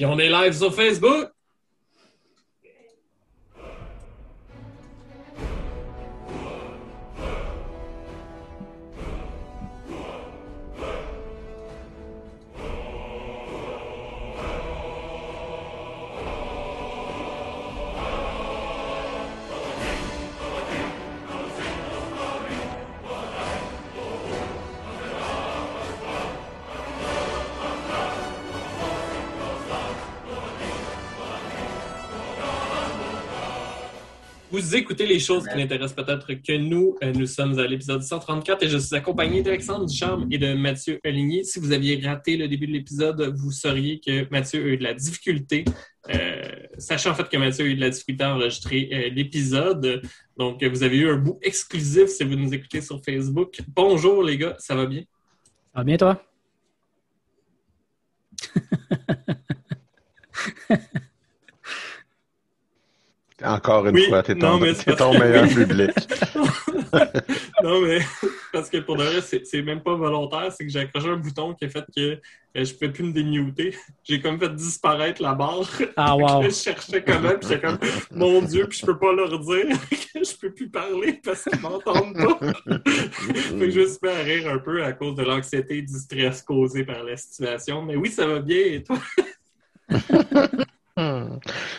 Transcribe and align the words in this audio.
Puis 0.00 0.06
on 0.06 0.18
est 0.18 0.30
live 0.30 0.54
sur 0.54 0.74
Facebook. 0.74 1.28
Vous 34.60 34.76
écoutez 34.76 35.06
les 35.06 35.18
choses 35.18 35.48
qui 35.48 35.56
n'intéressent 35.56 36.04
peut-être 36.04 36.34
que 36.34 36.54
nous. 36.58 36.94
Euh, 37.02 37.14
nous 37.14 37.24
sommes 37.24 37.58
à 37.58 37.66
l'épisode 37.66 38.02
134 38.02 38.62
et 38.62 38.68
je 38.68 38.76
suis 38.76 38.94
accompagné 38.94 39.40
d'Alexandre 39.40 39.86
Ducharme 39.86 40.28
et 40.30 40.36
de 40.36 40.52
Mathieu 40.52 41.00
Aligny. 41.02 41.46
Si 41.46 41.58
vous 41.58 41.72
aviez 41.72 41.98
raté 42.06 42.36
le 42.36 42.46
début 42.46 42.66
de 42.66 42.72
l'épisode, 42.72 43.34
vous 43.38 43.52
sauriez 43.52 44.00
que 44.00 44.28
Mathieu 44.30 44.62
a 44.62 44.66
eu 44.66 44.76
de 44.76 44.82
la 44.82 44.92
difficulté. 44.92 45.64
Euh, 46.10 46.42
sachant 46.76 47.12
en 47.12 47.14
fait 47.14 47.30
que 47.30 47.38
Mathieu 47.38 47.64
a 47.64 47.68
eu 47.68 47.74
de 47.74 47.80
la 47.80 47.88
difficulté 47.88 48.22
à 48.22 48.34
enregistrer 48.34 48.90
euh, 48.92 49.08
l'épisode. 49.14 50.02
Donc, 50.36 50.62
vous 50.62 50.82
avez 50.82 50.98
eu 50.98 51.08
un 51.08 51.16
bout 51.16 51.38
exclusif 51.40 52.08
si 52.08 52.22
vous 52.22 52.36
nous 52.36 52.52
écoutez 52.52 52.82
sur 52.82 53.02
Facebook. 53.02 53.60
Bonjour 53.66 54.22
les 54.22 54.36
gars, 54.36 54.56
ça 54.58 54.74
va 54.74 54.84
bien? 54.84 55.04
Ça 55.72 55.76
va 55.76 55.84
bien 55.84 55.96
toi? 55.96 56.22
Encore 63.44 63.86
une 63.86 63.98
fois, 64.04 64.22
t'es 64.22 64.34
ton, 64.34 64.58
ton 64.96 65.18
meilleur 65.18 65.48
public. 65.48 65.90
non, 67.62 67.80
mais 67.82 68.00
parce 68.52 68.68
que 68.68 68.78
pour 68.78 68.96
de 68.96 69.04
vrai, 69.04 69.20
c'est 69.20 69.62
même 69.62 69.82
pas 69.82 69.94
volontaire, 69.94 70.52
c'est 70.52 70.64
que 70.64 70.70
j'ai 70.70 70.80
accroché 70.80 71.08
un 71.08 71.16
bouton 71.16 71.54
qui 71.54 71.64
a 71.64 71.68
fait 71.68 71.84
que 71.94 72.00
euh, 72.00 72.64
je 72.64 72.74
pouvais 72.74 72.90
plus 72.90 73.04
me 73.04 73.12
démuter. 73.12 73.74
J'ai 74.04 74.20
comme 74.20 74.38
fait 74.38 74.54
disparaître 74.54 75.22
la 75.22 75.34
barre. 75.34 75.70
Ah, 75.96 76.16
wow. 76.18 76.42
je 76.42 76.50
cherchais 76.50 77.02
comment, 77.02 77.30
puis 77.38 77.48
j'étais 77.48 77.60
comme, 77.60 77.78
mon 78.10 78.42
Dieu, 78.42 78.66
puis 78.68 78.78
je 78.78 78.86
peux 78.86 78.98
pas 78.98 79.12
leur 79.12 79.38
dire 79.38 79.66
que 79.90 80.24
je 80.24 80.36
peux 80.36 80.52
plus 80.52 80.68
parler 80.68 81.20
parce 81.24 81.44
qu'ils 81.44 81.60
m'entendent 81.60 82.14
pas. 82.14 82.38
fait 82.66 83.58
que 83.58 83.70
je 83.70 83.80
me 83.80 83.86
suis 83.86 83.98
fait 84.02 84.22
rire 84.22 84.52
un 84.52 84.58
peu 84.58 84.82
à 84.84 84.92
cause 84.92 85.14
de 85.14 85.22
l'anxiété 85.22 85.78
et 85.78 85.82
du 85.82 85.94
stress 85.94 86.42
causé 86.42 86.84
par 86.84 87.04
la 87.04 87.16
situation. 87.16 87.82
Mais 87.82 87.96
oui, 87.96 88.10
ça 88.10 88.26
va 88.26 88.40
bien, 88.40 88.58
et 88.58 88.82
toi? 88.82 88.98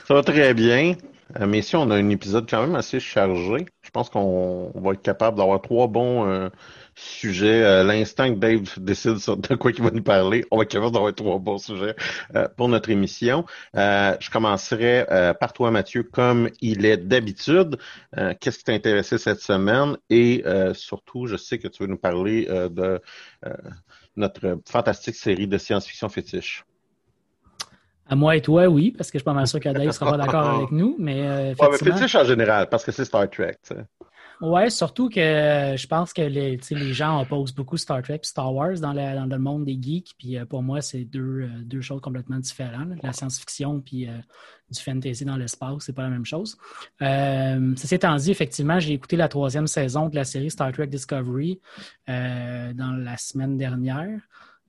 ça 0.07 0.13
va 0.13 0.23
très 0.23 0.53
bien. 0.53 0.95
Euh, 1.39 1.47
mais 1.47 1.61
si 1.61 1.75
on 1.75 1.89
a 1.91 1.95
un 1.95 2.09
épisode 2.09 2.49
quand 2.49 2.61
même 2.61 2.75
assez 2.75 2.99
chargé, 2.99 3.65
je 3.81 3.89
pense 3.91 4.09
qu'on 4.09 4.71
va 4.75 4.93
être 4.93 5.01
capable 5.01 5.37
d'avoir 5.37 5.61
trois 5.61 5.87
bons 5.87 6.25
euh, 6.27 6.49
sujets. 6.95 7.63
Euh, 7.63 7.83
l'instant 7.83 8.33
que 8.33 8.39
Dave 8.39 8.79
décide 8.79 9.15
de 9.49 9.55
quoi 9.55 9.71
il 9.71 9.81
va 9.81 9.91
nous 9.91 10.03
parler, 10.03 10.45
on 10.51 10.57
va 10.57 10.63
être 10.63 10.71
capable 10.71 10.93
d'avoir 10.93 11.13
trois 11.15 11.39
bons 11.39 11.57
sujets 11.57 11.95
pour 12.57 12.69
notre 12.69 12.89
émission. 12.89 13.45
je 13.73 14.29
commencerai 14.29 15.05
par 15.39 15.53
toi, 15.53 15.71
Mathieu, 15.71 16.03
comme 16.03 16.49
il 16.61 16.85
est 16.85 16.97
d'habitude. 16.97 17.77
Qu'est-ce 18.39 18.59
qui 18.59 18.63
t'a 18.63 18.73
intéressé 18.73 19.17
cette 19.17 19.41
semaine? 19.41 19.97
Et 20.09 20.43
surtout, 20.73 21.27
je 21.27 21.37
sais 21.37 21.57
que 21.59 21.67
tu 21.67 21.83
veux 21.83 21.89
nous 21.89 21.97
parler 21.97 22.45
de 22.45 23.01
notre 24.15 24.59
fantastique 24.69 25.15
série 25.15 25.47
de 25.47 25.57
science-fiction 25.57 26.09
fétiche. 26.09 26.65
À 28.11 28.15
moi 28.15 28.35
et 28.35 28.41
toi, 28.41 28.67
oui, 28.67 28.91
parce 28.91 29.09
que 29.09 29.17
je 29.17 29.19
suis 29.21 29.23
pas 29.23 29.31
mal 29.31 29.47
sûr 29.47 29.61
que 29.61 29.69
Dave 29.69 29.89
sera 29.91 30.11
pas 30.11 30.17
d'accord 30.17 30.45
avec 30.57 30.71
nous. 30.71 30.97
Mais, 30.99 31.21
euh, 31.21 31.53
ouais, 31.57 31.67
mais 31.71 31.77
fétiche 31.77 32.13
en 32.15 32.25
général, 32.25 32.67
parce 32.67 32.83
que 32.83 32.91
c'est 32.91 33.05
Star 33.05 33.29
Trek. 33.29 33.55
T'sais. 33.63 33.85
Ouais, 34.41 34.69
surtout 34.69 35.07
que 35.07 35.21
euh, 35.21 35.77
je 35.77 35.87
pense 35.87 36.11
que 36.11 36.21
les, 36.21 36.59
les 36.71 36.93
gens 36.93 37.21
opposent 37.21 37.53
beaucoup 37.53 37.77
Star 37.77 38.01
Trek 38.01 38.19
et 38.21 38.27
Star 38.27 38.53
Wars 38.53 38.77
dans, 38.81 38.93
dans, 38.93 39.25
le 39.27 39.39
monde 39.39 39.63
des 39.63 39.79
geeks. 39.81 40.13
Puis 40.17 40.37
euh, 40.37 40.43
pour 40.43 40.61
moi, 40.61 40.81
c'est 40.81 41.05
deux, 41.05 41.47
deux 41.63 41.79
choses 41.79 42.01
complètement 42.01 42.39
différentes. 42.39 43.01
La 43.01 43.13
science-fiction 43.13 43.79
puis 43.79 44.09
du 44.69 44.81
fantasy 44.81 45.23
dans 45.23 45.37
l'espace, 45.37 45.77
c'est 45.79 45.93
pas 45.93 46.03
la 46.03 46.09
même 46.09 46.25
chose. 46.25 46.57
ceci 46.99 47.95
étant 47.95 48.17
dit, 48.17 48.31
effectivement, 48.31 48.77
j'ai 48.81 48.91
écouté 48.91 49.15
la 49.15 49.29
troisième 49.29 49.67
saison 49.67 50.09
de 50.09 50.15
la 50.15 50.25
série 50.25 50.51
Star 50.51 50.73
Trek 50.73 50.87
Discovery 50.87 51.61
dans 52.09 52.97
la 52.97 53.15
semaine 53.15 53.55
dernière 53.55 54.19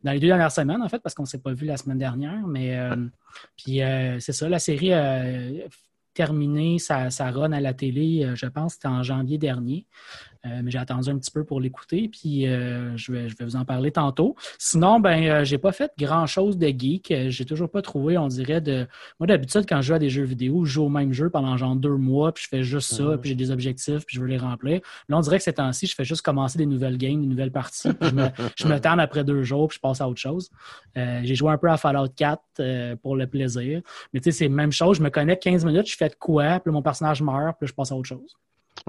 dans 0.03 0.13
les 0.13 0.21
deux 0.21 0.27
dernières 0.27 0.53
semaines, 0.53 0.83
en 0.83 0.89
fait, 0.89 0.99
parce 0.99 1.15
qu'on 1.15 1.23
ne 1.23 1.29
s'est 1.29 1.41
pas 1.41 1.53
vu 1.53 1.67
la 1.67 1.77
semaine 1.77 1.99
dernière. 1.99 2.47
Mais 2.47 2.77
euh, 2.77 2.97
puis 3.57 3.83
euh, 3.83 4.19
c'est 4.21 4.33
ça, 4.33 4.49
la 4.49 4.59
série 4.59 4.93
a 4.93 5.25
terminé 6.15 6.79
sa, 6.79 7.11
sa, 7.11 7.31
run 7.31 7.53
à 7.53 7.61
la 7.61 7.75
télé, 7.75 8.25
euh, 8.25 8.35
je 8.35 8.47
pense, 8.47 8.75
c'était 8.75 8.89
en 8.89 9.03
janvier 9.03 9.39
dernier. 9.39 9.87
Euh, 10.45 10.61
mais 10.63 10.73
j'ai 10.73 10.79
attendu 10.79 11.09
un 11.09 11.19
petit 11.19 11.31
peu 11.31 11.45
pour 11.45 11.61
l'écouter, 11.61 12.09
puis 12.09 12.49
euh, 12.49 12.97
je, 12.97 13.13
vais, 13.13 13.29
je 13.29 13.37
vais 13.37 13.45
vous 13.45 13.55
en 13.55 13.65
parler 13.65 13.93
tantôt. 13.93 14.35
Sinon, 14.59 14.99
ben, 14.99 15.23
euh, 15.23 15.45
j'ai 15.45 15.59
pas 15.59 15.71
fait 15.71 15.93
grand-chose 15.97 16.59
de 16.59 16.67
geek. 16.67 17.15
J'ai 17.29 17.45
toujours 17.45 17.71
pas 17.71 17.81
trouvé, 17.81 18.19
on 18.19 18.27
dirait, 18.27 18.61
de. 18.61 18.89
Moi, 19.21 19.29
d'habitude, 19.29 19.67
quand 19.69 19.81
je 19.81 19.89
joue 19.89 19.95
à 19.95 19.99
des 20.01 20.11
jeux 20.11 20.25
vidéo, 20.25 20.65
je 20.65 20.73
joue 20.73 20.85
au 20.85 20.89
même 20.89 21.13
jeu 21.13 21.31
pendant 21.31 21.57
genre 21.57 21.77
deux 21.77 21.97
mois, 21.97 22.33
puis 22.35 22.45
je 22.45 22.49
fais 22.49 22.65
juste 22.65 22.93
ça, 22.93 23.17
puis 23.19 23.31
j'ai 23.31 23.37
des 23.37 23.53
objectifs, 23.53 24.05
puis 24.05 24.17
je 24.17 24.21
veux 24.21 24.27
les 24.27 24.39
remplir. 24.39 24.81
Là, 25.09 25.17
on 25.17 25.21
dirait 25.21 25.39
que 25.39 25.45
ces 25.45 25.53
temps-ci, 25.53 25.87
je 25.87 25.95
fais 25.95 26.05
juste 26.05 26.23
commencer 26.23 26.59
des 26.59 26.67
nouvelles 26.67 26.99
games, 26.99 27.21
des 27.21 27.29
nouvelles 27.29 27.53
parties, 27.53 27.93
puis 27.93 28.09
je 28.09 28.15
me, 28.15 28.27
je 28.57 28.67
me 28.67 28.81
tente 28.81 28.99
après 28.99 29.23
deux 29.23 29.45
jours, 29.45 29.69
puis 29.69 29.77
je 29.77 29.81
passe 29.81 30.01
à 30.01 30.09
autre 30.09 30.21
chose. 30.21 30.51
j'ai 30.97 31.35
joué 31.37 31.53
un 31.53 31.59
peu 31.59 31.71
à 31.71 31.77
Fallout 31.77 32.09
4 32.17 32.97
pour 32.97 33.15
le 33.15 33.27
plaisir. 33.29 33.81
Mais 34.13 34.21
tu 34.21 34.25
sais, 34.25 34.39
c'est 34.39 34.49
la 34.49 34.55
même 34.55 34.73
chose. 34.73 34.97
Je 34.99 35.03
me 35.03 35.11
connecte 35.11 35.43
15 35.45 35.65
minutes, 35.65 35.89
je 35.89 35.97
fais 35.97 36.09
de 36.09 36.17
quoi, 36.19 36.59
puis 36.59 36.73
mon 36.73 36.83
personnage 36.83 37.23
meurt, 37.23 37.57
puis 37.59 37.69
je 37.69 37.75
passe 37.75 37.93
à 37.93 37.97
autre 37.97 38.09
chose. 38.09 38.37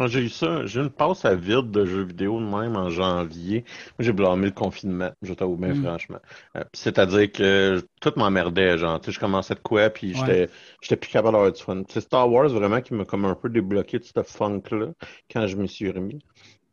J'ai 0.05 0.21
eu 0.21 0.29
ça. 0.29 0.65
J'ai 0.65 0.81
une 0.81 0.89
passe 0.89 1.25
à 1.25 1.35
vide 1.35 1.71
de 1.71 1.85
jeux 1.85 2.03
vidéo 2.03 2.39
de 2.39 2.45
même 2.45 2.75
en 2.75 2.89
janvier. 2.89 3.63
Moi, 3.97 3.99
j'ai 3.99 4.11
blâmé 4.11 4.47
le 4.47 4.51
confinement, 4.51 5.11
je 5.21 5.33
t'avoue 5.33 5.55
bien 5.55 5.73
mm. 5.73 5.83
franchement. 5.83 6.19
Euh, 6.57 6.63
c'est-à-dire 6.73 7.31
que 7.31 7.83
tout 8.01 8.13
m'emmerdait, 8.15 8.77
genre. 8.77 8.99
Tu 8.99 9.05
sais, 9.05 9.11
je 9.11 9.19
commençais 9.19 9.55
de 9.55 9.59
quoi, 9.59 9.89
puis 9.89 10.15
j'étais 10.15 10.49
j'étais 10.81 10.95
plus 10.95 11.11
capable 11.11 11.33
d'avoir 11.33 11.51
du 11.51 11.61
fun. 11.61 11.83
C'est 11.89 12.01
Star 12.01 12.31
Wars 12.31 12.49
vraiment 12.49 12.81
qui 12.81 12.93
m'a 12.93 13.05
comme 13.05 13.25
un 13.25 13.35
peu 13.35 13.49
débloqué 13.49 13.99
de 13.99 14.03
ce 14.03 14.23
funk-là 14.23 14.87
quand 15.31 15.47
je 15.47 15.57
me 15.57 15.67
suis 15.67 15.91
remis. 15.91 16.19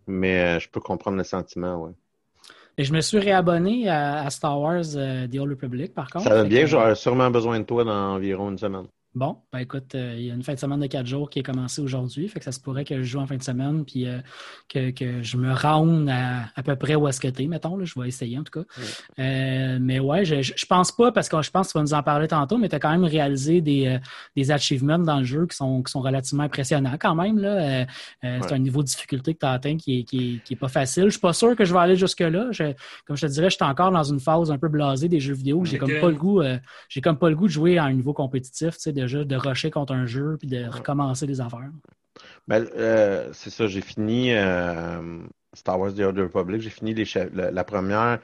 Mais 0.06 0.40
euh, 0.40 0.58
je 0.58 0.68
peux 0.68 0.80
comprendre 0.80 1.18
le 1.18 1.24
sentiment, 1.24 1.76
ouais. 1.84 1.92
Et 2.78 2.84
je 2.84 2.94
me 2.94 3.00
suis 3.02 3.18
réabonné 3.18 3.88
à, 3.90 4.28
Star 4.30 4.58
Wars 4.58 4.96
euh, 4.96 5.28
The 5.28 5.36
Old 5.36 5.50
Republic, 5.50 5.92
par 5.92 6.08
contre. 6.08 6.24
Ça 6.24 6.34
va 6.34 6.44
bien, 6.44 6.64
j'aurais 6.64 6.94
sûrement 6.94 7.30
besoin 7.30 7.60
de 7.60 7.64
toi 7.64 7.84
dans 7.84 8.14
environ 8.14 8.50
une 8.50 8.58
semaine. 8.58 8.86
Bon, 9.16 9.38
ben 9.52 9.58
écoute, 9.58 9.96
euh, 9.96 10.14
il 10.16 10.26
y 10.26 10.30
a 10.30 10.34
une 10.34 10.44
fin 10.44 10.54
de 10.54 10.58
semaine 10.60 10.78
de 10.78 10.86
quatre 10.86 11.06
jours 11.06 11.30
qui 11.30 11.40
est 11.40 11.42
commencée 11.42 11.82
aujourd'hui, 11.82 12.28
fait 12.28 12.38
que 12.38 12.44
ça 12.44 12.52
se 12.52 12.60
pourrait 12.60 12.84
que 12.84 12.98
je 12.98 13.02
joue 13.02 13.18
en 13.18 13.26
fin 13.26 13.36
de 13.36 13.42
semaine, 13.42 13.84
puis 13.84 14.06
euh, 14.06 14.20
que, 14.68 14.92
que, 14.92 15.20
je 15.20 15.36
me 15.36 15.52
round 15.52 16.08
à, 16.08 16.44
à 16.54 16.62
peu 16.62 16.76
près 16.76 16.94
où 16.94 17.08
est-ce 17.08 17.18
que 17.18 17.26
t'es, 17.26 17.48
mettons, 17.48 17.76
là, 17.76 17.84
je 17.84 17.98
vais 17.98 18.06
essayer 18.06 18.38
en 18.38 18.44
tout 18.44 18.60
cas. 18.60 18.66
Euh, 19.18 19.78
mais 19.80 19.98
ouais, 19.98 20.24
je, 20.24 20.42
je 20.42 20.64
pense 20.64 20.92
pas, 20.92 21.10
parce 21.10 21.28
que 21.28 21.42
je 21.42 21.50
pense 21.50 21.66
que 21.66 21.72
tu 21.72 21.78
vas 21.78 21.82
nous 21.82 21.94
en 21.94 22.04
parler 22.04 22.28
tantôt, 22.28 22.56
mais 22.56 22.68
tu 22.68 22.76
as 22.76 22.78
quand 22.78 22.92
même 22.92 23.02
réalisé 23.02 23.60
des, 23.60 23.98
des 24.36 24.50
achievements 24.52 25.00
dans 25.00 25.18
le 25.18 25.24
jeu 25.24 25.44
qui 25.48 25.56
sont, 25.56 25.82
qui 25.82 25.90
sont 25.90 26.02
relativement 26.02 26.44
impressionnants 26.44 26.96
quand 27.00 27.16
même. 27.16 27.38
Là. 27.38 27.86
C'est 28.22 28.52
un 28.52 28.58
niveau 28.58 28.82
de 28.82 28.86
difficulté 28.86 29.34
que 29.34 29.40
tu 29.40 29.46
as 29.46 29.50
atteint 29.50 29.76
qui 29.76 29.98
est, 29.98 30.04
qui, 30.04 30.34
est, 30.34 30.44
qui 30.44 30.54
est 30.54 30.56
pas 30.56 30.68
facile. 30.68 31.06
Je 31.06 31.10
suis 31.10 31.20
pas 31.20 31.32
sûr 31.32 31.56
que 31.56 31.64
je 31.64 31.72
vais 31.72 31.80
aller 31.80 31.96
jusque-là. 31.96 32.50
comme 33.06 33.16
je 33.16 33.26
te 33.26 33.32
dirais, 33.32 33.50
je 33.50 33.56
suis 33.56 33.64
encore 33.64 33.90
dans 33.90 34.04
une 34.04 34.20
phase 34.20 34.52
un 34.52 34.58
peu 34.58 34.68
blasée 34.68 35.08
des 35.08 35.18
jeux 35.18 35.34
vidéo. 35.34 35.64
J'ai 35.64 35.78
comme 35.78 35.98
pas 36.00 36.10
le 36.10 36.14
goût, 36.16 36.42
j'ai 36.88 37.00
comme 37.00 37.18
pas 37.18 37.28
le 37.28 37.34
goût 37.34 37.48
de 37.48 37.52
jouer 37.52 37.76
à 37.76 37.84
un 37.84 37.92
niveau 37.92 38.12
compétitif, 38.12 38.74
tu 38.74 38.82
sais, 38.82 38.99
de, 39.06 39.24
de 39.24 39.36
rusher 39.36 39.70
contre 39.70 39.92
un 39.92 40.06
jeu 40.06 40.36
puis 40.38 40.48
de 40.48 40.64
recommencer 40.64 41.26
les 41.26 41.40
affaires. 41.40 41.70
Ben, 42.48 42.66
euh, 42.76 43.30
c'est 43.32 43.50
ça, 43.50 43.66
j'ai 43.66 43.80
fini 43.80 44.32
euh, 44.32 45.18
Star 45.54 45.78
Wars 45.78 45.94
The 45.94 46.00
Old 46.00 46.18
Republic, 46.18 46.60
j'ai 46.60 46.70
fini 46.70 46.94
les 46.94 47.04
la, 47.32 47.64
première 47.64 48.18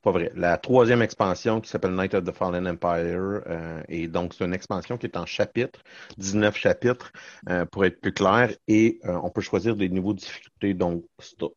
c'est 0.00 0.04
pas 0.04 0.18
vrai. 0.18 0.32
La 0.34 0.56
troisième 0.56 1.02
expansion 1.02 1.60
qui 1.60 1.68
s'appelle 1.68 1.94
Night 1.94 2.14
of 2.14 2.24
the 2.24 2.32
Fallen 2.32 2.66
Empire, 2.66 3.42
euh, 3.46 3.82
et 3.88 4.08
donc 4.08 4.32
c'est 4.32 4.46
une 4.46 4.54
expansion 4.54 4.96
qui 4.96 5.04
est 5.04 5.16
en 5.18 5.26
chapitres, 5.26 5.80
19 6.16 6.56
chapitres 6.56 7.12
euh, 7.50 7.66
pour 7.66 7.84
être 7.84 8.00
plus 8.00 8.14
clair, 8.14 8.50
et 8.66 8.98
euh, 9.04 9.18
on 9.22 9.28
peut 9.28 9.42
choisir 9.42 9.76
des 9.76 9.90
niveaux 9.90 10.14
de 10.14 10.20
difficulté, 10.20 10.72
donc 10.72 11.04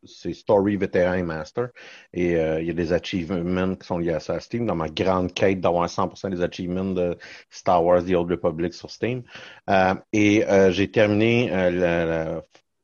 c'est 0.04 0.34
Story, 0.34 0.76
Vétéran 0.76 1.14
et 1.14 1.24
Master, 1.24 1.70
et 2.12 2.34
il 2.34 2.66
y 2.66 2.70
a 2.70 2.74
des 2.74 2.92
achievements 2.92 3.76
qui 3.76 3.88
sont 3.88 3.98
liés 3.98 4.12
à 4.12 4.20
ça 4.20 4.34
à 4.34 4.40
Steam, 4.42 4.66
dans 4.66 4.76
ma 4.76 4.90
grande 4.90 5.34
quête 5.34 5.62
d'avoir 5.62 5.88
100% 5.88 6.30
des 6.30 6.42
achievements 6.42 6.92
de 6.94 7.18
Star 7.50 7.84
Wars 7.84 8.04
The 8.04 8.14
Old 8.14 8.30
Republic 8.30 8.74
sur 8.74 8.92
Steam. 8.92 9.24
et 10.12 10.44
j'ai 10.72 10.92
terminé 10.92 11.50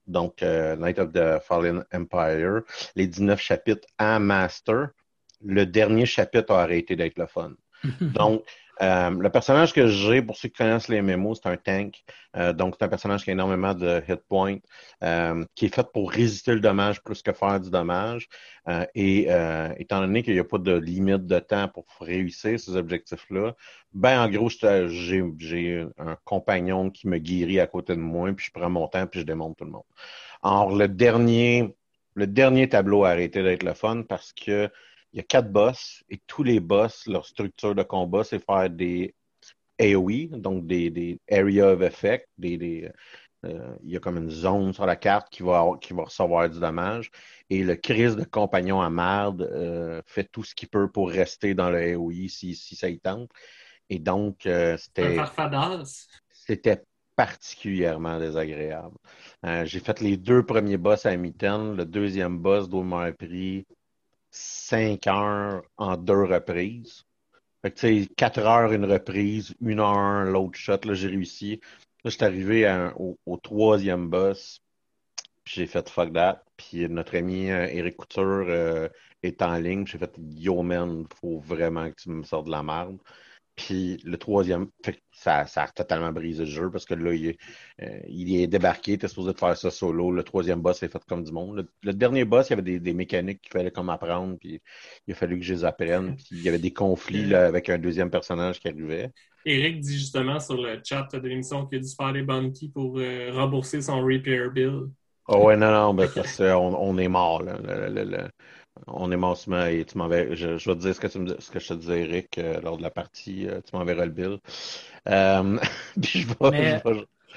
donc 0.08 0.42
Night 0.42 1.00
of 1.00 1.12
the 1.12 1.40
Fallen 1.44 1.84
Empire, 1.94 2.62
les 2.96 3.08
19 3.08 3.40
chapitres 3.42 3.88
à 3.98 4.20
Master 4.20 4.92
le 5.44 5.66
dernier 5.66 6.06
chapitre 6.06 6.54
a 6.54 6.62
arrêté 6.62 6.96
d'être 6.96 7.18
le 7.18 7.28
fun. 7.28 7.54
Donc, 8.02 8.44
Euh, 8.82 9.10
le 9.10 9.30
personnage 9.30 9.74
que 9.74 9.88
j'ai, 9.88 10.22
pour 10.22 10.38
ceux 10.38 10.48
qui 10.48 10.56
connaissent 10.56 10.88
les 10.88 11.02
MMO, 11.02 11.36
c'est 11.36 11.48
un 11.48 11.58
tank. 11.58 12.02
Euh, 12.38 12.54
donc, 12.54 12.76
c'est 12.78 12.86
un 12.86 12.88
personnage 12.88 13.24
qui 13.24 13.30
a 13.30 13.34
énormément 13.34 13.74
de 13.74 14.02
hit 14.08 14.22
points, 14.28 14.58
euh, 15.04 15.44
qui 15.56 15.66
est 15.66 15.76
fait 15.76 15.88
pour 15.92 16.12
résister 16.12 16.54
le 16.54 16.62
dommage 16.62 17.04
plus 17.04 17.22
que 17.22 17.34
faire 17.34 17.60
du 17.60 17.70
dommage. 17.70 18.28
et 18.96 19.28
étant 19.78 20.00
donné 20.02 20.22
qu'il 20.24 20.34
n'y 20.34 20.40
a 20.40 20.44
pas 20.44 20.60
de 20.60 20.74
limite 20.74 21.26
de 21.26 21.40
temps 21.40 21.68
pour 21.68 21.86
réussir 22.00 22.60
ces 22.60 22.76
objectifs-là, 22.76 23.56
ben 23.94 24.22
en 24.22 24.30
gros, 24.30 24.50
j'ai 24.50 25.86
un 25.98 26.16
compagnon 26.24 26.92
qui 26.92 27.08
me 27.08 27.18
guérit 27.18 27.60
à 27.60 27.68
côté 27.68 27.96
de 27.96 28.02
moi, 28.02 28.32
puis 28.34 28.46
je 28.46 28.52
prends 28.52 28.70
mon 28.70 28.88
temps, 28.88 29.08
puis 29.08 29.22
je 29.22 29.26
démonte 29.26 29.58
tout 29.58 29.66
le 29.66 29.72
monde. 29.72 29.84
Or, 30.44 30.76
le 30.76 30.88
dernier, 30.88 31.76
le 32.14 32.28
dernier 32.28 32.70
tableau 32.70 33.06
a 33.06 33.10
arrêté 33.10 33.42
d'être 33.44 33.64
le 33.64 33.74
fun 33.74 34.04
parce 34.04 34.34
que 34.34 34.70
il 35.14 35.18
y 35.18 35.20
a 35.20 35.24
quatre 35.24 35.52
boss 35.52 36.04
et 36.10 36.20
tous 36.28 36.44
les 36.44 36.60
boss, 36.60 37.08
leur 37.08 37.26
structure 37.26 37.76
de 37.76 37.84
combat, 37.84 38.24
c'est 38.24 38.44
faire 38.44 38.70
des 38.70 39.16
AOE, 39.80 40.28
donc 40.38 40.68
des, 40.68 40.90
des 40.90 41.20
Area 41.32 41.72
of 41.72 41.82
Effect, 41.82 42.28
des, 42.38 42.92
euh, 43.46 43.76
il 43.84 43.92
y 43.92 43.96
a 43.96 44.00
comme 44.00 44.18
une 44.18 44.30
zone 44.30 44.74
sur 44.74 44.86
la 44.86 44.98
carte 44.98 45.30
qui 45.30 45.44
va, 45.44 45.66
qui 45.80 45.94
va 45.94 46.04
recevoir 46.04 46.50
du 46.50 46.60
dommage. 46.60 47.10
Et 47.50 47.64
le 47.64 47.76
crise 47.76 48.16
de 48.16 48.24
compagnon 48.24 48.82
à 48.82 48.90
merde 48.90 49.50
euh, 49.52 50.02
fait 50.06 50.26
tout 50.26 50.44
ce 50.44 50.54
qu'il 50.54 50.70
peut 50.70 50.92
pour 50.92 51.10
rester 51.10 51.54
dans 51.54 51.70
le 51.70 51.94
AOE 51.94 52.28
si, 52.28 52.56
si 52.56 52.76
ça 52.76 52.90
y 52.90 53.00
tente. 53.00 53.30
Et 53.90 54.00
donc, 54.00 54.46
euh, 54.46 54.78
c'était. 54.78 55.16
C'était 56.32 56.84
particulièrement 57.16 58.18
désagréable. 58.18 58.96
J'ai 59.66 59.80
fait 59.80 60.00
les 60.00 60.16
deux 60.16 60.46
premiers 60.46 60.78
boss 60.78 61.06
à 61.06 61.18
mi-temps. 61.18 61.74
Le 61.74 61.84
deuxième 61.84 62.38
boss 62.38 62.70
doit 62.70 62.84
m'avoir 62.84 63.14
pris 63.14 63.66
5 64.32 65.08
heures 65.08 65.64
en 65.78 65.98
deux 65.98 66.24
reprises. 66.24 67.06
Fait 67.62 67.72
que, 67.72 67.80
tu 67.80 68.04
sais, 68.04 68.10
4 68.16 68.40
heures 68.40 68.72
une 68.74 68.86
reprise, 68.86 69.56
une 69.62 69.80
heure 69.80 70.26
l'autre 70.26 70.58
shot, 70.58 70.80
là, 70.86 70.94
j'ai 70.94 71.10
réussi. 71.10 71.60
Là, 72.04 72.12
j'étais 72.12 72.26
arrivé 72.26 72.90
au, 72.98 73.38
troisième 73.38 74.10
boss, 74.10 74.62
puis 75.44 75.56
j'ai 75.56 75.68
fait 75.68 75.90
fuck 75.90 76.14
that. 76.14 76.44
Puis 76.58 76.88
notre 76.90 77.18
ami 77.18 77.52
euh, 77.52 77.68
Eric 77.68 77.98
Couture 77.98 78.46
euh, 78.48 78.90
est 79.24 79.42
en 79.42 79.56
ligne, 79.58 79.86
j'ai 79.86 79.98
fait 79.98 80.14
yo 80.18 80.62
man, 80.64 81.06
faut 81.20 81.40
vraiment 81.40 81.90
que 81.90 81.96
tu 82.02 82.10
me 82.10 82.24
sortes 82.24 82.46
de 82.46 82.52
la 82.52 82.64
merde. 82.64 83.00
Puis 83.60 83.98
le 84.06 84.18
troisième, 84.18 84.68
ça, 85.12 85.46
ça, 85.46 85.64
a 85.64 85.68
totalement 85.68 86.14
brisé 86.14 86.46
le 86.46 86.50
jeu 86.50 86.72
parce 86.72 86.86
que 86.86 86.94
là, 86.94 87.14
il 87.14 87.28
est, 87.28 87.38
euh, 87.82 88.00
il 88.08 88.42
est 88.42 88.48
débarqué, 88.48 88.92
il 88.92 88.94
était 88.96 89.10
supposé 89.10 89.34
de 89.34 89.38
faire 89.38 89.58
ça 89.58 89.70
solo. 89.70 90.12
Le 90.12 90.24
troisième 90.24 90.62
boss 90.62 90.82
est 90.82 90.88
fait 90.88 91.04
comme 91.06 91.26
du 91.26 91.34
monde. 91.34 91.68
Le, 91.84 91.94
dernier 91.94 92.24
boss, 92.24 92.48
il 92.48 92.52
y 92.52 92.54
avait 92.54 92.62
des, 92.62 92.80
des 92.80 92.94
mécaniques 92.94 93.42
qu'il 93.42 93.52
fallait 93.52 93.72
comme 93.72 93.90
apprendre, 93.90 94.38
puis 94.40 94.62
il 95.08 95.12
a 95.12 95.16
fallu 95.16 95.38
que 95.40 95.44
je 95.44 95.56
les 95.56 95.66
apprenne. 95.66 96.16
Puis 96.16 96.28
il 96.32 96.42
y 96.42 96.48
avait 96.48 96.58
des 96.58 96.72
conflits 96.72 97.26
là, 97.26 97.48
avec 97.48 97.68
un 97.68 97.78
deuxième 97.78 98.10
personnage 98.10 98.62
qui 98.62 98.70
arrivait. 98.70 99.12
Eric 99.46 99.82
dit 99.82 99.98
justement 99.98 100.40
sur 100.40 100.62
le 100.62 100.80
chat 100.84 101.08
de 101.12 101.28
l'émission 101.28 101.66
qu'il 101.66 101.80
a 101.80 101.82
dû 101.82 101.90
faire 101.94 102.14
des 102.14 102.24
bounties 102.24 102.70
pour 102.70 102.98
euh, 102.98 103.32
rembourser 103.34 103.82
son 103.82 104.02
repair 104.02 104.52
bill. 104.52 104.88
Oh 105.28 105.46
ouais, 105.46 105.58
non, 105.58 105.72
non, 105.72 105.94
ben, 105.94 106.10
parce 106.14 106.38
qu'on 106.38 106.74
on 106.76 106.98
est 106.98 107.08
mort. 107.08 107.44
Là. 107.44 107.58
Le, 107.90 108.30
on 108.88 109.12
est 109.12 109.18
massement 109.18 109.66
et 109.66 109.86
tu 109.86 109.98
m'enverras. 109.98 110.36
Je, 110.36 110.58
je, 110.58 110.70
vais 110.70 110.76
te 110.76 110.82
dire 110.82 110.96
ce 110.96 111.00
que, 111.00 111.08
tu 111.08 111.20
me, 111.20 111.40
ce 111.40 111.52
que 111.52 111.60
je 111.60 111.68
te 111.68 111.74
disais, 111.74 112.02
Eric, 112.02 112.38
euh, 112.38 112.62
lors 112.62 112.78
de 112.78 112.84
la 112.84 112.90
partie. 112.90 113.48
Euh, 113.48 113.62
tu 113.62 113.76
m'enverras 113.76 114.06
le 114.06 114.12
bill. 114.12 114.38
Euh, 115.08 115.58
je 116.02 116.26
mais, 116.52 116.82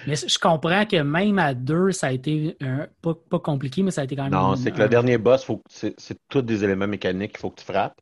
mais, 0.07 0.17
je 0.17 0.39
comprends 0.39 0.85
que 0.87 1.03
même 1.03 1.39
à 1.39 1.55
deux, 1.55 1.93
ça 1.93 2.09
a 2.09 2.13
été 2.13 2.57
pas, 3.01 3.15
pas, 3.15 3.39
compliqué, 3.39 3.83
mais 3.83 3.91
ça 3.91 4.03
a 4.03 4.05
été 4.05 4.17
quand 4.17 4.25
même. 4.25 4.33
Non, 4.33 4.57
c'est 4.57 4.73
que 4.73 4.79
le 4.79 4.89
dernier 4.89 5.19
boss, 5.19 5.47
c'est 5.69 6.19
tous 6.29 6.43
des 6.43 6.65
éléments 6.65 6.89
mécaniques 6.89 7.33
qu'il 7.33 7.41
faut 7.41 7.51
que 7.51 7.61
tu 7.61 7.67
frappes. 7.67 8.01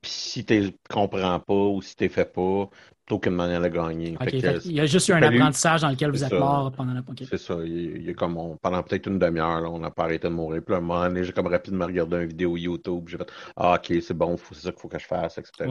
Puis 0.00 0.10
si 0.10 0.44
tu 0.44 0.60
ne 0.60 0.70
comprends 0.90 1.40
pas 1.40 1.54
ou 1.54 1.80
si 1.80 1.96
tu 1.96 2.08
fais 2.10 2.26
pas, 2.26 2.68
aucune 3.10 3.34
manière 3.34 3.60
de 3.60 3.68
gagner. 3.68 4.16
il 4.64 4.72
y 4.72 4.80
a 4.80 4.86
juste 4.86 5.08
eu 5.08 5.12
un 5.12 5.22
apprentissage 5.22 5.82
dans 5.82 5.90
lequel 5.90 6.10
vous 6.10 6.24
êtes 6.24 6.32
mort 6.32 6.72
pendant 6.72 6.94
la 6.94 7.02
C'est 7.28 7.38
ça. 7.38 7.56
Il, 7.64 8.08
a 8.08 8.14
comme 8.14 8.56
pendant 8.62 8.82
peut-être 8.82 9.06
une 9.06 9.18
demi-heure, 9.18 9.70
on 9.72 9.78
n'a 9.78 9.90
pas 9.90 10.04
arrêté 10.04 10.28
de 10.28 10.32
mourir. 10.32 10.62
Puis 10.64 10.74
à 10.74 10.78
un 10.78 10.80
moment 10.80 11.04
donné, 11.04 11.24
j'ai 11.24 11.32
comme 11.32 11.48
rapidement 11.48 11.86
regardé 11.86 12.16
une 12.16 12.26
vidéo 12.26 12.56
YouTube. 12.56 13.08
J'ai 13.08 13.18
fait 13.18 13.30
Ah, 13.56 13.74
ok, 13.74 14.00
c'est 14.00 14.14
bon, 14.14 14.36
c'est 14.36 14.54
ça 14.54 14.70
qu'il 14.70 14.80
faut 14.80 14.88
que 14.88 14.98
je 14.98 15.06
fasse, 15.06 15.38
etc. 15.38 15.70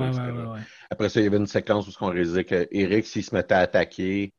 Après 0.89 1.09
ça, 1.09 1.19
il 1.19 1.24
y 1.24 1.27
avait 1.27 1.38
une 1.38 1.47
séquence 1.47 1.88
où 1.88 1.91
on 2.01 2.09
réalisait 2.09 2.44
que 2.44 2.68
Eric, 2.71 3.06
s'il 3.06 3.24
se 3.24 3.33
mettait 3.33 3.56
à 3.56 3.59
attaquer 3.59 4.33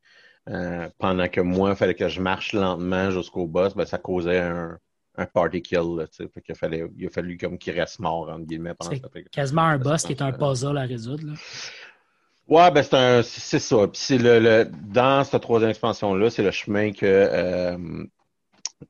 euh, 0.49 0.89
pendant 0.99 1.29
que 1.29 1.41
moi, 1.41 1.71
il 1.71 1.77
fallait 1.77 1.95
que 1.95 2.09
je 2.09 2.21
marche 2.21 2.53
lentement 2.53 3.11
jusqu'au 3.11 3.47
boss, 3.47 3.75
ben, 3.75 3.87
ça 3.87 3.99
causait 3.99 4.41
un, 4.41 4.79
un 5.17 5.27
party 5.27 5.63
kill. 5.63 5.97
Là, 5.97 6.07
fait 6.07 6.31
il, 6.47 6.53
a 6.53 6.55
fallu, 6.55 6.93
il 6.97 7.07
a 7.07 7.11
fallu 7.11 7.37
comme 7.39 7.59
qu'il 7.59 7.73
reste 7.73 7.99
mort, 7.99 8.29
entre 8.29 8.45
guillemets. 8.45 8.75
C'est 8.83 9.31
quasiment 9.31 9.63
un 9.63 9.79
boss 9.79 10.05
qui 10.05 10.13
est 10.13 10.23
un 10.23 10.33
puzzle 10.33 10.79
à 10.79 10.83
résoudre. 10.83 11.27
Là. 11.27 11.33
Ouais, 12.47 12.71
ben 12.71 12.83
c'est 13.23 13.59
ça. 13.59 13.89
Puis 13.89 14.01
c'est 14.01 14.19
le, 14.19 14.65
dans 14.71 15.25
cette 15.25 15.41
troisième 15.43 15.71
expansion-là, 15.71 16.29
c'est 16.31 16.43
le 16.43 16.51
chemin 16.51 16.93
que, 16.93 17.07
euh, 17.07 18.05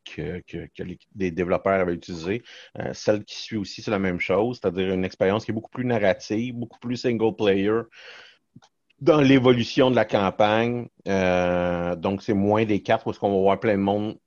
que, 0.04 0.42
que, 0.46 0.82
les, 1.14 1.30
développeurs 1.30 1.80
avaient 1.80 1.94
utilisé. 1.94 2.42
Euh, 2.78 2.92
celle 2.94 3.24
qui 3.24 3.36
suit 3.36 3.56
aussi, 3.56 3.80
c'est 3.80 3.92
la 3.92 4.00
même 4.00 4.18
chose, 4.18 4.58
c'est-à-dire 4.60 4.92
une 4.92 5.04
expérience 5.04 5.44
qui 5.44 5.52
est 5.52 5.54
beaucoup 5.54 5.70
plus 5.70 5.84
narrative, 5.84 6.54
beaucoup 6.56 6.80
plus 6.80 6.96
single 6.96 7.36
player 7.36 7.82
dans 9.00 9.20
l'évolution 9.20 9.90
de 9.90 9.96
la 9.96 10.04
campagne. 10.04 10.88
Euh, 11.08 11.94
donc, 11.96 12.22
c'est 12.22 12.34
moins 12.34 12.64
des 12.64 12.82
cartes 12.82 13.04
parce 13.04 13.18
qu'on 13.18 13.32
va 13.34 13.40
voir 13.40 13.60
plein 13.60 13.74
de 13.74 13.82
monde 13.82 14.18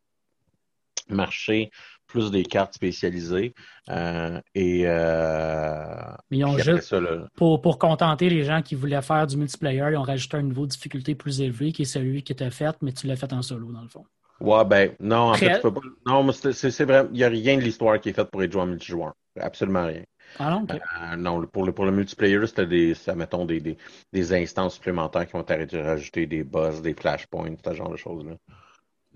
marcher 1.10 1.72
plus 2.08 2.32
des 2.32 2.44
cartes 2.44 2.74
spécialisées. 2.74 3.54
Euh, 3.90 4.42
et 4.56 4.84
euh, 4.86 5.84
Mais 6.32 6.38
ils 6.38 6.46
ont 6.46 6.58
juste, 6.58 6.96
pour, 7.36 7.62
pour 7.62 7.78
contenter 7.78 8.30
les 8.30 8.44
gens 8.44 8.62
qui 8.62 8.76
voulaient 8.76 9.02
faire 9.02 9.28
du 9.28 9.38
multiplayer, 9.38 9.86
ils 9.92 9.98
ont 9.98 10.04
rajouté 10.04 10.38
un 10.38 10.44
niveau 10.44 10.66
de 10.66 10.72
difficulté 10.72 11.16
plus 11.16 11.42
élevé 11.42 11.72
qui 11.72 11.84
est 11.84 11.86
celui 11.86 12.24
qui 12.24 12.32
était 12.32 12.52
fait, 12.52 12.76
mais 12.82 12.92
tu 12.92 13.08
l'as 13.08 13.16
fait 13.16 13.32
en 13.34 13.42
solo 13.42 13.72
dans 13.72 13.82
le 13.82 13.90
fond. 13.90 14.06
Ouais, 14.40 14.66
ben 14.66 14.92
non, 15.00 15.32
en 15.32 15.34
fait, 15.34 15.56
tu 15.56 15.62
peux 15.62 15.74
pas. 15.74 15.82
Non, 16.06 16.24
mais 16.24 16.32
c'est 16.34 16.86
vrai, 16.86 17.08
il 17.12 17.18
n'y 17.18 17.24
a 17.24 17.30
rien 17.30 17.58
de 17.58 17.62
l'histoire 17.62 18.00
qui 18.00 18.10
est 18.10 18.14
faite 18.14 18.30
pour 18.30 18.44
être 18.44 18.52
joué 18.52 18.62
en 18.62 18.68
multijoueur. 18.68 19.14
Absolument 19.40 19.86
rien. 19.86 20.04
Ah 20.40 20.50
non, 20.50 20.68
euh, 20.70 21.16
non, 21.16 21.46
pour 21.48 21.66
le, 21.66 21.72
pour 21.72 21.86
le 21.86 21.92
multiplayer, 21.92 22.46
c'était 22.46 22.68
des, 22.68 22.94
ça, 22.94 23.16
mettons, 23.16 23.46
des, 23.46 23.60
des, 23.62 23.78
des, 24.12 24.34
instances 24.34 24.76
supplémentaires 24.76 25.26
qui 25.26 25.36
ont 25.36 25.42
arrêté 25.42 25.78
de 25.78 25.84
rajouter 25.84 26.28
des 26.28 26.44
boss, 26.44 26.82
des 26.82 26.94
flashpoints, 26.94 27.56
ce 27.64 27.74
genre 27.74 27.90
de 27.90 27.96
choses-là. 27.96 28.34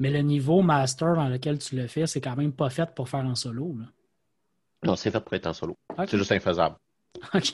Mais 0.02 0.10
le 0.10 0.22
niveau 0.24 0.64
master 0.64 1.14
dans 1.14 1.30
lequel 1.30 1.60
tu 1.60 1.76
le 1.76 1.86
fais, 1.86 2.08
c'est 2.08 2.20
quand 2.20 2.36
même 2.36 2.54
pas 2.54 2.72
fait 2.72 2.90
pour 2.96 3.08
faire 3.08 3.20
en 3.20 3.36
solo. 3.36 3.76
Non, 4.84 4.96
c'est 4.96 5.12
fait 5.12 5.20
pour 5.20 5.36
être 5.36 5.46
en 5.46 5.54
solo. 5.54 5.78
C'est 6.08 6.18
juste 6.18 6.32
infaisable. 6.32 6.76
OK. 7.36 7.52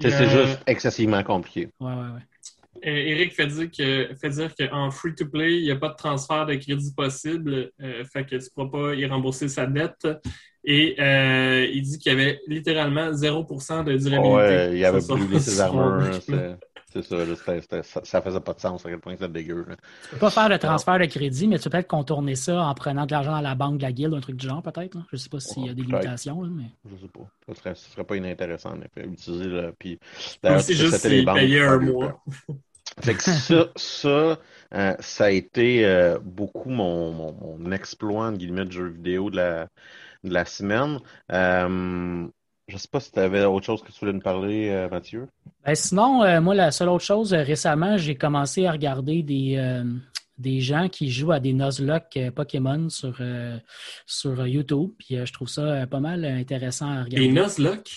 C'est 0.00 0.28
juste 0.30 0.58
excessivement 0.66 1.22
compliqué. 1.22 1.68
Ouais, 1.80 1.92
ouais, 1.92 2.08
ouais. 2.14 2.82
Eric 2.82 3.34
fait 3.34 3.46
dire 3.46 3.70
que 3.70 4.14
fait 4.18 4.30
dire 4.30 4.54
qu'en 4.58 4.90
free-to-play, 4.90 5.58
il 5.58 5.64
n'y 5.64 5.70
a 5.70 5.76
pas 5.76 5.90
de 5.90 5.96
transfert 5.96 6.46
de 6.46 6.54
crédit 6.54 6.94
possible. 6.94 7.70
Euh, 7.82 8.04
fait 8.10 8.24
que 8.24 8.36
tu 8.36 8.44
ne 8.44 8.48
pourras 8.54 8.70
pas 8.70 8.94
y 8.94 9.04
rembourser 9.04 9.48
sa 9.48 9.66
dette. 9.66 10.08
Et 10.64 10.96
euh, 10.98 11.66
il 11.70 11.82
dit 11.82 11.98
qu'il 11.98 12.10
y 12.10 12.14
avait 12.14 12.40
littéralement 12.46 13.10
0% 13.12 13.84
de 13.84 13.98
durabilité. 13.98 14.34
Ouais, 14.34 14.78
il 14.78 14.84
avait 14.86 15.06
brûlé 15.06 15.40
ses 15.40 15.60
armures. 15.60 16.20
C'est 16.92 17.02
ça, 17.02 17.82
ça, 18.04 18.20
faisait 18.20 18.40
pas 18.40 18.52
de 18.52 18.60
sens 18.60 18.84
à 18.84 18.90
quel 18.90 18.98
point 18.98 19.14
c'était 19.14 19.28
dégueu. 19.28 19.64
Là. 19.68 19.76
Tu 20.04 20.10
peux 20.10 20.18
pas 20.18 20.30
faire 20.30 20.48
de 20.48 20.56
transfert 20.56 20.98
de 20.98 21.06
crédit, 21.06 21.48
mais 21.48 21.58
tu 21.58 21.64
peux 21.64 21.70
peut-être 21.70 21.88
contourner 21.88 22.34
ça 22.34 22.62
en 22.62 22.74
prenant 22.74 23.06
de 23.06 23.12
l'argent 23.12 23.34
à 23.34 23.42
la 23.42 23.54
banque 23.54 23.78
de 23.78 23.82
la 23.82 23.92
guilde, 23.92 24.14
un 24.14 24.20
truc 24.20 24.36
du 24.36 24.46
genre, 24.46 24.62
peut-être. 24.62 24.98
Je 25.10 25.16
sais 25.16 25.28
pas 25.28 25.40
s'il 25.40 25.66
y 25.66 25.70
a 25.70 25.74
des 25.74 25.82
limitations. 25.82 26.42
Là, 26.42 26.48
mais... 26.50 26.70
Je 26.84 26.96
sais 26.96 27.08
pas. 27.08 27.26
Ce 27.48 27.54
serait, 27.54 27.74
serait 27.74 28.04
pas 28.04 28.16
inintéressant, 28.16 28.72
en 28.72 28.80
effet. 28.82 29.06
Utiliser 29.06 29.46
le. 29.46 29.74
Puis, 29.78 29.98
c'est 30.42 30.74
juste 30.74 30.98
si 30.98 31.24
payer 31.24 31.62
un 31.62 31.78
mois. 31.78 32.22
Fait 33.00 33.14
que 33.14 33.22
ça, 33.22 33.68
ça, 33.76 34.38
euh, 34.74 34.96
ça 35.00 35.24
a 35.24 35.30
été 35.30 35.86
euh, 35.86 36.18
beaucoup 36.22 36.68
mon, 36.68 37.12
mon, 37.12 37.32
mon, 37.32 37.72
exploit, 37.72 38.26
en 38.26 38.32
guillemets, 38.32 38.66
de 38.66 38.72
jeu 38.72 38.88
vidéo 38.88 39.30
de 39.30 39.36
la, 39.36 39.68
de 40.24 40.32
la 40.32 40.44
semaine. 40.44 40.98
Euh, 41.30 42.28
je 42.68 42.74
ne 42.74 42.78
sais 42.78 42.88
pas 42.88 43.00
si 43.00 43.12
tu 43.12 43.18
avais 43.18 43.44
autre 43.44 43.66
chose 43.66 43.82
que 43.82 43.92
tu 43.92 44.00
voulais 44.00 44.12
nous 44.12 44.20
parler, 44.20 44.70
euh, 44.70 44.88
Mathieu? 44.88 45.28
Ben, 45.64 45.74
sinon, 45.74 46.22
euh, 46.22 46.40
moi, 46.40 46.54
la 46.54 46.70
seule 46.70 46.88
autre 46.88 47.04
chose, 47.04 47.32
euh, 47.32 47.42
récemment, 47.42 47.96
j'ai 47.96 48.16
commencé 48.16 48.66
à 48.66 48.72
regarder 48.72 49.22
des, 49.22 49.82
des 50.38 50.60
gens 50.60 50.88
qui 50.88 51.10
jouent 51.10 51.32
à 51.32 51.40
des 51.40 51.52
Nuzlocke 51.52 52.18
Pokémon 52.34 52.88
sur, 52.88 53.20
sur 54.06 54.46
YouTube. 54.46 54.90
Puis 54.98 55.16
je 55.24 55.32
trouve 55.32 55.48
ça 55.48 55.86
pas 55.86 56.00
mal 56.00 56.24
intéressant 56.24 56.88
à 56.88 57.04
regarder. 57.04 57.28
Des 57.28 57.32
Nuzlocke? 57.32 57.96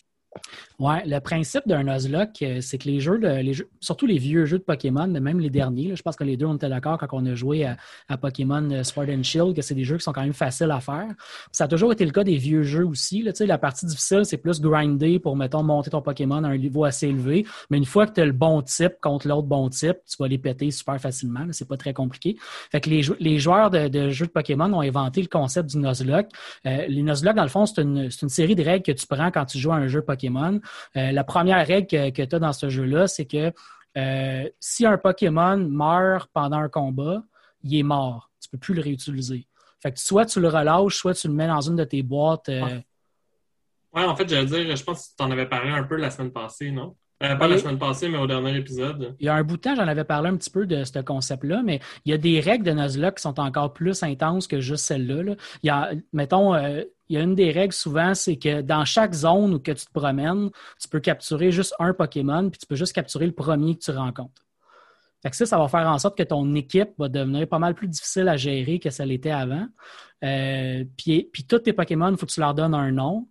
Oui, 0.77 0.95
le 1.05 1.19
principe 1.19 1.65
d'un 1.67 1.83
Nuzlocke, 1.83 2.41
euh, 2.41 2.59
c'est 2.59 2.77
que 2.77 2.89
les 2.89 2.99
jeux, 2.99 3.19
jeux, 3.53 3.69
surtout 3.79 4.05
les 4.05 4.17
vieux 4.17 4.45
jeux 4.45 4.57
de 4.57 4.63
Pokémon, 4.63 5.07
même 5.07 5.39
les 5.39 5.49
derniers, 5.49 5.95
je 5.95 6.01
pense 6.01 6.17
que 6.17 6.25
les 6.25 6.35
deux, 6.35 6.45
on 6.45 6.55
était 6.55 6.67
d'accord 6.67 6.97
quand 6.97 7.07
on 7.13 7.25
a 7.25 7.33
joué 7.33 7.65
à, 8.09 8.17
Pokémon 8.17 8.69
euh, 8.71 8.83
Sword 8.83 9.07
and 9.09 9.23
Shield, 9.23 9.55
que 9.55 9.61
c'est 9.61 9.73
des 9.73 9.85
jeux 9.85 9.97
qui 9.97 10.03
sont 10.03 10.11
quand 10.11 10.23
même 10.23 10.33
faciles 10.33 10.71
à 10.71 10.81
faire. 10.81 11.07
Ça 11.53 11.63
a 11.63 11.67
toujours 11.69 11.93
été 11.93 12.03
le 12.03 12.11
cas 12.11 12.25
des 12.25 12.35
vieux 12.35 12.63
jeux 12.63 12.85
aussi. 12.85 13.25
La 13.39 13.57
partie 13.57 13.85
difficile, 13.85 14.25
c'est 14.25 14.37
plus 14.37 14.59
grinder 14.59 15.17
pour, 15.19 15.37
mettons, 15.37 15.63
monter 15.63 15.91
ton 15.91 16.01
Pokémon 16.01 16.43
à 16.43 16.49
un 16.49 16.57
niveau 16.57 16.83
assez 16.83 17.07
élevé. 17.07 17.45
Mais 17.69 17.77
une 17.77 17.85
fois 17.85 18.05
que 18.05 18.13
tu 18.13 18.21
as 18.21 18.25
le 18.25 18.33
bon 18.33 18.61
type 18.61 18.95
contre 19.01 19.29
l'autre 19.29 19.47
bon 19.47 19.69
type, 19.69 19.97
tu 20.05 20.17
vas 20.19 20.27
les 20.27 20.37
péter 20.37 20.71
super 20.71 20.99
facilement. 20.99 21.45
C'est 21.51 21.67
pas 21.67 21.77
très 21.77 21.93
compliqué. 21.93 22.35
Fait 22.71 22.81
que 22.81 22.89
les, 22.89 23.39
joueurs 23.39 23.69
de, 23.69 24.09
jeux 24.09 24.25
de 24.25 24.31
Pokémon 24.31 24.71
ont 24.73 24.81
inventé 24.81 25.21
le 25.21 25.27
concept 25.27 25.69
du 25.69 25.77
Nuzlocke. 25.77 26.27
Euh, 26.65 26.85
les 26.87 27.01
Nuzlocke, 27.01 27.35
dans 27.35 27.43
le 27.43 27.49
fond, 27.49 27.65
c'est 27.65 27.81
une 27.81 28.09
série 28.09 28.55
de 28.55 28.63
règles 28.63 28.83
que 28.83 28.91
tu 28.91 29.07
prends 29.07 29.31
quand 29.31 29.45
tu 29.45 29.57
joues 29.57 29.71
à 29.71 29.75
un 29.75 29.87
jeu 29.87 30.01
Pokémon 30.01 30.24
euh, 30.29 31.11
la 31.11 31.23
première 31.23 31.65
règle 31.65 31.87
que, 31.87 32.23
tu 32.25 32.35
as 32.35 32.39
dans 32.39 32.53
ce 32.53 32.69
jeu-là, 32.69 33.07
c'est 33.07 33.25
que 33.25 33.51
euh, 33.97 34.49
si 34.59 34.85
un 34.85 34.97
Pokémon 34.97 35.57
meurt 35.57 36.29
pendant 36.33 36.57
un 36.57 36.69
combat, 36.69 37.23
il 37.63 37.77
est 37.77 37.83
mort. 37.83 38.29
Tu 38.41 38.47
ne 38.47 38.51
peux 38.51 38.59
plus 38.59 38.73
le 38.73 38.81
réutiliser. 38.81 39.47
Fait 39.81 39.91
que 39.91 39.99
soit 39.99 40.25
tu 40.25 40.39
le 40.39 40.49
relâches, 40.49 40.95
soit 40.95 41.13
tu 41.13 41.27
le 41.27 41.33
mets 41.33 41.47
dans 41.47 41.61
une 41.61 41.75
de 41.75 41.83
tes 41.83 42.03
boîtes. 42.03 42.49
Euh, 42.49 42.81
ouais. 43.93 44.03
en 44.03 44.15
fait, 44.15 44.27
j'allais 44.27 44.45
dire, 44.45 44.75
je 44.75 44.83
pense 44.83 45.09
que 45.09 45.15
tu 45.17 45.23
en 45.23 45.31
avais 45.31 45.47
parlé 45.47 45.71
un 45.71 45.83
peu 45.83 45.95
la 45.95 46.09
semaine 46.09 46.31
passée, 46.31 46.71
non? 46.71 46.95
Euh, 47.23 47.35
pas 47.35 47.47
la 47.47 47.57
semaine 47.57 47.79
passée, 47.79 48.09
mais 48.09 48.17
au 48.17 48.27
dernier 48.27 48.57
épisode. 48.57 49.15
Il 49.19 49.25
y 49.25 49.29
a 49.29 49.35
un 49.35 49.43
bout 49.43 49.55
de 49.55 49.61
temps, 49.61 49.75
j'en 49.75 49.87
avais 49.87 50.03
parlé 50.03 50.29
un 50.29 50.35
petit 50.35 50.49
peu 50.49 50.65
de 50.65 50.83
ce 50.83 50.99
concept-là, 50.99 51.61
mais 51.63 51.79
il 52.03 52.11
y 52.11 52.13
a 52.13 52.17
des 52.17 52.41
règles 52.41 52.65
de 52.65 52.71
Nuzlocke 52.71 53.15
qui 53.15 53.21
sont 53.21 53.39
encore 53.39 53.71
plus 53.71 54.03
intenses 54.03 54.47
que 54.47 54.59
juste 54.59 54.83
celle-là. 54.85 55.35
Il 55.63 55.67
y 55.67 55.69
a, 55.69 55.91
mettons, 56.11 56.53
euh, 56.53 56.83
il 57.07 57.15
y 57.15 57.19
a 57.19 57.23
une 57.23 57.35
des 57.35 57.51
règles 57.51 57.73
souvent, 57.73 58.13
c'est 58.15 58.35
que 58.35 58.61
dans 58.61 58.83
chaque 58.83 59.13
zone 59.13 59.53
où 59.53 59.59
que 59.59 59.71
tu 59.71 59.85
te 59.85 59.91
promènes, 59.93 60.49
tu 60.81 60.89
peux 60.89 60.99
capturer 60.99 61.51
juste 61.51 61.73
un 61.79 61.93
Pokémon, 61.93 62.49
puis 62.49 62.59
tu 62.59 62.65
peux 62.65 62.75
juste 62.75 62.93
capturer 62.93 63.27
le 63.27 63.33
premier 63.33 63.75
que 63.75 63.83
tu 63.83 63.91
rencontres. 63.91 64.41
Fait 65.23 65.29
que 65.29 65.37
ça, 65.37 65.45
ça 65.45 65.57
va 65.57 65.67
faire 65.67 65.87
en 65.87 65.97
sorte 65.97 66.17
que 66.17 66.23
ton 66.23 66.53
équipe 66.53 66.89
va 66.99 67.07
devenir 67.07 67.47
pas 67.47 67.59
mal 67.59 67.73
plus 67.73 67.87
difficile 67.87 68.27
à 68.27 68.37
gérer 68.37 68.79
que 68.79 68.89
ça 68.89 69.05
l'était 69.05 69.31
avant. 69.31 69.67
Euh, 70.23 70.83
puis, 70.97 71.29
puis 71.31 71.45
tous 71.45 71.59
tes 71.59 71.73
Pokémon, 71.73 72.11
il 72.11 72.17
faut 72.17 72.25
que 72.25 72.31
tu 72.31 72.41
leur 72.41 72.53
donnes 72.53 72.75
un 72.75 72.91
nom. 72.91 73.27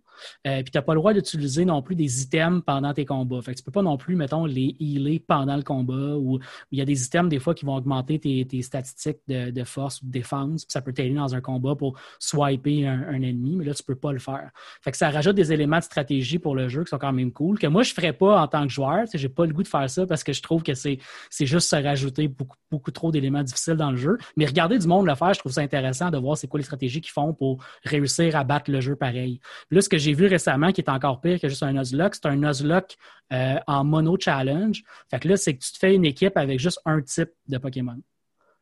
Euh, 0.47 0.61
puis 0.63 0.71
tu 0.71 0.77
n'as 0.77 0.81
pas 0.81 0.93
le 0.93 0.99
droit 0.99 1.13
d'utiliser 1.13 1.65
non 1.65 1.81
plus 1.81 1.95
des 1.95 2.23
items 2.23 2.61
pendant 2.65 2.93
tes 2.93 3.05
combats. 3.05 3.41
Fait 3.41 3.53
que 3.53 3.57
tu 3.57 3.63
peux 3.63 3.71
pas 3.71 3.81
non 3.81 3.97
plus, 3.97 4.15
mettons, 4.15 4.45
les 4.45 4.75
healer 4.79 5.19
pendant 5.19 5.55
le 5.55 5.63
combat 5.63 6.17
ou 6.17 6.39
il 6.71 6.79
y 6.79 6.81
a 6.81 6.85
des 6.85 7.05
items 7.05 7.29
des 7.29 7.39
fois 7.39 7.53
qui 7.53 7.65
vont 7.65 7.75
augmenter 7.75 8.19
tes, 8.19 8.61
statistiques 8.61 9.19
de, 9.27 9.63
force 9.63 10.01
ou 10.01 10.05
de 10.05 10.11
défense. 10.11 10.65
Puis 10.65 10.71
ça 10.71 10.81
peut 10.81 10.93
t'aider 10.93 11.15
dans 11.15 11.35
un 11.35 11.41
combat 11.41 11.75
pour 11.75 11.99
swiper 12.19 12.87
un, 12.87 13.21
ennemi, 13.21 13.55
mais 13.55 13.65
là, 13.65 13.73
tu 13.73 13.83
peux 13.83 13.95
pas 13.95 14.11
le 14.11 14.19
faire. 14.19 14.49
Fait 14.81 14.91
que 14.91 14.97
ça 14.97 15.09
rajoute 15.09 15.35
des 15.35 15.51
éléments 15.51 15.79
de 15.79 15.83
stratégie 15.83 16.39
pour 16.39 16.55
le 16.55 16.67
jeu 16.67 16.83
qui 16.83 16.89
sont 16.89 16.97
quand 16.97 17.13
même 17.13 17.31
cool, 17.31 17.57
que 17.59 17.67
moi, 17.67 17.83
je 17.83 17.93
ferais 17.93 18.13
pas 18.13 18.41
en 18.41 18.47
tant 18.47 18.63
que 18.63 18.71
joueur. 18.71 19.05
J'ai 19.13 19.29
pas 19.29 19.45
le 19.45 19.53
goût 19.53 19.63
de 19.63 19.67
faire 19.67 19.89
ça 19.89 20.05
parce 20.05 20.23
que 20.23 20.33
je 20.33 20.41
trouve 20.41 20.63
que 20.63 20.73
c'est 20.73 20.99
juste 21.39 21.69
se 21.69 21.75
rajouter 21.75 22.27
beaucoup, 22.27 22.57
beaucoup 22.71 22.91
trop 22.91 23.11
d'éléments 23.11 23.43
difficiles 23.43 23.75
dans 23.75 23.91
le 23.91 23.97
jeu. 23.97 24.17
Mais 24.37 24.45
regarder 24.45 24.77
du 24.77 24.87
monde 24.87 25.05
le 25.05 25.15
faire, 25.15 25.33
je 25.33 25.39
trouve 25.39 25.51
ça 25.51 25.61
intéressant 25.61 26.09
de 26.09 26.17
voir 26.17 26.37
c'est 26.37 26.47
quoi 26.47 26.59
les 26.59 26.65
stratégies 26.65 27.01
qu'ils 27.01 27.11
font 27.11 27.33
pour 27.33 27.63
réussir 27.83 28.35
à 28.35 28.43
battre 28.43 28.71
le 28.71 28.81
jeu 28.81 28.95
pareil. 28.95 29.39
là, 29.71 29.81
ce 29.81 29.89
que 29.89 29.97
j'ai 30.05 30.13
vu 30.13 30.27
récemment 30.27 30.71
qui 30.71 30.81
est 30.81 30.89
encore 30.89 31.19
pire 31.19 31.39
que 31.39 31.49
juste 31.49 31.63
un 31.63 31.73
Nuzlocke, 31.73 32.15
c'est 32.15 32.27
un 32.27 32.35
Nuzlocke 32.35 32.95
euh, 33.33 33.57
en 33.65 33.83
mono 33.83 34.17
challenge. 34.19 34.83
Fait 35.09 35.19
que 35.19 35.27
là, 35.27 35.35
c'est 35.35 35.55
que 35.55 35.63
tu 35.63 35.71
te 35.73 35.79
fais 35.79 35.95
une 35.95 36.05
équipe 36.05 36.37
avec 36.37 36.59
juste 36.59 36.79
un 36.85 37.01
type 37.01 37.31
de 37.47 37.57
Pokémon, 37.57 37.99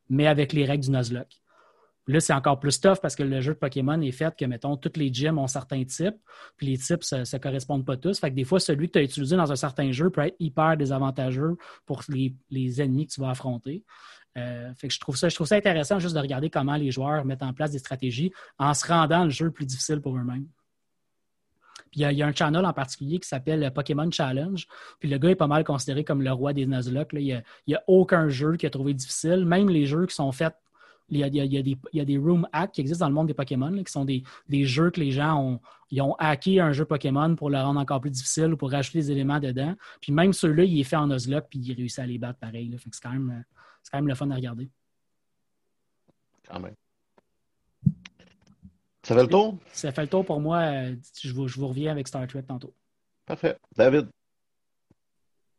mais 0.09 0.27
avec 0.27 0.53
les 0.53 0.63
règles 0.65 0.85
du 0.85 0.91
Nuzlocke. 0.91 1.41
Là, 2.07 2.19
c'est 2.19 2.33
encore 2.33 2.59
plus 2.59 2.79
tough 2.79 2.99
parce 3.01 3.15
que 3.15 3.23
le 3.23 3.41
jeu 3.41 3.53
de 3.53 3.59
Pokémon 3.59 3.99
est 4.01 4.11
fait 4.11 4.35
que, 4.35 4.45
mettons, 4.45 4.75
tous 4.77 4.97
les 4.97 5.13
gyms 5.13 5.37
ont 5.37 5.47
certains 5.47 5.83
types, 5.85 6.17
puis 6.57 6.67
les 6.67 6.77
types 6.77 7.03
ne 7.11 7.23
se, 7.23 7.37
correspondent 7.37 7.85
pas 7.85 7.97
tous. 7.97 8.19
Fait 8.19 8.29
que 8.29 8.35
des 8.35 8.43
fois, 8.43 8.59
celui 8.59 8.87
que 8.87 8.93
tu 8.93 8.99
as 8.99 9.03
utilisé 9.03 9.35
dans 9.35 9.51
un 9.51 9.55
certain 9.55 9.91
jeu 9.91 10.09
peut 10.09 10.21
être 10.21 10.35
hyper 10.39 10.75
désavantageux 10.77 11.57
pour 11.85 12.03
les, 12.09 12.81
ennemis 12.81 13.07
que 13.07 13.13
tu 13.13 13.21
vas 13.21 13.29
affronter. 13.29 13.83
Euh, 14.37 14.73
fait 14.75 14.87
que 14.87 14.93
je 14.93 14.99
trouve, 14.99 15.15
ça, 15.15 15.29
je 15.29 15.35
trouve 15.35 15.47
ça 15.47 15.55
intéressant 15.55 15.99
juste 15.99 16.15
de 16.15 16.19
regarder 16.19 16.49
comment 16.49 16.75
les 16.75 16.91
joueurs 16.91 17.23
mettent 17.23 17.43
en 17.43 17.53
place 17.53 17.71
des 17.71 17.79
stratégies 17.79 18.31
en 18.57 18.73
se 18.73 18.85
rendant 18.87 19.25
le 19.25 19.29
jeu 19.29 19.51
plus 19.51 19.65
difficile 19.65 20.01
pour 20.01 20.17
eux-mêmes 20.17 20.47
il 21.95 22.01
y, 22.01 22.23
a, 22.23 22.27
un 22.27 22.33
channel 22.33 22.65
en 22.65 22.73
particulier 22.73 23.19
qui 23.19 23.27
s'appelle 23.27 23.71
Pokémon 23.73 24.09
Challenge. 24.09 24.67
Puis 24.99 25.09
le 25.09 25.17
gars 25.17 25.29
est 25.29 25.35
pas 25.35 25.47
mal 25.47 25.63
considéré 25.63 26.03
comme 26.03 26.21
le 26.21 26.31
roi 26.31 26.53
des 26.53 26.65
Nuzlocke. 26.65 27.13
Il 27.13 27.43
n'y 27.67 27.75
a, 27.75 27.83
aucun 27.87 28.29
jeu 28.29 28.55
qui 28.55 28.65
a 28.65 28.69
trouvé 28.69 28.93
difficile. 28.93 29.45
Même 29.45 29.69
les 29.69 29.85
jeux 29.85 30.05
qui 30.05 30.15
sont 30.15 30.31
faits 30.31 30.55
il 31.09 31.19
y, 31.19 31.99
a, 31.99 32.05
des, 32.05 32.17
room 32.17 32.47
hacks 32.51 32.71
qui 32.71 32.81
existent 32.81 33.05
dans 33.05 33.09
le 33.09 33.15
monde 33.15 33.27
des 33.27 33.33
Pokémon, 33.33 33.83
qui 33.83 33.91
sont 33.91 34.05
des, 34.05 34.23
jeux 34.65 34.89
que 34.89 34.99
les 34.99 35.11
gens 35.11 35.39
ont, 35.39 35.59
ils 35.91 36.01
ont 36.01 36.15
hacké 36.15 36.59
un 36.59 36.71
jeu 36.71 36.85
Pokémon 36.85 37.35
pour 37.35 37.49
le 37.49 37.57
rendre 37.57 37.79
encore 37.79 38.01
plus 38.01 38.09
difficile 38.09 38.53
ou 38.53 38.57
pour 38.57 38.71
rajouter 38.71 38.99
des 38.99 39.11
éléments 39.11 39.39
dedans. 39.39 39.75
Puis 40.01 40.11
même 40.11 40.33
ceux-là, 40.33 40.63
il 40.63 40.79
est 40.79 40.83
fait 40.83 40.95
en 40.95 41.07
Nuzlocke 41.07 41.47
puis 41.49 41.59
il 41.59 41.73
réussit 41.75 41.99
à 41.99 42.05
les 42.05 42.17
battre 42.17 42.39
pareil. 42.39 42.75
C'est 42.81 43.01
quand, 43.01 43.11
même, 43.11 43.43
quand 43.91 43.97
même 43.97 44.07
le 44.07 44.15
fun 44.15 44.31
à 44.31 44.35
regarder. 44.35 44.69
Quand 46.47 46.59
même. 46.59 46.73
Ça 49.03 49.15
fait 49.15 49.21
le 49.21 49.27
tour? 49.27 49.57
Ça 49.73 49.91
fait 49.91 50.01
le 50.01 50.07
tour 50.07 50.25
pour 50.25 50.39
moi. 50.39 50.71
Je 51.21 51.33
vous, 51.33 51.47
je 51.47 51.59
vous 51.59 51.67
reviens 51.67 51.91
avec 51.91 52.07
Star 52.07 52.25
Trek 52.27 52.43
tantôt. 52.43 52.73
Parfait. 53.25 53.57
David? 53.75 54.07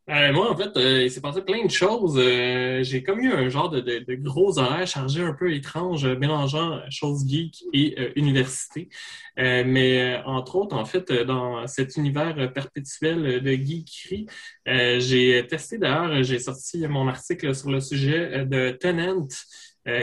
Euh, 0.07 0.31
moi, 0.33 0.51
en 0.51 0.55
fait, 0.55 0.77
euh, 0.77 1.03
il 1.03 1.09
s'est 1.09 1.21
passé 1.21 1.41
plein 1.41 1.65
de 1.65 1.71
choses. 1.71 2.15
Euh, 2.19 2.83
j'ai 2.83 3.01
comme 3.01 3.19
eu 3.21 3.33
un 3.33 3.49
genre 3.49 3.71
de, 3.71 3.79
de, 3.81 4.15
gros 4.15 4.59
horaires 4.59 4.85
chargés 4.85 5.23
un 5.23 5.33
peu 5.33 5.51
étranges, 5.51 6.05
mélangeant 6.05 6.79
choses 6.91 7.27
geek 7.27 7.63
et 7.73 8.11
université. 8.15 8.89
mais 9.35 10.21
entre 10.25 10.57
autres, 10.57 10.75
en 10.75 10.85
fait, 10.85 11.11
dans 11.11 11.65
cet 11.65 11.97
univers 11.97 12.53
perpétuel 12.53 13.41
de 13.41 13.51
geekerie, 13.51 14.27
j'ai 14.65 15.45
testé 15.47 15.79
d'ailleurs, 15.79 16.23
j'ai 16.23 16.39
sorti 16.39 16.87
mon 16.87 17.07
article 17.07 17.55
sur 17.55 17.71
le 17.71 17.79
sujet 17.79 18.45
de 18.45 18.71
Tenant, 18.79 19.27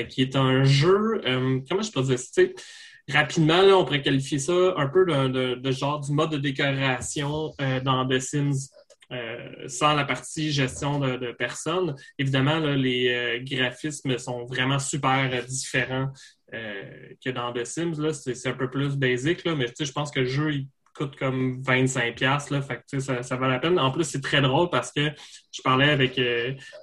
qui 0.08 0.22
est 0.22 0.34
un 0.34 0.64
jeu, 0.64 1.20
comment 1.68 1.82
je 1.82 1.92
peux 1.92 2.02
dire, 2.02 2.18
rapidement, 3.12 3.60
on 3.60 3.84
pourrait 3.84 4.02
qualifier 4.02 4.38
ça 4.38 4.74
un 4.76 4.88
peu 4.88 5.04
de, 5.04 5.70
genre 5.70 6.00
du 6.00 6.12
mode 6.12 6.30
de 6.30 6.38
décoration 6.38 7.52
euh, 7.60 7.80
dans 7.80 8.06
The 8.06 8.18
Sims. 8.18 8.70
Euh, 9.10 9.68
sans 9.68 9.92
la 9.92 10.04
partie 10.06 10.50
gestion 10.52 10.98
de, 10.98 11.32
personnes. 11.32 11.94
Évidemment, 12.18 12.58
les 12.60 13.10
euh, 13.10 13.38
graphismes 13.42 14.16
sont 14.16 14.46
vraiment 14.46 14.78
super 14.78 15.44
différents 15.44 16.08
que 16.50 17.30
dans 17.30 17.52
The 17.52 17.66
Sims. 17.66 18.10
C'est 18.12 18.48
un 18.48 18.54
peu 18.54 18.70
plus 18.70 18.88
là, 18.88 19.54
mais 19.54 19.66
je 19.78 19.92
pense 19.92 20.10
que 20.10 20.20
le 20.20 20.26
jeu 20.26 20.50
coûte 20.94 21.16
comme 21.16 21.60
25$. 21.60 22.52
Là, 22.52 22.62
fait 22.62 23.00
ça, 23.00 23.22
ça 23.22 23.36
vaut 23.36 23.48
la 23.48 23.58
peine. 23.58 23.78
En 23.78 23.90
plus, 23.90 24.04
c'est 24.04 24.22
très 24.22 24.40
drôle 24.40 24.70
parce 24.70 24.90
que 24.92 25.10
je 25.50 25.60
parlais 25.60 25.90
avec 25.90 26.18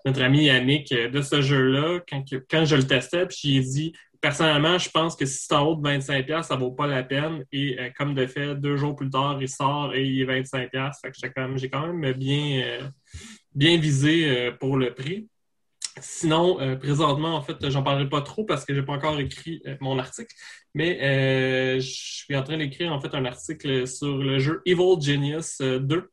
notre 0.05 0.21
ami 0.21 0.45
Yannick 0.45 0.93
de 0.93 1.21
ce 1.21 1.41
jeu-là 1.41 1.99
quand, 2.07 2.23
quand 2.49 2.65
je 2.65 2.75
le 2.75 2.85
testais, 2.85 3.25
puis 3.25 3.37
j'ai 3.41 3.59
dit 3.61 3.93
personnellement, 4.21 4.77
je 4.77 4.89
pense 4.89 5.15
que 5.15 5.25
si 5.25 5.45
c'est 5.45 5.53
en 5.53 5.67
haut 5.67 5.75
de 5.75 5.87
25$, 5.87 6.43
ça 6.43 6.55
vaut 6.55 6.71
pas 6.71 6.87
la 6.87 7.03
peine. 7.03 7.45
Et 7.51 7.79
euh, 7.79 7.89
comme 7.97 8.13
de 8.13 8.25
fait, 8.25 8.55
deux 8.55 8.77
jours 8.77 8.95
plus 8.95 9.09
tard, 9.09 9.37
il 9.41 9.49
sort 9.49 9.93
et 9.93 10.05
il 10.05 10.21
est 10.21 10.41
25$. 10.41 10.91
Fait 11.01 11.11
que 11.11 11.17
j'ai 11.17 11.69
quand, 11.69 11.87
même, 11.87 12.13
bien, 12.13 12.63
euh, 12.63 13.77
visé 13.77 14.29
euh, 14.29 14.51
pour 14.51 14.77
le 14.77 14.93
prix. 14.93 15.27
Sinon, 16.01 16.77
présentement, 16.77 17.35
en 17.35 17.41
fait, 17.41 17.57
j'en 17.69 17.83
parlerai 17.83 18.07
pas 18.07 18.21
trop 18.21 18.45
parce 18.45 18.63
que 18.63 18.73
j'ai 18.73 18.83
pas 18.83 18.93
encore 18.93 19.19
écrit 19.19 19.61
mon 19.81 19.99
article, 19.99 20.33
mais 20.73 21.77
je 21.81 21.89
suis 21.89 22.37
en 22.37 22.43
train 22.43 22.57
d'écrire 22.57 22.93
en 22.93 23.01
fait 23.01 23.13
un 23.13 23.25
article 23.25 23.85
sur 23.85 24.17
le 24.17 24.39
jeu 24.39 24.61
Evil 24.65 25.01
Genius 25.01 25.57
2 25.59 26.09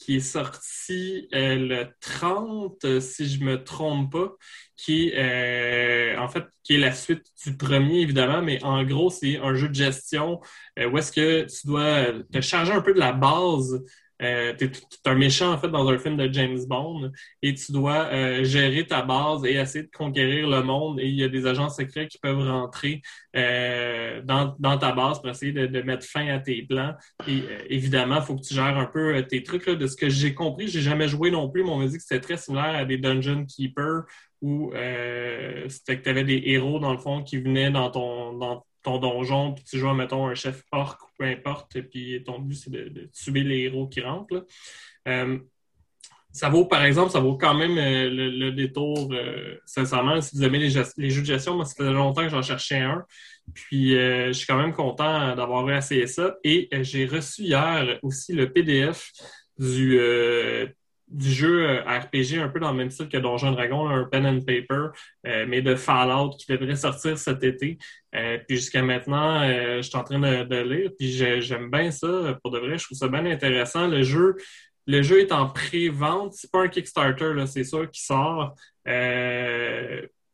qui 0.00 0.16
est 0.16 0.20
sorti 0.20 1.28
le 1.30 1.84
30, 2.00 3.00
si 3.00 3.28
je 3.28 3.44
me 3.44 3.62
trompe 3.62 4.12
pas, 4.12 4.32
qui 4.76 5.08
est 5.08 6.16
euh, 6.16 6.18
en 6.18 6.28
fait 6.28 6.44
qui 6.64 6.74
est 6.74 6.78
la 6.78 6.92
suite 6.92 7.26
du 7.44 7.56
premier 7.56 8.00
évidemment, 8.00 8.42
mais 8.42 8.62
en 8.64 8.82
gros 8.84 9.10
c'est 9.10 9.38
un 9.38 9.54
jeu 9.54 9.68
de 9.68 9.74
gestion 9.74 10.40
euh, 10.78 10.88
où 10.88 10.98
est-ce 10.98 11.12
que 11.12 11.42
tu 11.42 11.66
dois 11.66 12.06
te 12.32 12.40
charger 12.40 12.72
un 12.72 12.80
peu 12.80 12.94
de 12.94 12.98
la 12.98 13.12
base. 13.12 13.84
Euh, 14.22 14.54
tu 14.58 14.66
es, 14.66 14.70
un 15.06 15.14
méchant 15.14 15.52
en 15.52 15.58
fait 15.58 15.68
dans 15.68 15.88
un 15.88 15.98
film 15.98 16.16
de 16.16 16.32
James 16.32 16.58
Bond 16.68 17.10
et 17.42 17.54
tu 17.54 17.72
dois 17.72 18.08
euh, 18.12 18.44
gérer 18.44 18.86
ta 18.86 19.02
base 19.02 19.44
et 19.44 19.54
essayer 19.54 19.84
de 19.84 19.90
conquérir 19.90 20.48
le 20.48 20.62
monde 20.62 21.00
et 21.00 21.06
il 21.06 21.14
y 21.14 21.24
a 21.24 21.28
des 21.28 21.46
agents 21.46 21.70
secrets 21.70 22.06
qui 22.06 22.18
peuvent 22.18 22.46
rentrer 22.46 23.02
dans, 23.34 24.54
dans, 24.58 24.76
ta 24.76 24.92
base 24.92 25.20
pour 25.20 25.30
essayer 25.30 25.52
de, 25.52 25.66
de, 25.66 25.82
mettre 25.82 26.04
fin 26.04 26.26
à 26.28 26.38
tes 26.38 26.62
plans. 26.62 26.94
Et 27.28 27.42
évidemment 27.68 28.16
il 28.16 28.22
faut 28.22 28.36
que 28.36 28.42
tu 28.42 28.54
gères 28.54 28.76
un 28.76 28.86
peu 28.86 29.24
tes 29.26 29.42
trucs 29.42 29.66
là, 29.66 29.74
de 29.74 29.86
ce 29.86 29.96
que 29.96 30.08
j'ai 30.08 30.34
compris 30.34 30.68
j'ai 30.68 30.80
jamais 30.80 31.08
joué 31.08 31.30
non 31.30 31.48
plus 31.48 31.62
mais 31.62 31.70
on 31.70 31.78
m'a 31.78 31.86
dit 31.86 31.96
que 31.96 32.02
c'était 32.02 32.20
très 32.20 32.36
similaire 32.36 32.74
à 32.74 32.84
des 32.84 32.98
Dungeon 32.98 33.46
Keeper 33.46 34.02
où 34.42 34.72
euh, 34.74 35.68
c'était 35.68 36.00
que 36.00 36.10
tu 36.10 36.24
des 36.24 36.42
héros, 36.46 36.78
dans 36.78 36.92
le 36.92 36.98
fond, 36.98 37.22
qui 37.22 37.38
venaient 37.38 37.70
dans 37.70 37.90
ton, 37.90 38.32
dans 38.34 38.64
ton 38.82 38.98
donjon, 38.98 39.54
puis 39.54 39.64
tu 39.64 39.78
jouais, 39.78 39.94
mettons, 39.94 40.26
un 40.26 40.34
chef 40.34 40.62
orc 40.72 40.98
ou 41.02 41.06
peu 41.18 41.24
importe, 41.24 41.76
et 41.76 41.82
puis 41.82 42.22
ton 42.24 42.38
but, 42.38 42.54
c'est 42.54 42.70
de, 42.70 43.10
tuer 43.12 43.42
les 43.42 43.60
héros 43.60 43.88
qui 43.88 44.00
rentrent. 44.00 44.46
Euh, 45.08 45.38
ça 46.32 46.48
vaut, 46.48 46.64
par 46.64 46.84
exemple, 46.84 47.10
ça 47.10 47.18
vaut 47.18 47.36
quand 47.36 47.54
même 47.54 47.76
euh, 47.76 48.08
le, 48.30 48.52
détour, 48.52 49.12
sincèrement, 49.66 50.20
si 50.20 50.36
vous 50.36 50.44
aimez 50.44 50.58
les, 50.58 50.82
les, 50.96 51.10
jeux 51.10 51.22
de 51.22 51.26
gestion, 51.26 51.56
moi, 51.56 51.64
ça 51.64 51.74
faisait 51.76 51.92
longtemps 51.92 52.22
que 52.22 52.28
j'en 52.28 52.42
cherchais 52.42 52.78
un. 52.78 53.04
Puis, 53.52 53.94
je 53.94 54.32
suis 54.32 54.46
quand 54.46 54.56
même 54.56 54.72
content 54.72 55.34
d'avoir 55.34 55.68
essayé 55.72 56.06
ça. 56.06 56.36
Et 56.44 56.68
j'ai 56.82 57.06
reçu 57.06 57.42
hier 57.42 57.98
aussi 58.02 58.32
le 58.32 58.52
PDF 58.52 59.10
du 59.58 59.98
du 61.10 61.30
jeu 61.30 61.68
euh, 61.68 61.82
RPG 61.82 62.38
un 62.40 62.48
peu 62.48 62.60
dans 62.60 62.70
le 62.70 62.78
même 62.78 62.90
style 62.90 63.08
que 63.08 63.18
Donjon 63.18 63.52
Dragon, 63.52 63.88
un 63.88 64.04
pen 64.04 64.26
and 64.26 64.40
paper, 64.40 64.88
euh, 65.26 65.44
mais 65.48 65.60
de 65.60 65.74
Fallout 65.74 66.30
qui 66.38 66.46
devrait 66.50 66.76
sortir 66.76 67.18
cet 67.18 67.42
été. 67.42 67.78
Euh, 68.14 68.38
puis 68.46 68.56
jusqu'à 68.56 68.82
maintenant, 68.82 69.46
je 69.46 69.82
suis 69.82 69.96
en 69.96 70.04
train 70.04 70.18
de, 70.18 70.62
lire, 70.62 70.90
puis 70.98 71.10
j'aime 71.42 71.70
bien 71.70 71.90
ça. 71.90 72.38
Pour 72.42 72.52
de 72.52 72.58
vrai, 72.58 72.78
je 72.78 72.84
trouve 72.84 72.98
ça 72.98 73.08
bien 73.08 73.26
intéressant. 73.26 73.88
Le 73.88 74.02
jeu, 74.02 74.36
le 74.86 75.02
jeu 75.02 75.20
est 75.20 75.32
en 75.32 75.48
pré-vente. 75.48 76.34
C'est 76.34 76.50
pas 76.50 76.62
un 76.62 76.68
Kickstarter, 76.68 77.34
c'est 77.46 77.64
ça 77.64 77.86
qui 77.86 78.02
sort. 78.02 78.54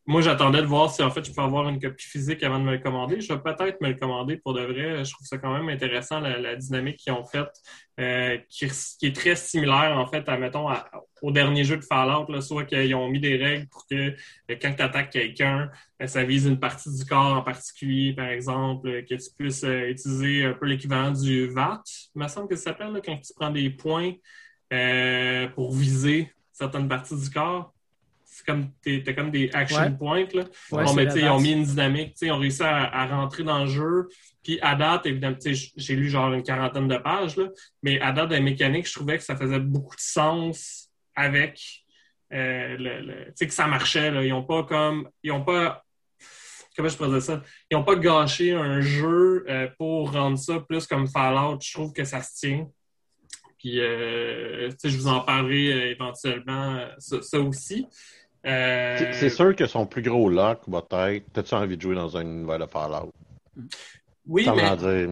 Moi, 0.08 0.20
j'attendais 0.20 0.62
de 0.62 0.66
voir 0.66 0.88
si 0.88 1.02
en 1.02 1.10
fait 1.10 1.25
je 1.25 1.32
peux 1.32 1.40
avoir 1.42 1.68
une 1.68 1.80
copie 1.80 2.06
physique 2.06 2.40
avant 2.44 2.60
de 2.60 2.64
me 2.64 2.72
le 2.72 2.78
commander. 2.78 3.20
Je 3.20 3.32
vais 3.32 3.40
peut-être 3.40 3.80
me 3.80 3.88
le 3.88 3.94
commander 3.94 4.36
pour 4.36 4.54
de 4.54 4.60
vrai. 4.60 5.04
Je 5.04 5.12
trouve 5.12 5.26
ça 5.26 5.36
quand 5.36 5.52
même 5.52 5.68
intéressant, 5.68 6.20
la, 6.20 6.54
dynamique 6.54 6.98
qu'ils 6.98 7.12
ont 7.12 7.25
faite, 7.25 7.50
euh, 7.98 8.38
qui, 8.48 8.66
est 8.66 9.16
très 9.16 9.34
similaire 9.34 9.98
en 9.98 10.06
fait 10.06 10.28
à, 10.28 10.38
mettons, 10.38 10.68
au 11.22 11.32
dernier 11.32 11.64
jeu 11.64 11.76
de 11.76 11.82
Fallout, 11.82 12.30
là, 12.30 12.40
soit 12.40 12.64
qu'ils 12.64 12.94
ont 12.94 13.08
mis 13.08 13.18
des 13.18 13.36
règles 13.36 13.66
pour 13.66 13.84
que 13.90 13.94
euh, 13.94 14.14
quand 14.62 14.75
tu 14.75 14.82
attaques 14.82 15.10
quelqu'un, 15.10 15.70
euh, 16.00 16.06
ça 16.06 16.22
vise 16.22 16.46
une 16.46 16.60
partie 16.60 16.96
du 16.96 17.04
corps 17.04 17.38
en 17.38 17.42
particulier, 17.42 18.12
par 18.12 18.28
exemple, 18.28 19.02
que 19.10 19.14
tu 19.16 19.30
puisses 19.36 19.64
utiliser 19.64 20.44
un 20.44 20.52
peu 20.52 20.66
l'équivalent 20.66 21.10
du 21.10 21.48
VAT, 21.48 21.82
il 22.14 22.22
me 22.22 22.28
semble 22.28 22.48
que 22.48 22.54
ça 22.54 22.70
s'appelle, 22.70 23.00
quand 23.04 23.16
tu 23.16 23.32
prends 23.34 23.50
des 23.50 23.70
points 23.70 24.12
pour 25.54 25.72
viser 25.72 26.32
certaines 26.52 26.88
parties 26.88 27.16
du 27.20 27.30
corps 27.30 27.72
comme 28.47 28.71
comme 29.15 29.31
des 29.31 29.50
action 29.53 29.93
points. 29.93 30.26
Là. 30.33 30.45
bon, 30.71 30.95
mais 30.95 31.05
ils 31.05 31.29
ont 31.29 31.41
mis 31.41 31.53
une 31.53 31.65
dynamique, 31.65 32.17
ils 32.23 32.33
ont 32.33 32.38
réussi 32.38 32.62
à, 32.62 33.07
rentrer 33.07 33.43
dans 33.43 33.65
le 33.65 33.71
jeu. 33.71 34.09
Puis 34.43 34.59
à 34.61 34.75
date, 34.75 35.07
évidemment, 35.07 35.37
j'ai 35.43 35.97
lu 35.97 36.09
genre 36.09 36.33
une 36.33 36.43
quarantaine 36.43 36.88
de 36.88 36.97
pages, 36.97 37.37
là, 37.37 37.49
mais 37.83 38.00
à 38.00 38.12
date, 38.12 38.31
la 38.31 38.41
mécanique, 38.41 38.87
je 38.87 38.95
trouvais 38.95 39.19
que 39.19 39.25
ça 39.25 39.37
faisait 39.37 39.59
beaucoup 39.59 39.97
de 39.97 40.00
sens 40.00 40.88
avec 41.15 41.61
euh, 42.33 42.76
le, 42.79 43.25
tu 43.26 43.33
sais, 43.37 43.47
que 43.47 43.53
ça 43.53 43.67
marchait. 43.67 44.11
Là. 44.11 44.25
Ils 44.25 44.31
n'ont 44.31 44.45
pas 44.45 44.62
comme. 44.65 45.09
Ils 45.23 45.33
ont 45.33 45.43
pas. 45.45 45.83
Comment 46.76 46.88
je 46.88 46.97
pourrais 46.97 47.21
ça? 47.21 47.43
Ils 47.71 47.76
n'ont 47.76 47.85
pas 47.85 47.97
gâché 47.97 48.53
un 48.53 48.81
jeu 48.83 49.45
euh, 49.49 49.69
pour 49.79 50.12
rendre 50.12 50.38
ça 50.38 50.61
plus 50.61 50.87
comme 50.87 51.09
Fallout. 51.09 51.59
Je 51.62 51.73
trouve 51.73 51.93
que 51.93 52.05
ça 52.05 52.21
se 52.23 52.38
tient. 52.38 52.67
Puis, 53.59 53.81
euh, 53.81 54.71
je 54.85 54.97
vous 54.97 55.09
en 55.09 55.21
parlerai 55.21 55.73
euh, 55.73 55.91
éventuellement, 55.91 56.87
ça, 56.99 57.41
aussi. 57.41 57.87
Euh, 58.47 59.12
c'est 59.12 59.31
sûr 59.31 59.57
que 59.57 59.67
son 59.67 59.87
plus 59.87 60.03
gros 60.03 60.29
lock 60.29 60.61
va 60.69 60.85
être 61.12 61.25
T'as-tu 61.33 61.55
envie 61.55 61.76
de 61.76 61.83
jouer 61.83 61.97
dans 61.97 62.17
un 62.17 62.23
univers 62.23 62.59
de 62.59 62.67
Fallout? 62.67 63.12
Oui, 64.26 64.47
mais. 64.55 65.09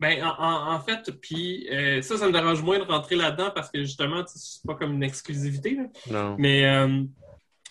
Ben, 0.00 0.22
en, 0.24 0.78
fait, 0.78 1.10
puis 1.20 1.68
euh, 1.72 2.00
ça, 2.02 2.16
ça 2.16 2.28
me 2.28 2.32
dérange 2.32 2.62
moins 2.62 2.78
de 2.78 2.84
rentrer 2.84 3.16
là-dedans 3.16 3.50
parce 3.52 3.68
que 3.68 3.80
justement, 3.80 4.22
c'est 4.26 4.64
pas 4.64 4.76
comme 4.76 4.92
une 4.92 5.02
exclusivité. 5.02 5.76
Non. 6.08 6.36
Mais 6.38 6.64
euh, 6.66 7.02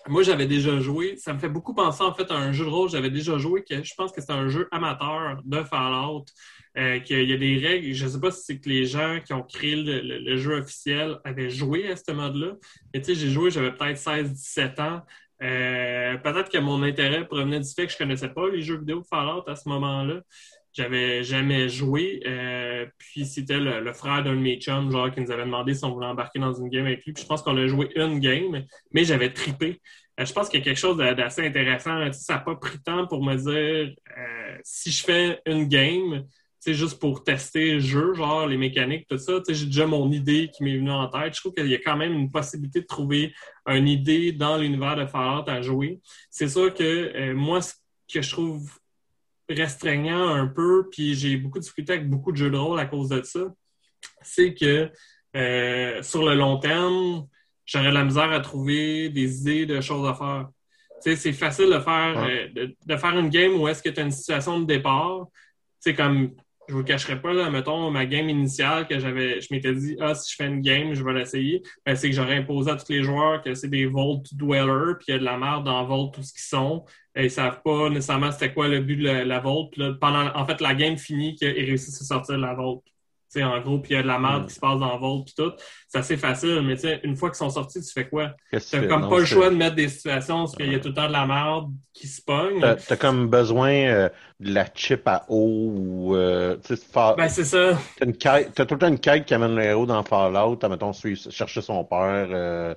moi, 0.07 0.23
j'avais 0.23 0.47
déjà 0.47 0.79
joué. 0.79 1.17
Ça 1.17 1.33
me 1.33 1.39
fait 1.39 1.49
beaucoup 1.49 1.73
penser 1.73 2.03
en 2.03 2.13
fait 2.13 2.29
à 2.31 2.35
un 2.35 2.51
jeu 2.51 2.65
de 2.65 2.69
rôle. 2.69 2.89
J'avais 2.89 3.09
déjà 3.09 3.37
joué 3.37 3.63
que 3.63 3.83
je 3.83 3.93
pense 3.95 4.11
que 4.11 4.21
c'est 4.21 4.31
un 4.31 4.47
jeu 4.47 4.67
amateur 4.71 5.41
de 5.43 5.63
Fallout. 5.63 6.25
qu'il 7.05 7.29
y 7.29 7.33
a 7.33 7.37
des 7.37 7.57
règles. 7.57 7.93
Je 7.93 8.05
ne 8.05 8.09
sais 8.09 8.19
pas 8.19 8.31
si 8.31 8.43
c'est 8.43 8.59
que 8.59 8.69
les 8.69 8.85
gens 8.85 9.19
qui 9.25 9.33
ont 9.33 9.43
créé 9.43 9.75
le, 9.75 10.37
jeu 10.37 10.59
officiel 10.59 11.19
avaient 11.23 11.49
joué 11.49 11.91
à 11.91 11.95
ce 11.95 12.11
mode-là. 12.11 12.53
Mais 12.93 13.01
tu 13.01 13.07
sais, 13.07 13.15
j'ai 13.15 13.29
joué, 13.29 13.51
j'avais 13.51 13.71
peut-être 13.71 13.97
16-17 13.97 14.81
ans. 14.81 15.01
Euh, 15.43 16.17
peut-être 16.17 16.49
que 16.49 16.57
mon 16.57 16.81
intérêt 16.81 17.25
provenait 17.25 17.59
du 17.59 17.69
fait 17.69 17.85
que 17.85 17.91
je 17.91 17.95
ne 17.95 17.99
connaissais 17.99 18.29
pas 18.29 18.49
les 18.49 18.61
jeux 18.61 18.77
vidéo 18.77 19.03
Fallout 19.03 19.47
à 19.47 19.55
ce 19.55 19.69
moment-là. 19.69 20.21
J'avais 20.77 21.23
jamais 21.23 21.69
joué. 21.69 22.21
Euh, 22.27 22.85
puis 22.99 23.25
c'était 23.25 23.57
le, 23.57 23.91
frère 23.93 24.23
d'un 24.23 24.35
de 24.35 24.39
mes 24.39 24.59
chums, 24.59 24.91
genre, 24.91 25.09
qui 25.09 25.19
nous 25.21 25.31
avait 25.31 25.45
demandé 25.45 25.73
si 25.73 25.83
on 25.83 25.91
voulait 25.91 26.05
embarquer 26.05 26.37
dans 26.37 26.53
une 26.53 26.69
game 26.69 26.85
avec 26.85 27.03
lui. 27.03 27.13
Puis 27.13 27.23
je 27.23 27.27
pense 27.27 27.41
qu'on 27.41 27.57
a 27.57 27.65
joué 27.65 27.89
une 27.95 28.19
game, 28.19 28.63
mais 28.91 29.03
j'avais 29.03 29.33
tripé. 29.33 29.81
Euh, 30.19 30.25
je 30.25 30.31
pense 30.31 30.49
qu'il 30.49 30.59
y 30.59 30.61
a 30.61 30.65
quelque 30.65 30.77
chose 30.77 30.95
d'assez 30.97 31.47
intéressant. 31.47 32.11
Ça 32.11 32.35
n'a 32.35 32.39
pas 32.41 32.55
pris 32.55 32.77
temps 32.77 33.07
pour 33.07 33.23
me 33.23 33.35
dire 33.35 33.95
euh, 34.19 34.57
si 34.63 34.91
je 34.91 35.03
fais 35.03 35.41
une 35.47 35.67
game, 35.67 36.27
c'est 36.59 36.75
juste 36.75 36.99
pour 36.99 37.23
tester 37.23 37.73
le 37.73 37.79
jeu, 37.79 38.13
genre 38.13 38.45
les 38.45 38.57
mécaniques, 38.57 39.07
tout 39.09 39.17
ça. 39.17 39.33
J'ai 39.49 39.65
déjà 39.65 39.87
mon 39.87 40.11
idée 40.11 40.51
qui 40.55 40.63
m'est 40.63 40.77
venue 40.77 40.91
en 40.91 41.07
tête. 41.07 41.33
Je 41.33 41.39
trouve 41.39 41.53
qu'il 41.55 41.69
y 41.69 41.75
a 41.75 41.79
quand 41.79 41.97
même 41.97 42.13
une 42.13 42.29
possibilité 42.29 42.81
de 42.81 42.85
trouver 42.85 43.33
une 43.65 43.87
idée 43.87 44.31
dans 44.31 44.57
l'univers 44.57 44.95
de 44.95 45.07
Fallout 45.07 45.49
à 45.49 45.59
jouer. 45.63 46.01
C'est 46.29 46.49
sûr 46.49 46.71
que 46.71 47.33
moi, 47.33 47.63
ce 47.63 47.73
que 48.13 48.21
je 48.21 48.29
trouve 48.29 48.69
restreignant 49.49 50.29
un 50.29 50.47
peu, 50.47 50.87
puis 50.91 51.15
j'ai 51.15 51.37
beaucoup 51.37 51.59
discuté 51.59 51.93
avec 51.93 52.09
beaucoup 52.09 52.31
de 52.31 52.37
jeux 52.37 52.49
de 52.49 52.57
rôle 52.57 52.79
à 52.79 52.85
cause 52.85 53.09
de 53.09 53.21
ça, 53.21 53.41
c'est 54.21 54.53
que 54.53 54.91
euh, 55.35 56.01
sur 56.03 56.25
le 56.25 56.35
long 56.35 56.57
terme, 56.57 57.27
j'aurais 57.65 57.89
de 57.89 57.93
la 57.93 58.03
misère 58.03 58.31
à 58.31 58.39
trouver 58.39 59.09
des 59.09 59.41
idées 59.41 59.65
de 59.65 59.81
choses 59.81 60.07
à 60.07 60.13
faire. 60.13 60.49
Tu 61.03 61.11
sais, 61.11 61.15
c'est 61.15 61.33
facile 61.33 61.67
de 61.67 61.79
faire, 61.79 62.17
euh, 62.17 62.67
de, 62.85 62.97
faire 62.97 63.17
une 63.17 63.29
game 63.29 63.53
où 63.59 63.67
est-ce 63.67 63.83
que 63.83 63.89
tu 63.89 63.99
as 63.99 64.03
une 64.03 64.11
situation 64.11 64.59
de 64.59 64.65
départ. 64.65 65.27
C'est 65.79 65.93
comme 65.93 66.31
je 66.67 66.73
vous 66.73 66.83
cacherai 66.83 67.21
pas, 67.21 67.33
là, 67.33 67.49
mettons, 67.49 67.89
ma 67.91 68.05
game 68.05 68.27
initiale 68.29 68.87
que 68.87 68.99
j'avais, 68.99 69.39
je 69.39 69.47
m'étais 69.51 69.73
dit, 69.73 69.95
ah, 70.01 70.13
si 70.13 70.31
je 70.31 70.35
fais 70.35 70.47
une 70.47 70.61
game, 70.61 70.93
je 70.93 71.03
vais 71.03 71.13
l'essayer, 71.13 71.63
ben, 71.85 71.95
c'est 71.95 72.09
que 72.09 72.15
j'aurais 72.15 72.35
imposé 72.35 72.69
à 72.69 72.75
tous 72.75 72.91
les 72.91 73.03
joueurs 73.03 73.41
que 73.41 73.53
c'est 73.53 73.69
des 73.69 73.85
Vault 73.85 74.23
Dwellers, 74.33 74.95
puis 74.97 75.05
il 75.07 75.11
y 75.11 75.15
a 75.15 75.19
de 75.19 75.23
la 75.23 75.37
merde 75.37 75.63
dans 75.63 75.85
Vault, 75.85 76.11
tout 76.13 76.23
ce 76.23 76.33
qu'ils 76.33 76.41
sont. 76.41 76.85
Ils 77.17 77.31
savent 77.31 77.61
pas 77.63 77.89
nécessairement 77.89 78.31
c'était 78.31 78.53
quoi 78.53 78.67
le 78.67 78.79
but 78.79 78.97
de 78.97 79.03
la, 79.03 79.39
Vault. 79.39 79.71
pendant, 79.99 80.29
en 80.35 80.45
fait, 80.45 80.61
la 80.61 80.75
game 80.75 80.97
finit 80.97 81.35
qu'ils 81.35 81.49
réussissent 81.49 82.01
à 82.01 82.05
sortir 82.05 82.35
de 82.35 82.41
la 82.41 82.53
Vault 82.53 82.83
en 83.43 83.59
gros, 83.59 83.79
puis 83.79 83.93
il 83.93 83.95
y 83.95 83.99
a 83.99 84.03
de 84.03 84.07
la 84.07 84.19
merde 84.19 84.43
mm. 84.43 84.47
qui 84.47 84.53
se 84.53 84.59
passe 84.59 84.79
dans 84.79 84.97
Vault 84.97 85.23
puis 85.25 85.33
tout. 85.37 85.51
C'est 85.87 85.99
assez 85.99 86.17
facile, 86.17 86.61
mais 86.61 86.75
une 87.03 87.15
fois 87.15 87.29
qu'ils 87.29 87.37
sont 87.37 87.49
sortis, 87.49 87.81
tu 87.81 87.91
fais 87.91 88.07
quoi? 88.07 88.31
T'as 88.51 88.87
comme 88.87 89.09
pas 89.09 89.19
le 89.19 89.25
choix 89.25 89.49
de 89.49 89.55
mettre 89.55 89.75
des 89.75 89.89
situations 89.89 90.45
où 90.45 90.49
il 90.59 90.71
y 90.71 90.75
a 90.75 90.79
tout 90.79 90.89
le 90.89 90.93
temps 90.93 91.07
de 91.07 91.13
la 91.13 91.25
merde 91.25 91.71
qui 91.93 92.07
se 92.07 92.21
pogne. 92.21 92.59
T'as 92.59 92.75
as 92.89 92.97
comme 92.97 93.27
besoin 93.27 93.71
euh, 93.71 94.09
de 94.39 94.53
la 94.53 94.65
chip 94.73 95.07
à 95.07 95.25
eau 95.29 95.71
ou 95.75 96.15
euh, 96.15 96.57
Ben 97.17 97.29
c'est 97.29 97.45
ça. 97.45 97.77
T'as 97.99 98.65
tout 98.65 98.73
le 98.73 98.79
temps 98.79 98.87
une 98.87 98.99
quête 98.99 99.25
qui 99.25 99.33
amène 99.33 99.55
le 99.55 99.63
héros 99.63 99.85
dans 99.85 100.03
Fallout, 100.03 100.59
mettons 100.69 100.91
chercher 100.93 101.61
son 101.61 101.83
père. 101.83 102.27
Euh, 102.31 102.73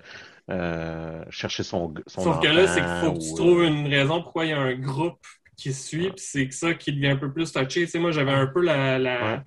euh, 0.50 1.22
chercher 1.30 1.62
son, 1.62 1.94
son 2.06 2.22
Sauf 2.22 2.40
que 2.40 2.48
là, 2.48 2.66
c'est 2.66 2.80
qu'il 2.80 3.00
faut 3.00 3.12
que 3.12 3.18
tu 3.18 3.34
trouves 3.34 3.62
une 3.62 3.86
raison 3.86 4.22
pourquoi 4.22 4.46
il 4.46 4.50
y 4.50 4.52
a 4.52 4.58
un 4.58 4.74
groupe 4.74 5.24
qui 5.56 5.72
suit, 5.72 6.10
puis 6.10 6.24
c'est 6.24 6.50
ça 6.52 6.74
qui 6.74 6.92
devient 6.92 7.08
un 7.08 7.16
peu 7.16 7.32
plus 7.32 7.52
touché. 7.52 7.82
Tu 7.84 7.86
sais, 7.86 7.98
moi, 7.98 8.10
j'avais 8.10 8.32
un 8.32 8.46
peu 8.46 8.62
la, 8.62 8.98
la, 8.98 9.44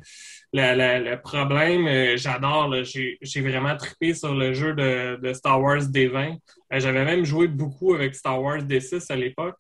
le 0.54 1.20
problème, 1.20 1.88
euh, 1.88 2.16
j'adore, 2.16 2.74
j'ai 2.84 3.42
vraiment 3.42 3.76
trippé 3.76 4.14
sur 4.14 4.34
le 4.34 4.54
jeu 4.54 4.74
de, 4.74 5.34
Star 5.34 5.60
Wars 5.60 5.82
D20. 5.82 6.38
Euh, 6.74 6.80
j'avais 6.80 7.04
même 7.04 7.26
joué 7.26 7.48
beaucoup 7.48 7.96
avec 7.96 8.16
Star 8.16 8.42
Wars 8.42 8.60
D6 8.60 9.12
à 9.12 9.16
l'époque. 9.16 9.58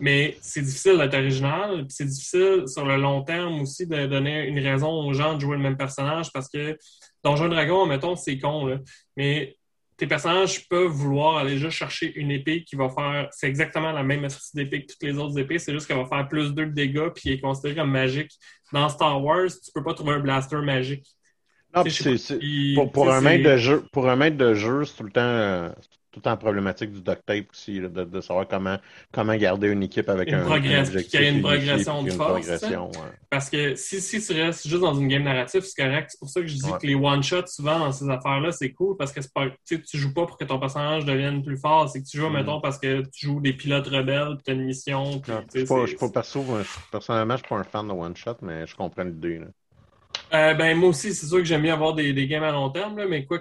Mais 0.00 0.36
c'est 0.42 0.62
difficile 0.62 0.98
d'être 0.98 1.14
original. 1.14 1.86
C'est 1.88 2.04
difficile 2.04 2.64
sur 2.66 2.84
le 2.84 2.98
long 2.98 3.22
terme 3.22 3.62
aussi 3.62 3.86
de 3.86 4.06
donner 4.06 4.46
une 4.46 4.58
raison 4.58 4.90
aux 4.90 5.12
gens 5.14 5.34
de 5.34 5.40
jouer 5.40 5.56
le 5.56 5.62
même 5.62 5.76
personnage 5.76 6.30
parce 6.32 6.48
que 6.48 6.76
Donjon 7.24 7.48
Dragon, 7.48 7.86
mettons, 7.86 8.14
c'est 8.14 8.38
con. 8.38 8.66
Là. 8.66 8.76
Mais 9.16 9.56
tes 9.96 10.06
personnages 10.06 10.68
peuvent 10.68 10.90
vouloir 10.90 11.36
aller 11.36 11.58
juste 11.58 11.76
chercher 11.76 12.12
une 12.16 12.30
épée 12.30 12.64
qui 12.64 12.76
va 12.76 12.88
faire. 12.88 13.28
C'est 13.30 13.48
exactement 13.48 13.92
la 13.92 14.02
même 14.02 14.26
d'épée 14.54 14.84
que 14.84 14.92
toutes 14.92 15.02
les 15.02 15.16
autres 15.16 15.38
épées, 15.38 15.58
c'est 15.58 15.72
juste 15.72 15.86
qu'elle 15.86 15.98
va 15.98 16.06
faire 16.06 16.28
plus 16.28 16.52
2 16.52 16.66
de 16.66 16.72
dégâts 16.72 17.08
puis 17.14 17.30
est 17.30 17.40
considérée 17.40 17.76
comme 17.76 17.90
magique. 17.90 18.32
Dans 18.72 18.88
Star 18.88 19.22
Wars, 19.22 19.48
tu 19.48 19.70
peux 19.72 19.84
pas 19.84 19.94
trouver 19.94 20.14
un 20.14 20.20
blaster 20.20 20.56
magique. 20.56 21.06
Non, 21.74 21.82
c'est, 21.88 22.38
pour, 22.92 23.12
un 23.12 23.20
maître 23.20 23.50
de 23.50 23.56
jeu, 23.56 23.84
pour 23.92 24.08
un 24.08 24.14
maître 24.14 24.36
de 24.36 24.54
jeu, 24.54 24.84
c'est 24.84 24.96
tout 24.96 25.04
le 25.04 25.10
temps, 25.10 25.20
euh, 25.20 25.68
tout 26.14 26.28
en 26.28 26.36
problématique 26.36 26.92
du 26.92 27.02
duct 27.02 27.26
tape 27.26 27.46
aussi, 27.50 27.80
de, 27.80 28.20
savoir 28.20 28.46
comment, 28.46 28.78
comment 29.12 29.34
garder 29.34 29.68
une 29.68 29.82
équipe 29.82 30.08
avec 30.08 30.32
un, 30.32 30.46
objectif. 30.46 31.08
Qu'il 31.08 31.20
y 31.20 31.24
ait 31.24 31.30
une 31.30 31.42
progression 31.42 32.02
de 32.04 32.10
force. 32.10 32.48
Parce 33.28 33.50
que 33.50 33.74
si, 33.74 34.00
si 34.00 34.24
tu 34.24 34.32
restes 34.32 34.68
juste 34.68 34.80
dans 34.80 34.94
une 34.94 35.08
game 35.08 35.24
narrative, 35.24 35.62
c'est 35.62 35.82
correct. 35.82 36.10
C'est 36.10 36.18
pour 36.20 36.28
ça 36.28 36.40
que 36.40 36.46
je 36.46 36.54
dis 36.54 36.72
que 36.80 36.86
les 36.86 36.94
one-shots, 36.94 37.48
souvent, 37.48 37.80
dans 37.80 37.90
ces 37.90 38.08
affaires-là, 38.08 38.52
c'est 38.52 38.70
cool 38.72 38.96
parce 38.96 39.12
que 39.12 39.20
pas, 39.34 39.46
tu 39.66 39.80
joues 39.98 40.14
pas 40.14 40.26
pour 40.26 40.38
que 40.38 40.44
ton 40.44 40.60
personnage 40.60 41.04
devienne 41.04 41.42
plus 41.42 41.56
fort. 41.56 41.88
C'est 41.88 42.00
que 42.00 42.06
tu 42.06 42.18
joues, 42.18 42.28
mm. 42.28 42.34
mettons, 42.34 42.60
parce 42.60 42.78
que 42.78 43.02
tu 43.12 43.26
joues 43.26 43.40
des 43.40 43.52
pilotes 43.52 43.88
rebelles, 43.88 44.38
tu 44.44 44.52
as 44.52 44.54
une 44.54 44.66
mission. 44.66 45.20
je 45.26 45.58
suis 45.58 45.66
pas, 45.66 46.06
pas 46.06 46.12
perso, 46.12 46.44
personnellement, 46.92 47.34
je 47.34 47.40
suis 47.40 47.48
pas 47.48 47.56
un 47.56 47.64
fan 47.64 47.88
de 47.88 47.92
one-shot, 47.92 48.36
mais 48.42 48.66
je 48.68 48.76
comprends 48.76 49.02
l'idée. 49.02 49.40
Euh, 50.32 50.54
ben, 50.54 50.76
moi 50.76 50.90
aussi, 50.90 51.12
c'est 51.12 51.26
sûr 51.26 51.38
que 51.38 51.44
j'aime 51.44 51.62
bien 51.62 51.74
avoir 51.74 51.94
des, 51.94 52.12
des 52.12 52.28
games 52.28 52.44
à 52.44 52.52
long 52.52 52.70
terme, 52.70 52.98
là, 52.98 53.06
mais 53.08 53.24
quoi 53.24 53.40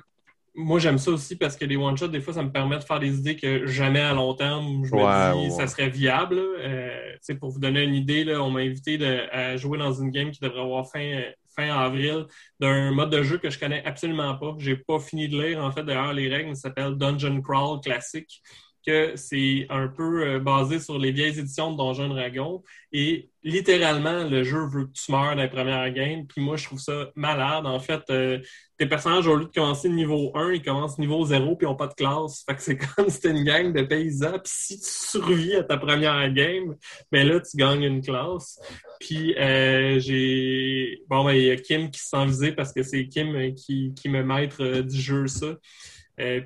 moi, 0.55 0.79
j'aime 0.79 0.99
ça 0.99 1.11
aussi 1.11 1.35
parce 1.35 1.55
que 1.55 1.65
les 1.65 1.77
one-shots, 1.77 2.09
des 2.09 2.21
fois, 2.21 2.33
ça 2.33 2.43
me 2.43 2.51
permet 2.51 2.77
de 2.77 2.83
faire 2.83 2.99
des 2.99 3.17
idées 3.17 3.35
que 3.35 3.65
jamais 3.65 4.01
à 4.01 4.13
long 4.13 4.33
terme, 4.35 4.85
je 4.85 4.93
me 4.93 5.45
dis, 5.45 5.51
ça 5.51 5.67
serait 5.67 5.89
viable. 5.89 6.37
Euh, 6.37 7.15
pour 7.39 7.49
vous 7.49 7.59
donner 7.59 7.83
une 7.83 7.95
idée, 7.95 8.23
là, 8.23 8.41
on 8.43 8.51
m'a 8.51 8.59
invité 8.59 8.97
de, 8.97 9.21
à 9.31 9.57
jouer 9.57 9.77
dans 9.77 9.93
une 9.93 10.11
game 10.11 10.29
qui 10.31 10.39
devrait 10.39 10.61
avoir 10.61 10.87
fin, 10.87 11.21
fin 11.55 11.69
avril 11.69 12.25
d'un 12.59 12.91
mode 12.91 13.09
de 13.09 13.23
jeu 13.23 13.39
que 13.39 13.49
je 13.49 13.59
connais 13.59 13.83
absolument 13.83 14.35
pas. 14.35 14.55
J'ai 14.59 14.75
pas 14.75 14.99
fini 14.99 15.27
de 15.27 15.41
lire, 15.41 15.63
en 15.63 15.71
fait, 15.71 15.83
d'ailleurs, 15.83 16.13
les 16.13 16.29
règles. 16.29 16.55
Ça 16.55 16.63
s'appelle 16.63 16.95
Dungeon 16.95 17.41
Crawl 17.41 17.79
classique 17.81 18.41
que 18.85 19.15
c'est 19.15 19.65
un 19.69 19.87
peu 19.87 20.23
euh, 20.23 20.39
basé 20.39 20.79
sur 20.79 20.97
les 20.97 21.11
vieilles 21.11 21.39
éditions 21.39 21.71
de 21.71 21.77
Donjon 21.77 22.09
Dragon. 22.09 22.63
Et 22.91 23.29
littéralement, 23.43 24.23
le 24.23 24.43
jeu 24.43 24.65
veut 24.67 24.85
que 24.85 24.91
tu 24.91 25.11
meurs 25.11 25.35
dans 25.35 25.41
les 25.41 25.49
premières 25.49 25.91
games. 25.91 26.25
Puis 26.27 26.41
moi, 26.41 26.57
je 26.57 26.65
trouve 26.65 26.79
ça 26.79 27.09
malade. 27.15 27.65
En 27.65 27.79
fait, 27.79 28.01
euh, 28.09 28.39
tes 28.77 28.85
personnages, 28.85 29.27
au 29.27 29.35
lieu 29.35 29.45
de 29.45 29.51
commencer 29.51 29.89
niveau 29.89 30.31
1, 30.35 30.53
ils 30.53 30.61
commencent 30.61 30.97
niveau 30.99 31.25
0 31.25 31.55
puis 31.55 31.65
ils 31.65 31.69
n'ont 31.69 31.75
pas 31.75 31.87
de 31.87 31.93
classe. 31.93 32.43
Fait 32.45 32.55
que 32.55 32.61
c'est 32.61 32.77
comme 32.95 33.09
si 33.09 33.15
c'était 33.15 33.31
une 33.31 33.43
gang 33.43 33.73
de 33.73 33.81
paysans. 33.83 34.39
Puis 34.39 34.53
si 34.53 34.79
tu 34.79 34.89
survis 34.89 35.55
à 35.55 35.63
ta 35.63 35.77
première 35.77 36.31
game, 36.33 36.75
ben 37.11 37.27
là, 37.27 37.39
tu 37.39 37.57
gagnes 37.57 37.83
une 37.83 38.01
classe. 38.01 38.59
Puis 38.99 39.35
euh, 39.37 39.99
j'ai... 39.99 41.01
Bon, 41.07 41.23
ben, 41.23 41.33
il 41.33 41.43
y 41.43 41.51
a 41.51 41.55
Kim 41.55 41.89
qui 41.89 41.99
se 41.99 42.09
sent 42.09 42.25
visé 42.25 42.51
parce 42.51 42.73
que 42.73 42.83
c'est 42.83 43.07
Kim 43.07 43.53
qui, 43.55 43.93
qui 43.95 44.09
me 44.09 44.23
maître 44.23 44.81
du 44.81 45.01
jeu 45.01 45.27
ça. 45.27 45.55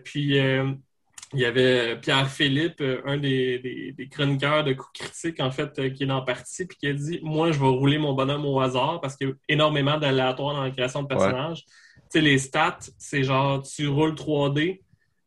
puis 0.03 0.39
il 1.33 1.39
y 1.39 1.45
avait 1.45 1.99
Pierre-Philippe, 1.99 2.81
un 3.05 3.17
des, 3.17 3.93
des, 3.97 4.07
chroniqueurs 4.07 4.63
de 4.63 4.73
coups 4.73 4.99
critiques, 4.99 5.39
en 5.41 5.51
fait, 5.51 5.93
qui 5.93 6.03
est 6.03 6.07
dans 6.07 6.23
partie, 6.23 6.65
puis 6.65 6.77
qui 6.77 6.87
a 6.87 6.93
dit 6.93 7.19
Moi, 7.21 7.51
je 7.51 7.59
vais 7.59 7.67
rouler 7.67 7.97
mon 7.97 8.13
bonhomme 8.13 8.45
au 8.45 8.59
hasard 8.61 9.01
parce 9.01 9.17
qu'il 9.17 9.27
y 9.27 9.31
a 9.31 9.33
énormément 9.49 9.97
d'aléatoires 9.97 10.55
dans 10.55 10.63
la 10.63 10.71
création 10.71 11.03
de 11.03 11.07
personnages. 11.07 11.65
Tu 11.65 12.03
sais, 12.09 12.21
les 12.21 12.37
stats, 12.37 12.79
c'est 12.97 13.23
genre 13.23 13.61
tu 13.61 13.87
roules 13.87 14.13
3D. 14.13 14.81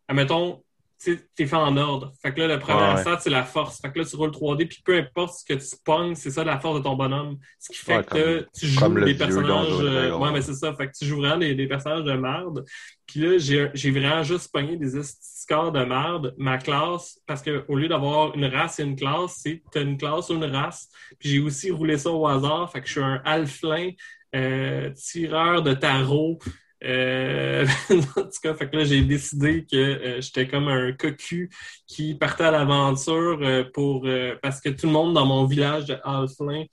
Admettons, 0.09 0.63
tu 1.03 1.19
es 1.39 1.47
fait 1.47 1.57
en 1.57 1.77
ordre. 1.79 2.13
Fait 2.21 2.33
que 2.35 2.41
là, 2.41 2.47
le 2.47 2.59
premier 2.59 2.99
stat, 2.99 3.19
c'est 3.21 3.31
la 3.31 3.45
force. 3.45 3.81
Fait 3.81 3.91
que 3.91 3.99
là, 3.99 4.05
tu 4.05 4.17
roules 4.17 4.31
3D, 4.31 4.69
puis 4.69 4.83
peu 4.85 4.99
importe 4.99 5.39
ce 5.39 5.45
que 5.45 5.59
tu 5.59 5.77
pognes, 5.83 6.15
c'est 6.15 6.31
ça 6.31 6.45
la 6.45 6.59
force 6.59 6.79
de 6.79 6.85
ton 6.85 6.95
bonhomme. 6.95 7.39
Ce 7.59 7.71
qui 7.71 7.79
fait 7.79 8.07
que 8.07 8.47
tu 8.55 8.67
joues 8.67 9.05
des 9.05 9.15
personnages. 9.15 9.81
Euh, 9.81 10.17
ouais, 10.17 10.31
mais 10.31 10.43
c'est 10.43 10.55
ça. 10.55 10.75
Fait 10.75 10.89
que 10.89 10.93
tu 10.99 11.07
joues 11.07 11.19
vraiment 11.19 11.39
des, 11.39 11.67
personnages 11.67 12.05
de 12.05 12.13
merde. 12.13 12.65
Puis 13.07 13.21
là, 13.21 13.39
j'ai 13.39 13.91
vraiment 13.91 14.23
juste 14.23 14.53
pogné 14.53 14.77
des 14.77 15.03
scores 15.03 15.73
de 15.73 15.85
merde. 15.85 16.35
Ma 16.37 16.59
classe, 16.59 17.19
parce 17.27 17.43
qu'au 17.43 17.77
lieu 17.77 17.89
d'avoir 17.89 18.35
une 18.37 18.45
race 18.45 18.79
et 18.79 18.83
une 18.83 18.97
classe, 18.97 19.41
c'est 19.43 19.63
une 19.77 19.97
classe 19.97 20.29
ou 20.29 20.35
une 20.35 20.45
race. 20.45 20.91
Puis 21.19 21.31
j'ai 21.31 21.39
aussi 21.41 21.71
roulé 21.71 21.97
ça 21.97 22.11
au 22.11 22.27
hasard. 22.27 22.71
Fait 22.71 22.83
que 22.83 22.87
je 22.87 22.93
suis 22.93 23.03
un 23.03 23.23
alflin, 23.25 23.91
euh, 24.37 24.91
tireur 24.91 25.63
de 25.63 25.73
tarot. 25.73 26.39
Euh, 26.85 27.67
en 27.91 28.23
tout 28.23 28.31
cas, 28.43 28.55
fait 28.55 28.71
que 28.71 28.77
là, 28.77 28.85
j'ai 28.85 29.03
décidé 29.03 29.67
que 29.71 29.77
euh, 29.77 30.21
j'étais 30.21 30.49
comme 30.49 30.69
un 30.69 30.93
cocu 30.93 31.51
qui 31.87 32.15
partait 32.15 32.45
à 32.45 32.51
l'aventure 32.51 33.39
euh, 33.43 33.65
pour 33.75 34.07
parce 34.43 34.61
que 34.61 34.71
tout 34.71 34.87
le 34.87 34.93
monde 34.93 35.15
dans 35.15 35.27
mon 35.27 35.45
village 35.45 35.87
de 35.87 35.97
Halflin 36.05 36.65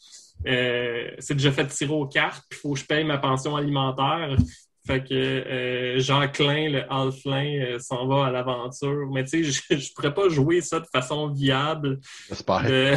s'est 0.46 1.34
déjà 1.34 1.52
fait 1.52 1.68
tirer 1.68 1.94
aux 1.94 2.08
cartes, 2.08 2.44
puis 2.50 2.60
il 2.60 2.62
faut 2.62 2.74
que 2.74 2.80
je 2.80 2.86
paye 2.86 3.04
ma 3.04 3.18
pension 3.18 3.56
alimentaire. 3.56 4.36
Fait 4.86 5.04
que 5.04 5.96
Jean 5.98 6.30
Klein, 6.30 6.70
le 6.70 6.94
Halflin, 6.94 7.78
s'en 7.80 8.08
va 8.08 8.28
à 8.28 8.32
l'aventure. 8.32 9.10
Mais 9.12 9.26
tu 9.26 9.44
sais, 9.44 9.62
je, 9.76 9.78
je 9.78 9.94
pourrais 9.94 10.14
pas 10.14 10.30
jouer 10.30 10.62
ça 10.62 10.80
de 10.80 10.86
façon 10.86 11.28
viable. 11.28 12.00
J'espère. 12.30 12.62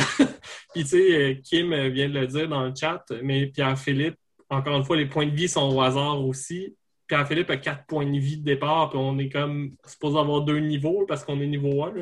puis 0.75 0.85
tu 0.85 0.87
sais, 0.87 1.41
Kim 1.43 1.71
vient 1.89 2.09
de 2.09 2.21
le 2.21 2.27
dire 2.29 2.49
dans 2.49 2.65
le 2.65 2.73
chat, 2.79 3.03
mais 3.25 3.47
Pierre-Philippe, 3.47 4.17
encore 4.49 4.77
une 4.77 4.85
fois, 4.85 4.97
les 4.97 5.07
points 5.07 5.27
de 5.27 5.35
vie 5.35 5.49
sont 5.49 5.69
au 5.75 5.81
hasard 5.81 6.25
aussi. 6.25 6.77
Pierre-Philippe 7.11 7.51
a 7.51 7.57
quatre 7.57 7.87
points 7.87 8.07
de 8.07 8.19
vie 8.19 8.39
de 8.39 8.45
départ, 8.45 8.89
puis 8.89 8.99
on 8.99 9.19
est 9.19 9.29
comme 9.29 9.73
supposé 9.85 10.17
avoir 10.17 10.43
deux 10.43 10.61
niveaux 10.61 11.05
parce 11.09 11.25
qu'on 11.25 11.41
est 11.41 11.47
niveau 11.49 11.83
1. 11.83 11.95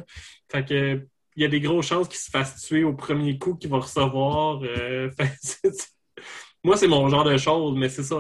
Fait 0.53 0.69
que 0.69 1.07
il 1.35 1.43
y 1.43 1.47
a 1.47 1.49
des 1.49 1.61
grosses 1.61 1.87
chances 1.87 2.09
qu'il 2.09 2.19
se 2.19 2.29
fasse 2.29 2.61
tuer 2.67 2.85
au 2.85 2.93
premier 2.93 3.39
coup 3.39 3.55
qu'il 3.55 3.71
va 3.71 3.79
recevoir. 3.79 4.61
Euh, 4.63 5.11
moi, 6.65 6.77
c'est 6.77 6.89
mon 6.89 7.09
genre 7.09 7.25
de 7.25 7.39
choses, 7.39 7.75
mais 7.79 7.89
c'est 7.89 8.03
ça. 8.03 8.17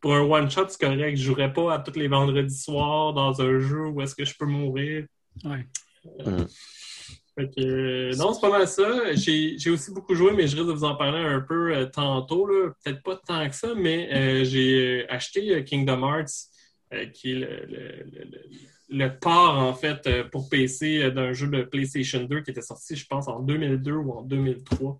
Pour 0.00 0.14
un 0.14 0.22
one-shot, 0.22 0.68
c'est 0.68 0.80
correct. 0.80 1.16
Je 1.16 1.22
jouerais 1.22 1.52
pas 1.52 1.74
à 1.74 1.78
tous 1.78 1.96
les 1.96 2.08
vendredis 2.08 2.58
soirs 2.58 3.12
dans 3.12 3.40
un 3.40 3.60
jeu 3.60 3.86
où 3.86 4.00
est-ce 4.00 4.16
que 4.16 4.24
je 4.24 4.34
peux 4.36 4.46
mourir. 4.46 5.06
Ouais. 5.44 5.64
Euh, 6.26 6.44
euh, 7.38 8.14
non, 8.16 8.32
c'est 8.32 8.40
pas 8.40 8.50
mal 8.50 8.66
ça. 8.66 9.14
J'ai 9.14 9.70
aussi 9.70 9.92
beaucoup 9.92 10.14
joué, 10.14 10.32
mais 10.32 10.46
je 10.46 10.56
risque 10.56 10.68
de 10.68 10.72
vous 10.72 10.84
en 10.84 10.96
parler 10.96 11.18
un 11.18 11.40
peu 11.40 11.74
euh, 11.74 11.86
tantôt. 11.86 12.46
Peut-être 12.82 13.02
pas 13.02 13.16
tant 13.16 13.48
que 13.48 13.54
ça, 13.54 13.74
mais 13.74 14.12
euh, 14.12 14.44
j'ai 14.44 15.08
acheté 15.08 15.64
Kingdom 15.64 16.02
Hearts, 16.02 16.32
qui 17.12 17.32
est 17.32 17.66
le, 18.88 19.18
port, 19.18 19.58
en 19.58 19.74
fait, 19.74 20.08
pour 20.30 20.48
PC 20.48 21.10
d'un 21.10 21.32
jeu 21.32 21.48
de 21.48 21.62
PlayStation 21.62 22.22
2 22.22 22.40
qui 22.40 22.52
était 22.52 22.62
sorti, 22.62 22.96
je 22.96 23.06
pense, 23.06 23.28
en 23.28 23.40
2002 23.40 23.92
ou 23.92 24.12
en 24.12 24.22
2003. 24.22 24.98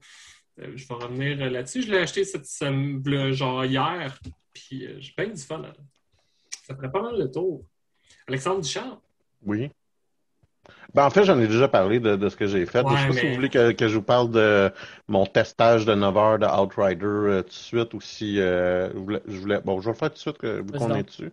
je 0.58 0.88
vais 0.88 0.94
revenir 0.94 1.50
là-dessus. 1.50 1.82
Je 1.82 1.92
l'ai 1.92 1.98
acheté 1.98 2.24
cette 2.24 2.46
semaine, 2.46 3.32
genre 3.32 3.64
hier, 3.64 4.18
puis 4.52 4.86
j'ai 4.98 5.12
pas 5.16 5.24
du 5.24 5.40
fun. 5.40 5.62
Ça 6.66 6.74
ferait 6.74 6.90
pas 6.90 7.00
mal 7.00 7.16
le 7.16 7.30
tour. 7.30 7.64
Alexandre 8.26 8.60
Duchamp? 8.60 9.00
Oui. 9.42 9.70
Ben, 10.96 11.04
en 11.04 11.10
fait, 11.10 11.24
j'en 11.24 11.38
ai 11.38 11.46
déjà 11.46 11.68
parlé 11.68 12.00
de, 12.00 12.26
ce 12.30 12.36
que 12.36 12.46
j'ai 12.46 12.64
fait. 12.64 12.78
je 12.78 12.90
ne 12.90 12.96
sais 12.96 13.06
pas 13.08 13.12
si 13.12 13.28
vous 13.28 13.34
voulez 13.34 13.50
que, 13.50 13.86
je 13.86 13.94
vous 13.94 14.02
parle 14.02 14.30
de 14.30 14.72
mon 15.08 15.26
testage 15.26 15.84
de 15.84 15.94
9 15.94 16.16
heures 16.16 16.38
de 16.38 16.46
Outrider 16.46 17.04
euh, 17.04 17.42
tout 17.42 17.48
de 17.48 17.52
suite 17.52 17.92
ou 17.92 18.00
si 18.00 18.40
euh, 18.40 18.90
je 19.28 19.36
voulais. 19.36 19.60
Bon, 19.60 19.78
je 19.78 19.84
vais 19.84 19.92
le 19.92 19.98
faire 19.98 20.08
tout 20.08 20.14
de 20.14 20.20
suite 20.20 20.38
que 20.38 20.62
vous 20.62 20.72
qu'on 20.72 20.94
est 20.94 21.02
dessus. 21.02 21.32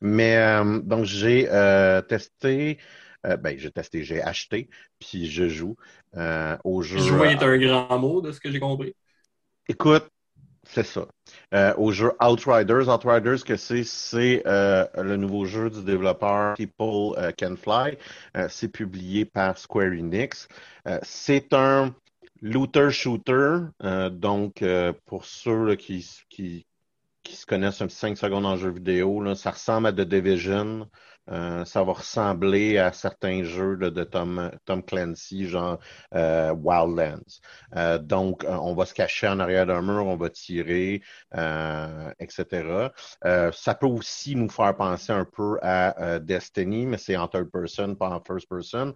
Mais 0.00 0.36
euh, 0.36 0.78
donc 0.78 1.06
j'ai 1.06 1.46
testé. 2.08 2.78
ben, 3.24 3.58
j'ai 3.58 3.72
testé, 3.72 4.04
j'ai 4.04 4.22
acheté, 4.22 4.70
puis 5.00 5.28
je 5.28 5.48
joue 5.48 5.74
au 6.62 6.82
jeu. 6.82 6.98
Jouer 7.00 7.30
est 7.30 7.42
un 7.42 7.58
grand 7.58 7.98
mot 7.98 8.20
de 8.20 8.30
ce 8.30 8.38
que 8.38 8.48
j'ai 8.48 8.60
compris. 8.60 8.94
Écoute, 9.66 10.08
c'est 10.64 10.84
ça. 10.84 11.06
Euh, 11.54 11.74
au 11.76 11.90
jeu 11.90 12.12
Outriders. 12.20 12.88
Outriders, 12.88 13.44
que 13.44 13.56
c'est, 13.56 13.84
c'est 13.84 14.42
euh, 14.46 14.86
le 14.96 15.16
nouveau 15.16 15.44
jeu 15.44 15.70
du 15.70 15.82
développeur 15.82 16.54
People 16.54 17.18
euh, 17.18 17.32
Can 17.36 17.56
Fly. 17.56 17.96
c'est 18.48 18.68
publié 18.68 19.24
par 19.24 19.58
Square 19.58 19.92
Enix. 19.92 20.48
c'est 21.02 21.52
un 21.52 21.94
looter-shooter. 22.42 23.58
donc, 24.12 24.64
pour 25.06 25.24
ceux 25.24 25.74
qui, 25.76 26.06
qui, 26.28 26.66
qui, 27.22 27.36
se 27.36 27.46
connaissent 27.46 27.82
un 27.82 27.86
petit 27.86 27.96
5 27.96 28.16
secondes 28.16 28.46
en 28.46 28.56
jeu 28.56 28.70
vidéo, 28.70 29.20
là, 29.22 29.34
ça 29.34 29.50
ressemble 29.50 29.88
à 29.88 29.92
The 29.92 30.02
Division. 30.02 30.88
Euh, 31.30 31.64
ça 31.64 31.82
va 31.84 31.92
ressembler 31.92 32.78
à 32.78 32.92
certains 32.92 33.44
jeux 33.44 33.76
de 33.76 34.04
Tom, 34.04 34.50
Tom 34.64 34.82
Clancy, 34.82 35.46
genre 35.46 35.78
euh, 36.14 36.52
Wildlands. 36.52 37.40
Euh, 37.76 37.98
donc, 37.98 38.44
on 38.48 38.74
va 38.74 38.86
se 38.86 38.94
cacher 38.94 39.28
en 39.28 39.38
arrière 39.38 39.66
d'un 39.66 39.82
mur, 39.82 40.06
on 40.06 40.16
va 40.16 40.30
tirer, 40.30 41.02
etc. 42.18 42.90
ça 43.52 43.74
peut 43.74 43.86
aussi 43.86 44.34
nous 44.34 44.48
faire 44.48 44.76
penser 44.76 45.12
un 45.12 45.24
peu 45.24 45.58
à 45.62 46.18
Destiny, 46.18 46.86
mais 46.86 46.98
c'est 46.98 47.16
en 47.16 47.28
third 47.28 47.50
person, 47.50 47.94
pas 47.94 48.10
en 48.10 48.20
first 48.20 48.48
person. 48.48 48.94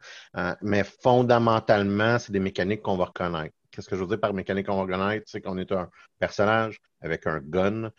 mais 0.62 0.84
fondamentalement, 0.84 2.18
c'est 2.18 2.32
des 2.32 2.40
mécaniques 2.40 2.82
qu'on 2.82 2.96
va 2.96 3.06
reconnaître. 3.06 3.54
Qu'est-ce 3.70 3.88
que 3.88 3.96
je 3.96 4.02
veux 4.02 4.06
dire 4.06 4.20
par 4.20 4.32
mécanique 4.32 4.66
qu'on 4.66 4.76
va 4.76 4.82
reconnaître? 4.82 5.24
C'est 5.28 5.40
qu'on 5.40 5.58
est 5.58 5.72
un 5.72 5.88
personnage 6.18 6.80
avec 7.00 7.26
un 7.26 7.40
gun, 7.40 7.90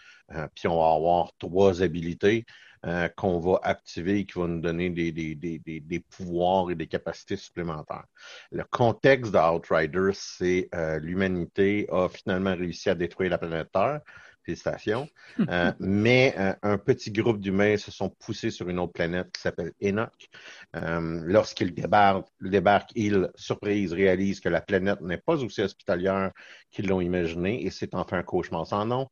puis 0.55 0.67
on 0.67 0.79
va 0.79 0.95
avoir 0.95 1.31
trois 1.37 1.81
habilités. 1.81 2.45
Euh, 2.85 3.07
qu'on 3.15 3.39
va 3.39 3.59
activer 3.63 4.19
et 4.19 4.25
qui 4.25 4.37
va 4.37 4.45
nous 4.45 4.61
donner 4.61 4.91
des, 4.91 5.11
des, 5.11 5.33
des, 5.33 5.57
des, 5.57 5.99
pouvoirs 6.01 6.69
et 6.69 6.75
des 6.75 6.85
capacités 6.85 7.35
supplémentaires. 7.35 8.05
Le 8.51 8.63
contexte 8.63 9.31
de 9.31 9.39
Outrider, 9.39 10.11
c'est 10.13 10.69
euh, 10.75 10.99
l'humanité 10.99 11.87
a 11.91 12.07
finalement 12.09 12.55
réussi 12.55 12.91
à 12.91 12.95
détruire 12.95 13.31
la 13.31 13.39
planète 13.39 13.71
Terre. 13.71 14.01
Félicitations. 14.43 15.07
Euh, 15.49 15.71
mais 15.79 16.35
un 16.61 16.77
petit 16.77 17.11
groupe 17.11 17.39
d'humains 17.39 17.77
se 17.77 17.91
sont 17.91 18.09
poussés 18.09 18.51
sur 18.51 18.69
une 18.69 18.79
autre 18.79 18.93
planète 18.93 19.31
qui 19.31 19.41
s'appelle 19.41 19.73
Enoch. 19.83 20.29
Lorsqu'ils 20.73 21.73
débarquent, 21.73 22.27
débarquent, 22.41 22.91
ils, 22.95 23.29
surprise, 23.35 23.91
réalisent 23.93 24.39
que 24.39 24.49
la 24.49 24.61
planète 24.61 25.01
n'est 25.01 25.17
pas 25.17 25.43
aussi 25.43 25.61
hospitalière 25.61 26.31
qu'ils 26.71 26.87
l'ont 26.87 27.01
imaginé 27.01 27.65
et 27.65 27.69
c'est 27.69 27.93
enfin 27.95 28.19
un 28.19 28.23
cauchemar 28.23 28.65
sans 28.65 28.85
nom 28.85 29.09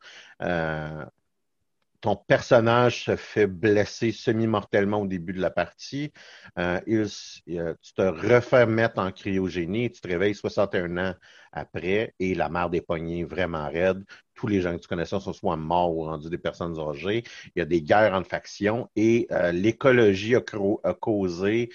ton 2.04 2.18
personnage 2.18 3.06
se 3.06 3.16
fait 3.16 3.48
blesser 3.48 4.12
semi-mortellement 4.12 5.04
au 5.04 5.08
début 5.08 5.32
de 5.32 5.40
la 5.40 5.50
partie, 5.50 6.12
euh, 6.60 6.78
il, 6.86 7.08
tu 7.08 7.94
te 7.94 8.02
refais 8.02 8.66
mettre 8.66 9.00
en 9.00 9.10
cryogénie, 9.10 9.90
tu 9.90 10.02
te 10.02 10.10
réveilles 10.10 10.36
61 10.36 10.98
ans 10.98 11.16
après 11.54 12.14
et 12.20 12.36
la 12.36 12.50
mère 12.50 12.70
des 12.70 12.82
poignets 12.82 13.24
vraiment 13.24 13.70
raide. 13.70 14.04
Tous 14.36 14.48
les 14.48 14.60
gens 14.60 14.76
que 14.76 14.82
tu 14.82 14.90
connaissais 14.90 15.18
sont 15.18 15.32
soit 15.32 15.56
morts 15.56 15.96
ou 15.96 16.04
rendus 16.04 16.30
des 16.30 16.38
personnes 16.38 16.78
âgées. 16.78 17.24
Il 17.56 17.60
y 17.60 17.62
a 17.62 17.66
des 17.66 17.82
guerres 17.82 18.14
en 18.14 18.26
factions 18.26 18.90
et 18.98 19.26
euh, 19.32 19.54
l'écologie 19.54 20.36
a, 20.36 20.42
causé 20.42 21.70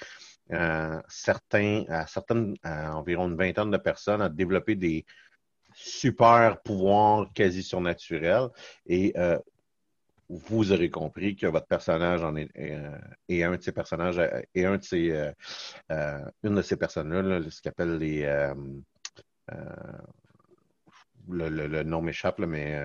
euh, 0.53 1.01
certains, 1.09 1.85
à 1.89 2.07
certaines, 2.07 2.55
environ 2.65 3.29
une 3.29 3.37
vingtaine 3.37 3.71
de 3.71 3.79
personnes 3.79 4.21
à 4.21 4.29
développer 4.29 4.75
des 4.75 5.07
super 5.73 6.61
pouvoirs 6.61 7.33
quasi 7.33 7.63
surnaturels 7.63 8.49
et 8.85 9.15
vous 10.29 10.73
aurez 10.73 10.91
compris 10.91 11.37
que 11.37 11.47
votre 11.47 11.67
personnage 11.67 12.23
en 12.23 12.37
est, 12.37 12.51
et 13.29 13.45
un 13.45 13.57
de 13.57 13.63
ces 13.63 13.73
personnages 13.73 14.21
et 14.55 14.67
un 14.67 14.77
de 14.77 14.85
ces 14.85 15.11
euh, 15.11 15.33
euh, 15.91 16.25
une 16.43 16.57
de 16.57 16.63
ces 16.63 16.77
personnes-là, 16.77 17.41
ce 17.49 17.63
qu'on 17.63 17.71
appelle 17.71 17.99
les 17.99 18.25
euh, 18.25 18.55
le, 21.29 21.83
nom 21.83 22.03
m'échappe, 22.03 22.41
mais 22.41 22.79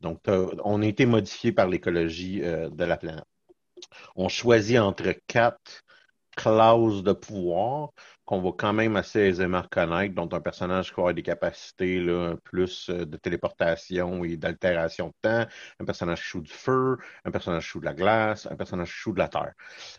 donc 0.00 0.20
on 0.28 0.82
a 0.82 0.86
été 0.86 1.06
modifié 1.06 1.52
par 1.52 1.68
l'écologie 1.68 2.40
de 2.40 2.84
la 2.84 2.96
planète. 2.96 3.24
On 4.14 4.28
choisit 4.28 4.78
entre 4.78 5.14
quatre 5.26 5.82
clauses 6.36 7.02
de 7.02 7.12
pouvoir. 7.12 7.90
Qu'on 8.26 8.40
va 8.40 8.50
quand 8.56 8.72
même 8.72 8.96
assez 8.96 9.20
aisément 9.20 9.62
reconnaître, 9.62 10.14
dont 10.14 10.28
un 10.32 10.40
personnage 10.40 10.90
qui 10.90 10.96
va 10.96 11.02
avoir 11.02 11.14
des 11.14 11.22
capacités 11.22 12.00
là, 12.00 12.34
plus 12.44 12.90
euh, 12.90 13.06
de 13.06 13.16
téléportation 13.16 14.24
et 14.24 14.36
d'altération 14.36 15.08
de 15.08 15.14
temps, 15.22 15.46
un 15.80 15.84
personnage 15.84 16.22
qui 16.22 16.28
joue 16.30 16.40
du 16.42 16.52
feu, 16.52 16.98
un 17.24 17.30
personnage 17.30 17.72
qui 17.72 17.78
de 17.78 17.84
la 17.84 17.94
glace, 17.94 18.46
un 18.50 18.56
personnage 18.56 18.92
qui 19.02 19.12
de 19.12 19.18
la 19.18 19.28
terre. 19.28 19.54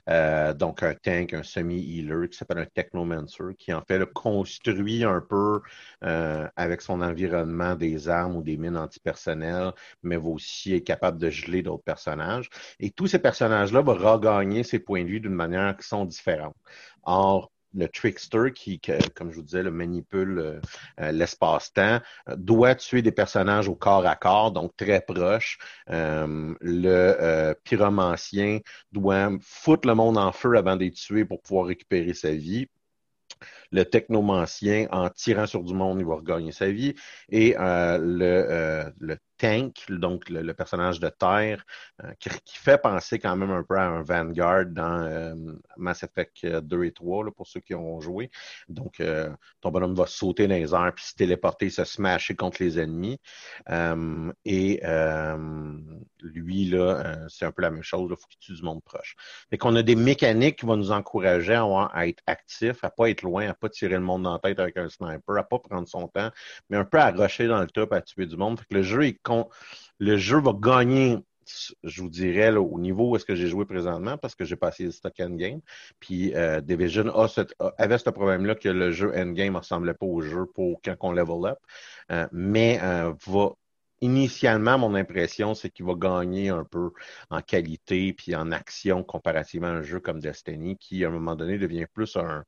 Euh, 0.09 0.53
donc 0.53 0.83
un 0.83 0.93
tank, 0.93 1.33
un 1.33 1.43
semi-healer 1.43 2.29
qui 2.29 2.37
s'appelle 2.37 2.59
un 2.59 2.65
technomancer, 2.65 3.55
qui 3.57 3.73
en 3.73 3.81
fait 3.87 3.97
le 3.97 4.05
construit 4.05 5.03
un 5.03 5.21
peu 5.21 5.61
euh, 6.03 6.47
avec 6.55 6.81
son 6.81 7.01
environnement 7.01 7.75
des 7.75 8.09
armes 8.09 8.35
ou 8.35 8.43
des 8.43 8.57
mines 8.57 8.77
antipersonnelles, 8.77 9.71
mais 10.03 10.17
va 10.17 10.27
aussi 10.27 10.75
être 10.75 10.83
capable 10.83 11.17
de 11.17 11.29
geler 11.29 11.63
d'autres 11.63 11.83
personnages. 11.83 12.49
Et 12.79 12.91
tous 12.91 13.07
ces 13.07 13.19
personnages-là 13.19 13.81
vont 13.81 13.93
regagner 13.95 14.63
ses 14.63 14.79
points 14.79 15.03
de 15.03 15.09
vue 15.09 15.19
d'une 15.21 15.33
manière 15.33 15.75
qui 15.77 15.87
sont 15.87 16.05
différentes. 16.05 16.55
Or, 17.03 17.51
le 17.77 17.87
trickster 17.87 18.51
qui, 18.53 18.81
comme 19.15 19.31
je 19.31 19.37
vous 19.37 19.43
disais, 19.43 19.63
le 19.63 19.71
manipule 19.71 20.39
euh, 20.39 20.59
euh, 20.99 21.11
l'espace-temps, 21.11 21.99
euh, 22.29 22.35
doit 22.35 22.75
tuer 22.75 23.01
des 23.01 23.11
personnages 23.11 23.69
au 23.69 23.75
corps 23.75 24.05
à 24.05 24.15
corps, 24.15 24.51
donc 24.51 24.75
très 24.75 25.01
proche. 25.01 25.59
le 25.87 27.53
pyromancien 27.63 28.59
doit 28.91 29.29
foutre 29.41 29.87
le 29.87 29.95
monde 29.95 30.17
en 30.17 30.31
feu 30.31 30.57
avant 30.57 30.75
les 30.75 30.91
tuer 30.91 31.25
pour 31.25 31.41
pouvoir 31.41 31.67
récupérer 31.67 32.13
sa 32.13 32.31
vie. 32.31 32.67
Le 33.71 33.83
technomancien, 33.83 34.87
en 34.91 35.09
tirant 35.09 35.45
sur 35.45 35.63
du 35.63 35.73
monde, 35.73 35.99
il 35.99 36.05
va 36.05 36.15
regagner 36.15 36.51
sa 36.51 36.71
vie. 36.71 36.95
Et 37.29 37.55
le, 37.59 38.91
le 38.99 39.17
Tank, 39.37 39.85
donc 39.89 40.29
le, 40.29 40.53
personnage 40.53 40.99
de 40.99 41.09
Terre, 41.09 41.63
euh, 42.03 42.11
qui, 42.19 42.57
fait 42.57 42.81
penser 42.81 43.19
quand 43.19 43.35
même 43.35 43.51
un 43.51 43.63
peu 43.63 43.77
à 43.77 43.83
un 43.83 44.01
Vanguard 44.01 44.65
dans 44.67 45.01
euh, 45.03 45.35
Mass 45.77 46.03
Effect 46.03 46.45
2 46.45 46.83
et 46.83 46.91
3, 46.91 47.31
pour 47.31 47.47
ceux 47.47 47.59
qui 47.59 47.75
ont 47.75 48.01
joué. 48.01 48.29
Donc, 48.67 48.99
euh, 48.99 49.29
ton 49.61 49.71
bonhomme 49.71 49.95
va 49.95 50.07
sauter 50.07 50.47
dans 50.47 50.55
les 50.55 50.73
airs, 50.73 50.93
puis 50.95 51.05
se 51.05 51.15
téléporter, 51.15 51.69
se 51.69 51.83
smasher 51.83 52.35
contre 52.35 52.63
les 52.63 52.79
ennemis. 52.79 53.19
et 54.45 54.81
lui, 56.19 56.65
là, 56.65 57.27
c'est 57.29 57.45
un 57.45 57.51
peu 57.51 57.61
la 57.61 57.69
même 57.69 57.83
chose, 57.83 58.09
il 58.09 58.15
faut 58.15 58.27
qu'il 58.27 58.39
tue 58.39 58.53
du 58.53 58.63
monde 58.63 58.83
proche. 58.83 59.15
Fait 59.49 59.57
qu'on 59.57 59.75
a 59.75 59.83
des 59.83 59.95
mécaniques 59.95 60.59
qui 60.59 60.65
vont 60.65 60.75
nous 60.75 60.91
encourager 60.91 61.53
à, 61.53 62.07
être 62.07 62.23
actifs, 62.27 62.83
à 62.83 62.89
pas 62.89 63.09
être 63.09 63.21
loin, 63.21 63.49
à 63.49 63.53
pas 63.53 63.69
tirer 63.69 63.95
le 63.95 64.01
monde 64.01 64.23
dans 64.23 64.33
la 64.33 64.39
tête 64.39 64.59
avec 64.59 64.77
un 64.77 64.89
sniper, 64.89 65.37
à 65.37 65.43
pas 65.43 65.59
prendre 65.59 65.87
son 65.87 66.07
temps, 66.07 66.31
mais 66.69 66.77
un 66.77 66.85
peu 66.85 66.97
à 66.97 67.11
rusher 67.11 67.47
dans 67.47 67.59
le 67.59 67.67
top, 67.67 67.93
à 67.93 68.01
tuer 68.01 68.25
du 68.25 68.37
monde. 68.37 68.59
Fait 68.59 68.65
que 68.69 68.75
le 68.75 68.83
jeu 68.83 69.05
est 69.05 69.19
le 69.99 70.17
jeu 70.17 70.39
va 70.39 70.53
gagner, 70.53 71.17
je 71.83 72.01
vous 72.01 72.09
dirais, 72.09 72.51
au 72.55 72.79
niveau 72.79 73.11
où 73.11 73.15
est-ce 73.15 73.25
que 73.25 73.35
j'ai 73.35 73.47
joué 73.47 73.65
présentement, 73.65 74.17
parce 74.17 74.35
que 74.35 74.45
j'ai 74.45 74.55
passé 74.55 74.83
le 74.85 74.91
stock 74.91 75.13
endgame. 75.19 75.61
Puis 75.99 76.33
euh, 76.35 76.61
Division 76.61 77.11
avait 77.77 77.97
ce 77.97 78.09
problème-là 78.09 78.55
que 78.55 78.69
le 78.69 78.91
jeu 78.91 79.11
endgame 79.15 79.53
ne 79.53 79.59
ressemblait 79.59 79.93
pas 79.93 80.05
au 80.05 80.21
jeu 80.21 80.45
pour 80.45 80.81
quand 80.83 80.95
on 81.01 81.11
level 81.11 81.51
up, 81.51 81.59
euh, 82.11 82.27
mais 82.31 82.79
euh, 82.83 83.13
va 83.25 83.51
initialement, 84.01 84.77
mon 84.77 84.95
impression, 84.95 85.53
c'est 85.55 85.69
qu'il 85.69 85.85
va 85.85 85.93
gagner 85.95 86.49
un 86.49 86.63
peu 86.63 86.91
en 87.29 87.41
qualité 87.41 88.13
puis 88.13 88.35
en 88.35 88.51
action 88.51 89.03
comparativement 89.03 89.67
à 89.67 89.71
un 89.71 89.81
jeu 89.81 89.99
comme 89.99 90.19
Destiny, 90.19 90.77
qui, 90.77 91.03
à 91.03 91.07
un 91.07 91.11
moment 91.11 91.35
donné, 91.35 91.57
devient 91.57 91.87
plus 91.91 92.15
un. 92.15 92.43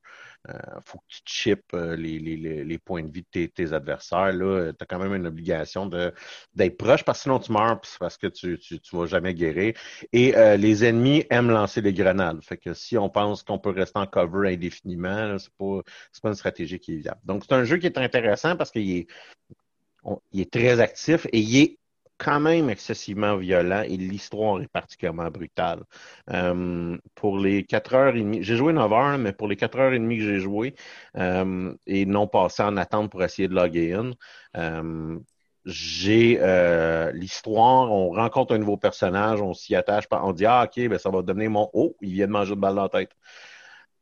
Euh, 0.48 0.58
faut 0.86 0.98
que 0.98 1.04
tu 1.08 1.20
chips 1.26 1.74
euh, 1.74 1.96
les, 1.96 2.18
les, 2.18 2.64
les, 2.64 2.78
points 2.78 3.02
de 3.02 3.12
vie 3.12 3.26
de 3.34 3.46
tes, 3.46 3.72
adversaires. 3.74 4.30
Tu 4.32 4.82
as 4.82 4.86
quand 4.86 4.98
même 4.98 5.14
une 5.14 5.26
obligation 5.26 5.86
d'être 5.86 6.78
proche 6.78 7.04
parce 7.04 7.18
que 7.18 7.22
sinon 7.24 7.38
tu 7.40 7.52
meurs 7.52 7.80
parce 7.98 8.16
que 8.16 8.26
tu, 8.26 8.58
tu, 8.58 8.80
tu 8.80 8.96
vas 8.96 9.04
jamais 9.06 9.34
guérir. 9.34 9.74
Et 10.12 10.34
euh, 10.36 10.56
les 10.56 10.84
ennemis 10.84 11.26
aiment 11.28 11.50
lancer 11.50 11.82
des 11.82 11.92
grenades. 11.92 12.42
Fait 12.42 12.56
que 12.56 12.72
si 12.72 12.96
on 12.96 13.10
pense 13.10 13.42
qu'on 13.42 13.58
peut 13.58 13.70
rester 13.70 13.98
en 13.98 14.06
cover 14.06 14.54
indéfiniment, 14.54 15.38
c'est 15.38 15.52
pas, 15.58 15.82
pas 16.22 16.28
une 16.30 16.34
stratégie 16.34 16.78
qui 16.78 16.94
est 16.94 16.98
viable. 16.98 17.20
Donc, 17.24 17.44
c'est 17.46 17.54
un 17.54 17.64
jeu 17.64 17.76
qui 17.76 17.86
est 17.86 17.98
intéressant 17.98 18.56
parce 18.56 18.70
qu'il 18.70 18.90
est 18.90 19.06
il 20.32 20.40
est 20.40 20.52
très 20.52 20.80
actif 20.80 21.26
et 21.32 21.38
il 21.40 21.56
est 21.62 21.78
quand 22.20 22.38
même 22.40 22.68
excessivement 22.68 23.36
violent 23.36 23.82
et 23.82 23.96
l'histoire 23.96 24.60
est 24.60 24.68
particulièrement 24.68 25.30
brutale. 25.30 25.82
Euh, 26.30 26.98
pour 27.14 27.38
les 27.38 27.64
quatre 27.64 27.94
heures 27.94 28.14
et 28.14 28.20
demie, 28.20 28.42
j'ai 28.42 28.56
joué 28.56 28.72
9 28.74 28.92
heures, 28.92 29.18
mais 29.18 29.32
pour 29.32 29.48
les 29.48 29.56
quatre 29.56 29.78
heures 29.78 29.92
et 29.94 29.98
demie 29.98 30.18
que 30.18 30.24
j'ai 30.24 30.38
joué 30.40 30.74
euh, 31.16 31.74
et 31.86 32.04
non 32.06 32.26
passé 32.26 32.62
en 32.62 32.76
attente 32.76 33.10
pour 33.10 33.24
essayer 33.24 33.48
de 33.48 33.54
loguer 33.54 33.94
in, 33.94 34.10
euh, 34.56 35.18
j'ai 35.64 36.36
l'histoire, 37.14 37.92
on 37.92 38.10
rencontre 38.12 38.54
un 38.54 38.58
nouveau 38.58 38.76
personnage, 38.78 39.40
on 39.42 39.54
s'y 39.54 39.74
attache, 39.74 40.04
on 40.10 40.32
dit 40.32 40.46
Ah, 40.46 40.64
ok, 40.64 40.88
ben 40.88 40.98
ça 40.98 41.10
va 41.10 41.22
devenir 41.22 41.50
mon 41.50 41.70
Oh, 41.74 41.96
il 42.00 42.12
vient 42.14 42.26
de 42.26 42.32
manger 42.32 42.54
de 42.54 42.60
balle 42.60 42.74
dans 42.76 42.82
la 42.84 42.88
tête. 42.88 43.10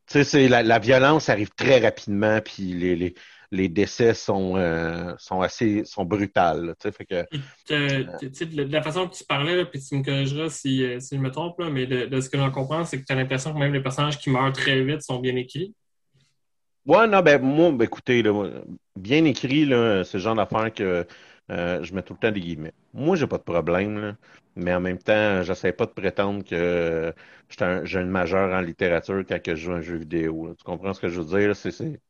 Tu 0.07 0.25
sais, 0.25 0.49
la, 0.49 0.63
la 0.63 0.79
violence 0.79 1.29
arrive 1.29 1.51
très 1.51 1.81
rapidement, 1.81 2.41
puis 2.41 2.73
les, 2.73 2.97
les 2.97 3.15
les 3.51 3.69
décès 3.69 4.15
sont, 4.15 4.57
euh, 4.57 5.15
sont 5.19 5.41
assez 5.41 5.85
sont 5.85 6.09
fait 6.09 6.27
que, 6.27 7.25
euh, 7.71 8.05
de 8.11 8.73
la 8.73 8.83
façon 8.83 9.09
que 9.09 9.15
tu 9.15 9.25
parlais, 9.25 9.65
puis 9.65 9.81
tu 9.81 9.97
me 9.97 10.05
corrigeras 10.05 10.51
si, 10.51 10.85
euh, 10.85 11.01
si 11.01 11.17
je 11.17 11.21
me 11.21 11.31
trompe, 11.31 11.59
mais 11.71 11.87
de, 11.87 12.21
ce 12.21 12.29
que 12.29 12.37
j'en 12.37 12.51
comprends, 12.51 12.85
c'est 12.85 13.01
que 13.01 13.07
tu 13.07 13.13
as 13.13 13.17
l'impression 13.17 13.53
que 13.53 13.59
même 13.59 13.73
les 13.73 13.83
personnages 13.83 14.19
qui 14.19 14.31
meurent 14.31 14.53
très 14.53 14.83
vite 14.83 15.03
sont 15.03 15.19
bien 15.19 15.37
écrits. 15.37 15.75
Ouais, 16.87 17.07
non, 17.07 17.21
ben 17.21 17.41
moi, 17.43 17.71
ben, 17.73 17.85
écoutez, 17.85 18.23
bien 18.97 19.25
écrit, 19.25 19.65
c'est 19.67 20.15
le 20.15 20.19
genre 20.21 20.35
d'affaire 20.35 20.73
que 20.73 21.07
je 21.49 21.95
mets 21.95 22.03
tout 22.03 22.15
le 22.15 22.19
temps 22.19 22.33
des 22.33 22.41
guillemets. 22.41 22.73
Moi, 22.95 23.17
j'ai 23.17 23.27
pas 23.27 23.39
de 23.39 23.43
problème, 23.43 24.17
mais 24.57 24.75
en 24.75 24.81
même 24.81 24.99
temps, 24.99 25.43
j'essaie 25.43 25.73
pas 25.73 25.87
de 25.87 25.93
prétendre 25.93 26.45
que 26.45 27.13
j'ai 27.49 27.65
un 27.65 27.85
jeune 27.85 28.09
majeur 28.09 28.55
en 28.55 28.61
littérature 28.61 29.23
quand 29.29 29.39
je 29.45 29.55
joue 29.55 29.73
un 29.73 29.81
jeu 29.83 29.97
vidéo. 29.97 30.55
Tu 30.57 30.65
comprends 30.65 30.95
ce 30.95 31.01
que 31.01 31.09
je 31.09 31.21
veux 31.21 31.39
dire? 31.39 31.55
C'est 31.55 32.01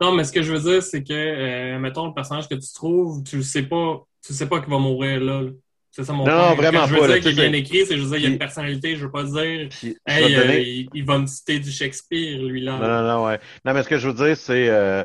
non, 0.00 0.12
mais 0.12 0.24
ce 0.24 0.32
que 0.32 0.42
je 0.42 0.52
veux 0.52 0.60
dire, 0.60 0.82
c'est 0.82 1.02
que, 1.02 1.12
euh, 1.12 1.78
mettons, 1.78 2.06
le 2.06 2.14
personnage 2.14 2.48
que 2.48 2.54
tu 2.54 2.72
trouves, 2.72 3.22
tu 3.24 3.42
sais 3.42 3.62
pas, 3.62 4.04
tu 4.24 4.32
sais 4.32 4.48
pas 4.48 4.60
qu'il 4.60 4.70
va 4.70 4.78
mourir 4.78 5.20
là. 5.20 5.42
C'est 5.90 6.04
ça 6.04 6.12
mon 6.12 6.24
non, 6.24 6.54
point. 6.54 6.54
vraiment 6.54 6.86
je 6.86 6.94
veux 6.94 7.06
dire 7.08 7.20
qu'il 7.20 7.30
est 7.30 7.48
bien 7.48 7.52
écrit, 7.54 7.84
c'est 7.86 7.96
juste 7.96 8.12
qu'il 8.12 8.22
y 8.22 8.26
a 8.26 8.28
une 8.28 8.38
personnalité, 8.38 8.94
je 8.94 9.06
veux 9.06 9.10
pas 9.10 9.24
dire, 9.24 9.68
hey, 10.06 10.36
euh, 10.36 10.86
il, 10.94 11.04
va 11.04 11.18
me 11.18 11.26
citer 11.26 11.58
du 11.58 11.70
Shakespeare, 11.70 12.40
lui 12.40 12.60
là. 12.60 12.78
Non, 12.78 12.86
non, 12.86 13.02
non, 13.02 13.26
ouais. 13.26 13.40
Non, 13.64 13.72
mais 13.72 13.82
ce 13.82 13.88
que 13.88 13.98
je 13.98 14.08
veux 14.08 14.26
dire, 14.26 14.36
c'est, 14.36 14.68
euh, 14.68 15.02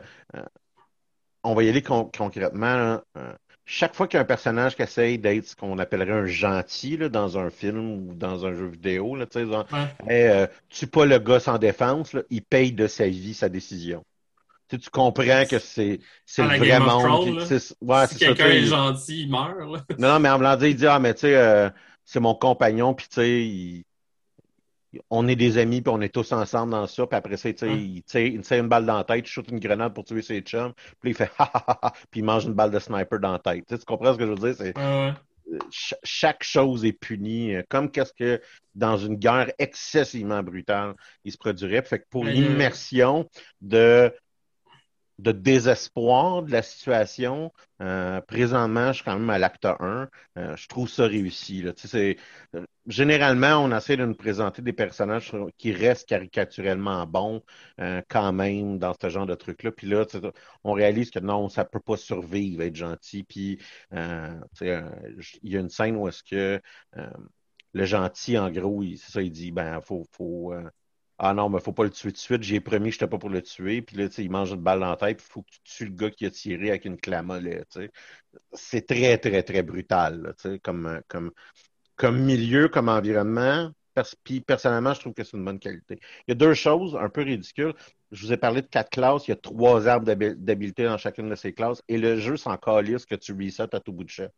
on 1.44 1.56
va 1.56 1.64
y 1.64 1.70
aller 1.70 1.82
concrètement. 1.82 3.02
chaque 3.66 3.96
fois 3.96 4.08
qu'il 4.08 4.18
y 4.18 4.20
a 4.20 4.22
un 4.22 4.26
personnage 4.26 4.76
qui 4.76 4.84
essaye 4.84 5.18
d'être 5.18 5.46
ce 5.46 5.56
qu'on 5.56 5.80
appellerait 5.80 6.12
un 6.12 6.26
gentil 6.26 6.98
là, 6.98 7.10
dans 7.10 7.40
un 7.40 7.50
film 7.50 8.10
ou 8.10 8.14
dans 8.14 8.46
un 8.46 8.54
jeu 8.54 8.68
vidéo, 8.68 9.16
là, 9.16 9.26
tu 9.26 9.40
sais, 9.40 10.50
tu 10.70 10.88
pas 10.88 11.06
le 11.06 11.18
gars 11.18 11.40
sans 11.40 11.58
défense, 11.58 12.14
là, 12.14 12.22
il 12.30 12.44
paye 12.44 12.74
de 12.74 12.86
sa 12.86 13.08
vie 13.08 13.34
sa 13.34 13.50
décision 13.50 14.04
tu, 14.69 14.89
comprends 14.91 15.45
que 15.49 15.60
c'est 15.60 15.99
c'est 16.26 16.43
le 16.43 16.58
vrai 16.58 16.80
monde. 16.80 17.41
si 17.41 18.17
quelqu'un 18.17 18.47
est 18.47 18.63
gentil, 18.63 19.23
il 19.23 19.30
meurt. 19.30 19.60
Non, 19.97 20.10
non, 20.13 20.19
mais 20.19 20.30
en 20.30 20.39
blanc, 20.39 20.58
il 20.62 20.76
dit 20.76 20.88
Ah, 20.88 20.99
mais 20.99 21.13
tu 21.13 21.21
sais, 21.21 21.36
euh, 21.36 21.69
c'est 22.06 22.19
mon 22.19 22.36
compagnon, 22.36 22.93
puis 22.93 23.08
tu 23.08 23.15
sais, 23.15 23.86
on 25.10 25.28
est 25.28 25.36
des 25.36 25.58
amis, 25.58 25.82
puis 25.82 25.93
on 25.93 26.02
est 26.02 26.13
tous 26.13 26.32
ensemble 26.34 26.71
dans 26.71 26.88
ça, 26.88 27.08
puis 27.08 27.17
après 27.17 27.38
ça, 27.38 27.52
tu 27.52 27.60
sais, 27.60 27.69
il, 27.71 27.97
il 27.97 28.41
tire 28.41 28.60
une 28.60 28.67
balle 28.67 28.86
dans 28.86 28.97
la 28.97 29.04
tête, 29.04 29.26
il 29.26 29.30
shoot 29.30 29.49
une 29.49 29.60
grenade 29.60 29.93
pour 29.93 30.04
tuer 30.04 30.21
ses 30.21 30.41
chums, 30.41 30.73
puis 31.02 31.12
il 31.12 31.15
fait 31.15 31.32
ha 31.38 31.49
ha 31.54 31.80
ha, 31.82 31.91
puis 32.12 32.21
il 32.21 32.23
mange 32.23 32.45
une 32.45 32.54
balle 32.54 32.71
de 32.71 32.80
sniper 32.80 33.19
dans 33.19 33.34
la 33.34 33.39
tête. 33.39 33.65
tu 33.67 33.78
comprends 33.86 34.13
ce 34.13 34.17
que 34.17 34.26
je 34.26 34.32
veux 34.32 34.54
dire? 34.54 34.56
C'est, 34.56 34.73
chaque 36.04 36.43
chose 36.43 36.86
est 36.86 36.93
punie, 36.93 37.56
euh, 37.56 37.63
comme 37.69 37.91
qu'est-ce 37.91 38.13
que 38.13 38.41
dans 38.76 38.97
une 38.97 39.15
guerre 39.15 39.52
excessivement 39.60 40.41
brutale, 40.41 40.95
il 41.23 41.32
se 41.32 41.38
produirait. 41.38 41.84
Fait 41.84 41.99
que 41.99 42.06
pour 42.10 42.26
l'immersion 42.26 43.30
de 43.62 44.12
de 45.19 45.32
désespoir 45.32 46.43
de 46.43 46.52
la 46.52 46.62
situation. 46.62 47.52
Euh, 47.82 48.21
présentement, 48.21 48.88
je 48.88 48.93
suis 48.93 49.04
quand 49.04 49.17
même 49.17 49.30
à 49.30 49.38
l'acte 49.38 49.65
1. 49.65 50.10
Euh, 50.38 50.56
je 50.56 50.67
trouve 50.67 50.89
ça 50.89 51.06
réussi. 51.06 51.62
Là. 51.62 51.71
C'est, 51.76 52.17
euh, 52.56 52.65
généralement, 52.88 53.58
on 53.63 53.76
essaie 53.76 53.97
de 53.97 54.06
nous 54.06 54.15
présenter 54.15 54.62
des 54.62 54.73
personnages 54.73 55.32
qui 55.58 55.71
restent 55.71 56.08
caricaturellement 56.08 57.06
bons 57.06 57.43
quand 58.10 58.34
même 58.34 58.80
dans 58.80 58.93
ce 58.99 59.10
genre 59.10 59.26
de 59.26 59.36
truc-là. 59.36 59.71
Puis 59.71 59.88
là, 59.88 60.06
on 60.63 60.73
réalise 60.73 61.12
que 61.12 61.19
non, 61.19 61.49
ça 61.49 61.65
peut 61.65 61.80
pas 61.80 61.97
survivre, 61.97 62.62
être 62.63 62.76
gentil. 62.76 63.23
Puis 63.23 63.60
il 63.91 64.88
y 65.43 65.58
a 65.58 65.60
une 65.60 65.69
scène 65.69 65.95
où 65.97 66.08
est-ce 66.08 66.23
que 66.23 66.62
le 67.73 67.86
gentil, 67.86 68.38
en 68.38 68.52
gros, 68.52 68.84
c'est 68.84 69.12
ça, 69.12 69.21
il 69.21 69.32
dit, 69.32 69.52
ben, 69.52 69.82
faut, 69.82 70.06
faut 70.12 70.54
ah 71.26 71.34
non, 71.34 71.50
mais 71.50 71.62
faut 71.62 71.72
pas 71.72 71.86
le 71.86 71.90
tuer 71.90 72.10
tout 72.12 72.16
de 72.16 72.18
suite. 72.18 72.44
J'ai 72.44 72.60
promis 72.60 72.90
que 72.90 72.94
j'étais 72.94 73.08
pas 73.08 73.18
pour 73.18 73.30
le 73.30 73.42
tuer. 73.42 73.82
Puis 73.82 73.96
là, 73.96 74.08
il 74.18 74.30
mange 74.30 74.52
une 74.52 74.62
balle 74.62 74.82
dans 74.82 74.90
la 74.90 74.98
tête. 74.98 75.24
Il 75.26 75.32
faut 75.32 75.42
que 75.44 75.52
tu 75.52 75.60
tues 75.64 75.86
le 75.86 75.92
gars 75.96 76.12
qui 76.12 76.26
a 76.26 76.32
tiré 76.32 76.70
avec 76.70 76.84
une 76.86 76.98
clamolet. 76.98 77.64
C'est 78.52 78.86
très, 78.86 79.18
très, 79.18 79.42
très 79.44 79.64
brutal. 79.64 80.34
sais, 80.38 80.60
comme, 80.60 81.02
comme, 81.08 81.32
comme 81.96 82.20
milieu, 82.24 82.68
comme 82.70 82.90
environnement. 82.90 83.72
Puis 84.24 84.42
personnellement, 84.42 84.94
je 84.94 85.00
trouve 85.00 85.14
que 85.14 85.24
c'est 85.24 85.38
une 85.38 85.46
bonne 85.46 85.60
qualité. 85.60 86.00
Il 86.28 86.30
y 86.30 86.34
a 86.34 86.36
deux 86.36 86.54
choses 86.54 86.98
un 87.00 87.10
peu 87.10 87.22
ridicules. 87.22 87.74
Je 88.12 88.26
vous 88.26 88.34
ai 88.34 88.38
parlé 88.38 88.62
de 88.62 88.68
quatre 88.68 88.90
classes. 88.90 89.28
Il 89.28 89.32
y 89.32 89.34
a 89.34 89.38
trois 89.38 89.88
arbres 89.88 90.06
d'habileté 90.06 90.84
dans 90.84 90.98
chacune 90.98 91.30
de 91.30 91.36
ces 91.36 91.54
classes. 91.54 91.82
Et 91.88 91.98
le 91.98 92.18
jeu 92.20 92.38
s'en 92.38 92.56
calisse 92.58 93.06
que 93.06 93.16
tu 93.16 93.34
resets 93.34 93.74
à 93.76 93.80
tout 93.80 93.92
bout 93.92 94.04
de 94.04 94.10
champ. 94.10 94.30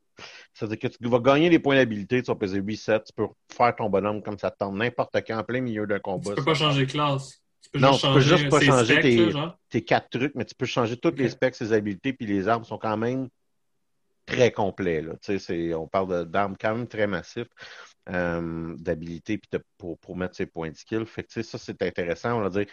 C'est-à-dire 0.54 0.80
que 0.80 0.88
tu 0.88 1.10
vas 1.10 1.20
gagner 1.20 1.50
des 1.50 1.60
points 1.60 1.76
d'habilité, 1.76 2.22
tu 2.22 2.28
vas 2.28 2.36
peser 2.36 2.62
8-7, 2.62 3.04
tu 3.06 3.14
peux 3.14 3.28
faire 3.54 3.76
ton 3.76 3.90
bonhomme 3.90 4.22
comme 4.22 4.38
ça 4.38 4.52
te 4.52 4.58
tente 4.58 4.76
n'importe 4.76 5.16
quand 5.28 5.38
en 5.38 5.44
plein 5.44 5.62
milieu 5.62 5.86
d'un 5.86 6.00
combat. 6.00 6.32
Tu 6.32 6.36
peux 6.36 6.46
pas 6.46 6.54
changer 6.54 6.86
de 6.86 6.92
classe. 6.92 7.42
non, 7.74 7.98
tu 7.98 8.08
peux 8.08 8.20
juste 8.20 8.50
pas 8.50 8.62
changer 8.62 9.00
tes, 9.02 9.32
tes, 9.70 9.84
quatre 9.84 10.10
trucs, 10.10 10.36
mais 10.36 10.46
tu 10.46 10.56
peux 10.56 10.66
changer 10.66 10.96
tous 10.96 11.16
les 11.16 11.30
specs, 11.30 11.56
ses 11.56 11.74
habilités, 11.74 12.14
puis 12.14 12.26
les 12.26 12.48
armes 12.48 12.64
sont 12.64 12.78
quand 12.78 12.96
même 12.96 13.28
très 14.26 14.52
complets. 14.52 15.02
Là. 15.02 15.14
On 15.78 15.88
parle 15.88 16.26
d'armes 16.26 16.56
quand 16.60 16.76
même 16.76 16.88
très 16.88 17.08
massifs. 17.08 17.48
Euh, 18.08 18.76
d'habilité 18.78 19.42
pour, 19.80 19.98
pour 19.98 20.16
mettre 20.16 20.36
ses 20.36 20.46
points 20.46 20.70
de 20.70 20.76
skill. 20.76 21.08
Fait 21.08 21.24
que, 21.24 21.42
ça, 21.42 21.58
c'est 21.58 21.82
intéressant. 21.82 22.38
On 22.38 22.42
va 22.42 22.50
dire, 22.50 22.68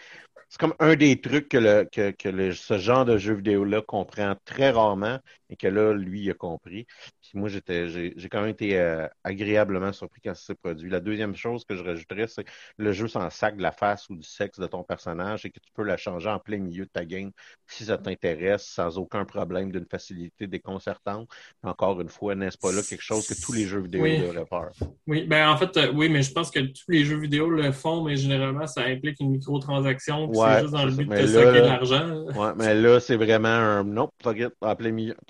c'est 0.53 0.59
comme 0.59 0.75
un 0.77 0.95
des 0.95 1.19
trucs 1.19 1.49
que, 1.49 1.57
le, 1.57 1.89
que, 1.91 2.11
que 2.11 2.29
le, 2.29 2.53
ce 2.53 2.77
genre 2.77 3.05
de 3.05 3.17
jeu 3.17 3.33
vidéo-là 3.33 3.81
comprend 3.81 4.35
très 4.45 4.69
rarement 4.69 5.17
et 5.49 5.55
que 5.55 5.67
là, 5.67 5.93
lui, 5.93 6.21
il 6.21 6.29
a 6.29 6.35
compris. 6.35 6.85
Puis 7.21 7.31
moi, 7.35 7.49
j'étais, 7.49 7.87
j'ai, 7.87 8.29
quand 8.29 8.41
même 8.41 8.49
été 8.49 8.79
euh, 8.79 9.07
agréablement 9.23 9.93
surpris 9.93 10.21
quand 10.23 10.35
ça 10.35 10.43
s'est 10.43 10.55
produit. 10.55 10.89
La 10.89 10.99
deuxième 10.99 11.35
chose 11.35 11.63
que 11.63 11.75
je 11.75 11.83
rajouterais, 11.83 12.27
c'est 12.27 12.45
le 12.77 12.91
jeu 12.91 13.07
sans 13.07 13.29
sac 13.29 13.57
de 13.57 13.61
la 13.61 13.71
face 13.71 14.09
ou 14.09 14.15
du 14.15 14.23
sexe 14.23 14.59
de 14.59 14.67
ton 14.67 14.83
personnage 14.83 15.45
et 15.45 15.49
que 15.49 15.59
tu 15.59 15.71
peux 15.73 15.83
la 15.83 15.97
changer 15.97 16.29
en 16.29 16.39
plein 16.39 16.59
milieu 16.59 16.85
de 16.85 16.89
ta 16.89 17.05
game 17.05 17.31
si 17.67 17.85
ça 17.85 17.97
t'intéresse 17.97 18.65
sans 18.65 18.97
aucun 18.97 19.25
problème 19.25 19.71
d'une 19.71 19.85
facilité 19.85 20.47
déconcertante. 20.47 21.29
Encore 21.63 22.01
une 22.01 22.09
fois, 22.09 22.35
n'est-ce 22.35 22.57
pas 22.57 22.71
là 22.71 22.81
quelque 22.87 23.03
chose 23.03 23.27
que 23.27 23.39
tous 23.39 23.53
les 23.53 23.65
jeux 23.65 23.81
vidéo 23.81 24.03
oui. 24.03 24.19
devraient 24.19 24.45
faire? 24.45 24.69
Oui, 25.07 25.25
ben 25.25 25.49
en 25.49 25.57
fait, 25.57 25.77
euh, 25.77 25.91
oui, 25.93 26.09
mais 26.09 26.21
je 26.23 26.31
pense 26.31 26.49
que 26.49 26.59
tous 26.59 26.89
les 26.89 27.05
jeux 27.05 27.19
vidéo 27.19 27.49
le 27.49 27.71
font, 27.71 28.03
mais 28.03 28.15
généralement, 28.15 28.67
ça 28.67 28.81
implique 28.81 29.19
une 29.19 29.31
microtransaction 29.31 30.27
c'est 30.43 30.61
juste 30.61 30.73
dans 30.73 30.85
le 30.85 30.91
but 30.91 31.09
de 31.09 31.15
te 31.15 31.21
de 31.21 31.59
l'argent. 31.59 32.23
Ouais, 32.35 32.51
mais 32.57 32.75
là, 32.75 32.99
c'est 32.99 33.15
vraiment 33.15 33.47
un 33.47 33.83
non, 33.83 34.09
fuck 34.21 34.37
it, 34.37 34.53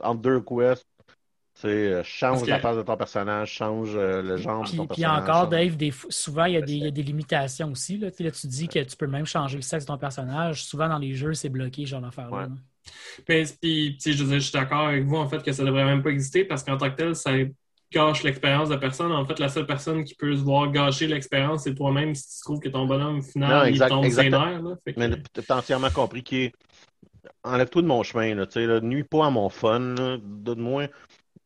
entre 0.01 0.21
deux 0.21 0.41
quests. 0.41 0.85
Euh, 1.65 2.01
change 2.03 2.45
la 2.47 2.59
face 2.59 2.75
de 2.77 2.81
ton 2.81 2.97
personnage, 2.97 3.51
change 3.51 3.91
euh, 3.95 4.21
le 4.21 4.37
genre 4.37 4.63
puis, 4.63 4.73
de 4.73 4.77
ton 4.77 4.87
puis 4.87 5.01
personnage. 5.01 5.23
Puis 5.23 5.31
encore, 5.31 5.47
Dave, 5.47 5.77
des, 5.77 5.93
souvent, 6.09 6.45
il 6.45 6.53
y, 6.53 6.57
a 6.57 6.61
des, 6.61 6.73
il 6.73 6.83
y, 6.83 6.87
a 6.87 6.91
des, 6.91 7.03
limitations 7.03 7.71
aussi. 7.71 7.97
Là. 7.97 8.09
là. 8.19 8.31
tu 8.31 8.47
dis 8.47 8.67
que 8.67 8.79
tu 8.79 8.97
peux 8.97 9.07
même 9.07 9.25
changer 9.25 9.57
le 9.57 9.61
sexe 9.61 9.85
de 9.85 9.87
ton 9.87 9.97
personnage. 9.97 10.65
Souvent, 10.65 10.89
dans 10.89 10.97
les 10.97 11.13
jeux, 11.13 11.33
c'est 11.33 11.49
bloqué, 11.49 11.85
genre 11.85 12.01
d'affaire-là. 12.01 12.47
Ouais. 12.47 13.45
Puis, 13.57 13.97
je, 14.03 14.11
je 14.11 14.39
suis 14.39 14.51
d'accord 14.51 14.87
avec 14.87 15.05
vous, 15.05 15.15
en 15.15 15.27
fait, 15.29 15.41
que 15.41 15.51
ça 15.53 15.63
devrait 15.63 15.85
même 15.85 16.03
pas 16.03 16.09
exister 16.09 16.43
parce 16.43 16.63
qu'en 16.63 16.75
tant 16.75 16.89
que 16.89 16.95
tel, 16.95 17.15
ça 17.15 17.31
gâche 17.93 18.23
l'expérience 18.23 18.69
de 18.69 18.75
personne. 18.75 19.11
En 19.11 19.25
fait, 19.25 19.39
la 19.39 19.49
seule 19.49 19.65
personne 19.65 20.03
qui 20.03 20.15
peut 20.15 20.35
se 20.35 20.41
voir 20.41 20.71
gâcher 20.71 21.07
l'expérience, 21.07 21.63
c'est 21.63 21.75
toi-même 21.75 22.15
si 22.15 22.37
tu 22.37 22.41
trouves 22.41 22.59
que 22.59 22.69
ton 22.69 22.85
bonhomme 22.85 23.21
final 23.21 23.73
il 23.73 23.79
tombe 23.79 24.09
sénère. 24.09 24.61
Mais 24.97 25.09
tu 25.11 25.41
as 25.47 25.55
entièrement 25.55 25.89
compris 25.89 26.23
qu'il 26.23 26.51
enlève-toi 27.43 27.81
de 27.81 27.87
mon 27.87 28.03
chemin. 28.03 28.35
Là, 28.35 28.45
là, 28.55 28.81
nuis 28.81 29.03
pas 29.03 29.27
à 29.27 29.29
mon 29.29 29.49
fun. 29.49 29.95
Donne-moi 30.23 30.87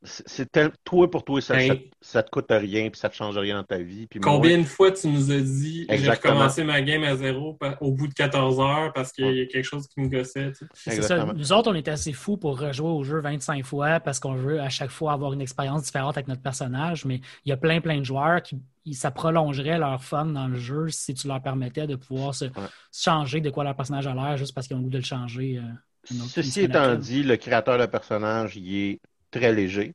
c'est 0.03 0.51
toi 0.83 1.09
pour 1.09 1.23
toi, 1.23 1.41
ça, 1.41 1.55
ça, 2.01 2.23
te 2.23 2.29
coûte 2.29 2.45
rien 2.49 2.89
puis 2.89 2.99
ça 2.99 3.09
te 3.09 3.15
change 3.15 3.37
rien 3.37 3.55
dans 3.55 3.63
ta 3.63 3.79
vie. 3.79 4.07
Combien 4.21 4.57
de 4.59 4.63
fois 4.63 4.91
tu 4.91 5.07
nous 5.07 5.31
as 5.31 5.39
dit 5.39 5.87
j'ai 5.89 6.09
recommencé 6.09 6.63
ma 6.63 6.81
game 6.81 7.03
à 7.03 7.15
zéro 7.15 7.57
au 7.81 7.91
bout 7.91 8.07
de 8.07 8.13
14 8.13 8.59
heures 8.59 8.93
parce 8.93 9.11
qu'il 9.11 9.35
y 9.35 9.41
a 9.41 9.45
quelque 9.45 9.65
chose 9.65 9.87
qui 9.87 9.99
me 9.99 10.07
gossait? 10.07 10.51
C'est 10.73 11.01
ça. 11.01 11.25
Nous 11.25 11.51
autres, 11.51 11.71
on 11.71 11.75
est 11.75 11.87
assez 11.87 12.13
fous 12.13 12.37
pour 12.37 12.59
rejouer 12.59 12.89
au 12.89 13.03
jeu 13.03 13.19
25 13.19 13.65
fois 13.65 13.99
parce 13.99 14.19
qu'on 14.19 14.35
veut 14.35 14.61
à 14.61 14.69
chaque 14.69 14.91
fois 14.91 15.13
avoir 15.13 15.33
une 15.33 15.41
expérience 15.41 15.83
différente 15.83 16.17
avec 16.17 16.27
notre 16.27 16.41
personnage, 16.41 17.05
mais 17.05 17.21
il 17.45 17.49
y 17.49 17.51
a 17.51 17.57
plein, 17.57 17.81
plein 17.81 17.97
de 17.97 18.05
joueurs 18.05 18.41
qui 18.43 18.59
ça 18.93 19.11
prolongerait 19.11 19.77
leur 19.77 20.01
fun 20.01 20.27
dans 20.27 20.47
le 20.47 20.57
jeu 20.57 20.87
si 20.89 21.13
tu 21.13 21.27
leur 21.27 21.41
permettais 21.41 21.87
de 21.87 21.95
pouvoir 21.95 22.33
se, 22.33 22.45
changer 22.93 23.41
de 23.41 23.49
quoi 23.49 23.63
leur 23.63 23.75
personnage 23.75 24.07
a 24.07 24.13
l'air 24.13 24.37
juste 24.37 24.53
parce 24.53 24.67
qu'ils 24.67 24.77
ont 24.77 24.79
le 24.79 24.85
goût 24.85 24.91
de 24.91 24.97
le 24.97 25.03
changer. 25.03 25.57
Euh, 25.57 26.15
Ceci 26.29 26.61
étant 26.61 26.95
dit, 26.95 27.23
le 27.23 27.35
créateur 27.35 27.77
de 27.77 27.85
personnage, 27.85 28.55
il 28.55 28.75
est 28.75 28.99
très 29.31 29.53
léger. 29.53 29.93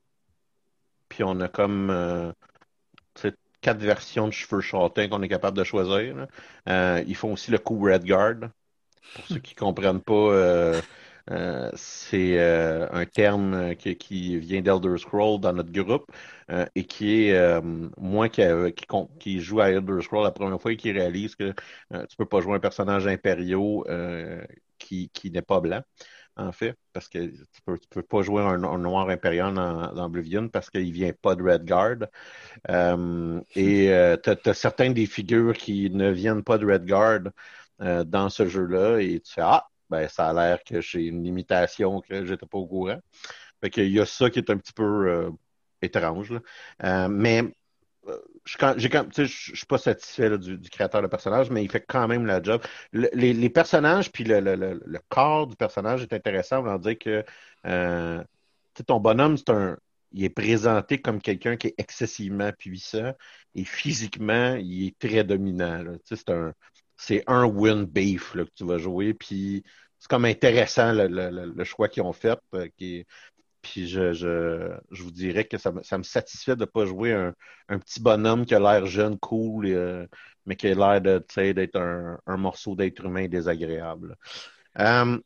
Puis 1.09 1.25
on 1.25 1.41
a 1.41 1.49
comme 1.49 1.91
euh, 1.91 2.33
quatre 3.61 3.81
versions 3.81 4.29
de 4.29 4.33
cheveux 4.33 4.61
châtains 4.61 5.09
qu'on 5.09 5.23
est 5.23 5.29
capable 5.29 5.59
de 5.59 5.65
choisir. 5.65 6.27
Euh, 6.69 7.05
ils 7.07 7.17
font 7.17 7.33
aussi 7.33 7.51
le 7.51 7.59
coup 7.59 7.79
Redguard. 7.79 8.51
Pour 9.15 9.27
ceux 9.27 9.39
qui 9.41 9.55
ne 9.55 9.61
comprennent 9.61 10.01
pas, 10.01 10.15
euh, 10.15 10.81
c'est 11.75 12.41
un 12.41 13.05
terme 13.05 13.75
qui, 13.77 14.39
vient 14.39 14.63
d'Elder 14.63 14.97
Scroll 14.97 15.39
dans 15.39 15.53
notre 15.53 15.71
groupe 15.71 16.11
et 16.75 16.85
qui 16.85 17.27
est 17.27 17.61
moi 17.99 18.31
qui, 18.31 18.43
qui, 19.21 19.41
joue 19.41 19.61
à 19.61 19.71
Elder 19.71 20.01
Scroll 20.01 20.25
la 20.25 20.31
première 20.31 20.61
fois 20.61 20.73
et 20.73 20.77
qui 20.77 20.93
réalise 20.93 21.37
que 21.37 21.53
tu 21.91 22.17
peux 22.17 22.27
pas 22.27 22.41
jouer 22.41 22.55
un 22.55 22.61
personnage 22.61 23.07
impériaux 23.07 23.85
qui 24.79 25.11
n'est 25.31 25.43
pas 25.43 25.61
blanc 25.61 25.83
en 26.37 26.53
fait, 26.53 26.77
parce 26.93 27.09
que 27.09 27.19
tu 27.27 27.63
peux, 27.65 27.79
peux 27.91 28.03
pas 28.03 28.23
jouer 28.23 28.43
un, 28.43 28.59
noir 28.59 29.09
impérial 29.11 29.55
dans, 29.55 29.93
dans 29.93 30.07
Oblivion 30.07 30.49
parce 30.49 30.71
qu'il 30.71 30.93
vient 30.93 31.13
pas 31.13 31.35
de 31.35 31.43
Redguard. 31.43 32.09
Euh, 32.71 33.41
et 33.55 33.93
euh, 33.93 34.17
tu 34.17 34.31
as, 34.49 34.55
certaines 34.55 34.95
des 34.95 35.07
figures 35.07 35.55
qui 35.57 35.91
ne 35.91 36.11
viennent 36.11 36.43
pas 36.45 36.59
de 36.59 36.67
Redguard 36.67 37.21
euh, 37.83 38.05
dans 38.05 38.31
ce 38.31 38.47
jeu-là 38.47 38.99
et 39.01 39.21
tu 39.21 39.33
fais 39.35 39.43
Ah, 39.43 39.67
ben 39.91 40.09
ça 40.09 40.29
a 40.31 40.33
l'air 40.33 40.65
que 40.65 40.81
j'ai 40.81 41.07
une 41.07 41.23
limitation 41.25 42.01
que 42.01 42.25
j'étais 42.25 42.47
pas 42.47 42.59
au 42.59 42.67
courant. 42.67 42.99
Fait 43.61 43.71
qu'il 43.71 43.91
y 43.93 44.01
a 44.01 44.07
ça 44.07 44.31
qui 44.31 44.39
est 44.39 44.51
un 44.51 44.59
petit 44.59 44.73
peu 44.73 45.09
euh, 45.09 45.31
étrange. 45.83 46.33
mais 47.11 47.53
je 48.45 49.23
ne 49.23 49.27
suis 49.27 49.67
pas 49.67 49.79
satisfait 49.79 50.39
du, 50.39 50.59
créateur 50.71 51.03
de 51.03 51.07
personnage, 51.07 51.51
mais 51.51 51.63
il 51.65 51.71
fait 51.71 51.85
quand 51.87 52.09
même 52.09 52.27
la 52.27 52.43
job. 52.43 52.63
les, 52.93 53.51
personnages 53.51 54.11
puis 54.11 54.25
le, 54.25 54.99
corps 55.09 55.47
du 55.47 55.57
personnage 55.57 56.03
est 56.03 56.13
intéressant. 56.13 56.67
On 56.67 56.79
dire 56.79 56.99
que 56.99 57.25
euh, 57.67 58.23
ton 58.87 59.01
bonhomme, 59.01 59.37
un, 59.49 59.77
il 60.13 60.25
est 60.25 60.31
présenté 60.31 61.01
comme 61.01 61.21
quelqu'un 61.21 61.57
qui 61.57 61.69
est 61.69 61.75
excessivement 61.79 62.53
puissant 62.53 63.13
et 63.55 63.65
physiquement, 63.65 64.55
il 64.57 64.89
est 64.89 64.99
très 64.99 65.25
dominant. 65.25 65.85
C'est 66.05 66.31
un, 66.31 66.53
un 67.27 67.45
win 67.45 67.85
beef 67.85 68.33
que 68.33 68.47
tu 68.55 68.65
vas 68.65 68.79
jouer. 68.79 69.15
Puis 69.15 69.65
c'est 69.99 70.09
comme 70.09 70.25
intéressant 70.25 70.93
le, 70.93 71.65
choix 71.65 71.89
qu'ils 71.89 72.03
ont 72.03 72.13
fait, 72.13 72.39
euh, 72.55 72.69
qui 72.77 73.07
puis 73.63 73.89
je, 73.89 74.13
je, 74.13 74.71
je, 74.91 75.03
vous 75.03 75.11
dirais 75.11 75.45
que 75.45 75.57
ça, 75.57 75.73
me, 75.73 75.83
ça 75.83 75.97
me 75.97 76.03
satisfait 76.03 76.57
de 76.57 76.61
ne 76.61 76.67
pas 76.67 76.85
jouer 76.85 77.13
un, 77.13 77.33
un, 77.69 77.79
petit 77.79 78.01
bonhomme 78.01 78.45
qui 78.45 78.55
a 78.55 78.61
l'air 78.61 78.87
jeune, 78.87 79.19
cool, 79.19 79.67
euh, 79.67 80.07
mais 80.45 80.57
qui 80.57 80.67
a 80.69 80.75
l'air 80.75 81.01
d'être 81.01 81.77
un, 81.77 82.19
un, 82.27 82.37
morceau 82.37 82.75
d'être 82.75 83.05
humain 83.05 83.29
désagréable. 83.29 84.17
Euh, 84.79 85.19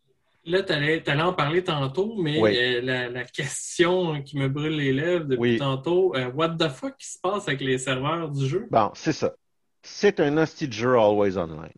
Là, 0.48 0.62
tu 0.62 0.72
allais, 0.72 1.02
en 1.20 1.32
parler 1.32 1.64
tantôt, 1.64 2.14
mais 2.22 2.40
euh, 2.40 2.80
la, 2.80 3.08
la, 3.08 3.24
question 3.24 4.22
qui 4.22 4.38
me 4.38 4.48
brûle 4.48 4.76
les 4.76 4.92
lèvres 4.92 5.24
depuis 5.24 5.58
tantôt, 5.58 6.14
what 6.34 6.50
the 6.50 6.68
fuck 6.68 6.96
qui 6.96 7.08
se 7.08 7.18
passe 7.18 7.48
avec 7.48 7.60
les 7.60 7.78
serveurs 7.78 8.30
du 8.30 8.46
jeu? 8.46 8.68
Bon, 8.70 8.92
c'est 8.94 9.12
ça. 9.12 9.34
C'est 9.82 10.20
un 10.20 10.36
hostie 10.36 10.70
jeu 10.70 10.96
always 10.96 11.36
online. 11.36 11.72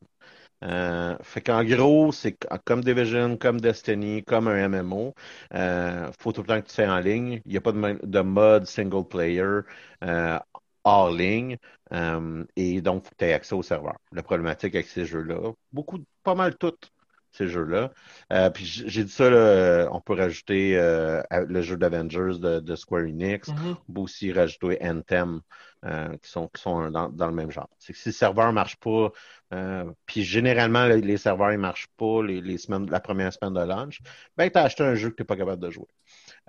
Euh, 0.64 1.16
fait 1.22 1.40
qu'en 1.40 1.64
gros, 1.64 2.12
c'est 2.12 2.36
comme 2.64 2.82
Division, 2.82 3.36
comme 3.36 3.60
Destiny, 3.60 4.24
comme 4.24 4.48
un 4.48 4.68
MMO. 4.68 5.14
Euh, 5.54 6.10
faut 6.18 6.32
tout 6.32 6.42
le 6.42 6.46
temps 6.46 6.60
que 6.60 6.66
tu 6.66 6.74
fais 6.74 6.88
en 6.88 6.98
ligne. 6.98 7.40
Il 7.44 7.52
n'y 7.52 7.56
a 7.56 7.60
pas 7.60 7.72
de, 7.72 7.98
de, 8.04 8.20
mode 8.20 8.66
single 8.66 9.06
player 9.06 9.60
euh, 10.04 10.38
hors 10.84 11.10
ligne. 11.10 11.58
Euh, 11.92 12.44
et 12.56 12.80
donc, 12.80 13.04
faut 13.04 13.10
que 13.10 13.16
tu 13.18 13.24
aies 13.24 13.34
accès 13.34 13.54
au 13.54 13.62
serveur. 13.62 13.96
La 14.12 14.22
problématique 14.22 14.74
avec 14.74 14.88
ces 14.88 15.04
jeux-là, 15.04 15.52
beaucoup, 15.72 15.98
pas 16.22 16.34
mal 16.34 16.56
toutes 16.56 16.92
ces 17.30 17.48
jeux-là. 17.48 17.92
Euh, 18.32 18.50
puis 18.50 18.64
j'ai 18.64 19.04
dit 19.04 19.12
ça, 19.12 19.30
là, 19.30 19.88
on 19.92 20.00
peut 20.00 20.14
rajouter 20.14 20.76
euh, 20.78 21.22
le 21.30 21.62
jeu 21.62 21.76
d'Avengers 21.76 22.38
de, 22.38 22.60
de, 22.60 22.76
Square 22.76 23.02
Enix. 23.02 23.48
Mm-hmm. 23.48 23.76
On 23.88 23.92
peut 23.92 24.00
aussi 24.00 24.32
rajouter 24.32 24.78
Anthem, 24.82 25.40
euh, 25.84 26.16
qui 26.18 26.30
sont, 26.30 26.48
qui 26.48 26.60
sont 26.60 26.90
dans, 26.90 27.08
dans, 27.08 27.26
le 27.28 27.32
même 27.32 27.50
genre. 27.50 27.68
C'est 27.78 27.92
que 27.92 27.98
si 27.98 28.08
le 28.08 28.12
serveur 28.12 28.48
ne 28.48 28.52
marche 28.52 28.76
pas, 28.76 29.10
euh, 29.54 29.84
puis 30.06 30.24
généralement, 30.24 30.86
les, 30.86 31.16
serveurs 31.16 31.52
ne 31.52 31.56
marchent 31.56 31.88
pas 31.96 32.22
les, 32.22 32.40
les, 32.40 32.58
semaines, 32.58 32.90
la 32.90 33.00
première 33.00 33.32
semaine 33.32 33.54
de 33.54 33.60
launch, 33.60 34.00
ben, 34.36 34.50
tu 34.50 34.58
as 34.58 34.64
acheté 34.64 34.82
un 34.82 34.94
jeu 34.96 35.10
que 35.10 35.16
tu 35.16 35.22
n'es 35.22 35.26
pas 35.26 35.36
capable 35.36 35.62
de 35.62 35.70
jouer. 35.70 35.86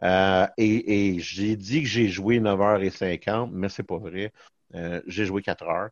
Euh, 0.03 0.47
et, 0.57 1.19
j'ai 1.19 1.55
dit 1.55 1.81
que 1.83 1.87
j'ai 1.87 2.07
joué 2.07 2.39
9h50, 2.39 3.51
mais 3.51 3.69
c'est 3.69 3.83
pas 3.83 3.97
vrai. 3.97 4.33
j'ai 5.07 5.25
joué 5.25 5.41
4 5.41 5.63
heures 5.67 5.89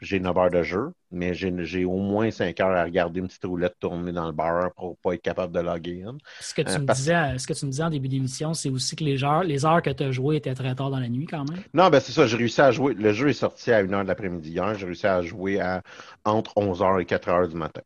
j'ai 0.00 0.20
9 0.20 0.36
heures 0.36 0.50
de 0.50 0.62
jeu, 0.62 0.92
mais 1.10 1.34
j'ai 1.34 1.84
au 1.84 1.98
moins 1.98 2.30
5 2.30 2.58
heures 2.60 2.76
à 2.76 2.84
regarder 2.84 3.20
une 3.20 3.28
petite 3.28 3.44
roulette 3.44 3.76
tourner 3.78 4.12
dans 4.12 4.26
le 4.26 4.32
bar 4.32 4.72
pour 4.74 4.96
pas 4.98 5.14
être 5.14 5.22
capable 5.22 5.54
de 5.54 5.60
loguer. 5.60 6.04
Ce 6.40 6.54
que 6.54 6.62
tu, 6.62 6.78
me, 6.78 6.92
disais, 6.92 7.38
ce 7.38 7.46
que 7.46 7.52
tu 7.52 7.66
me 7.66 7.70
disais 7.70 7.82
en 7.82 7.90
début 7.90 8.08
d'émission, 8.08 8.54
c'est 8.54 8.70
aussi 8.70 8.96
que 8.96 9.04
les 9.04 9.22
heures, 9.24 9.44
les 9.44 9.64
heures 9.64 9.82
que 9.82 9.90
tu 9.90 10.02
as 10.02 10.10
jouées 10.10 10.36
étaient 10.36 10.54
très 10.54 10.74
tard 10.74 10.90
dans 10.90 11.00
la 11.00 11.08
nuit 11.08 11.26
quand 11.26 11.48
même. 11.50 11.62
Non, 11.74 11.88
ben 11.88 12.00
c'est 12.00 12.12
ça, 12.12 12.26
j'ai 12.26 12.36
réussi 12.36 12.60
à 12.60 12.70
jouer. 12.70 12.94
Le 12.94 13.12
jeu 13.12 13.28
est 13.28 13.34
sorti 13.34 13.72
à 13.72 13.78
1 13.78 13.92
heure 13.92 14.02
de 14.02 14.08
l'après-midi 14.08 14.50
hier, 14.50 14.74
j'ai 14.74 14.86
réussi 14.86 15.06
à 15.06 15.22
jouer 15.22 15.60
à 15.60 15.82
entre 16.24 16.52
11 16.56 16.82
heures 16.82 17.00
et 17.00 17.06
4 17.06 17.28
heures 17.28 17.48
du 17.48 17.56
matin. 17.56 17.82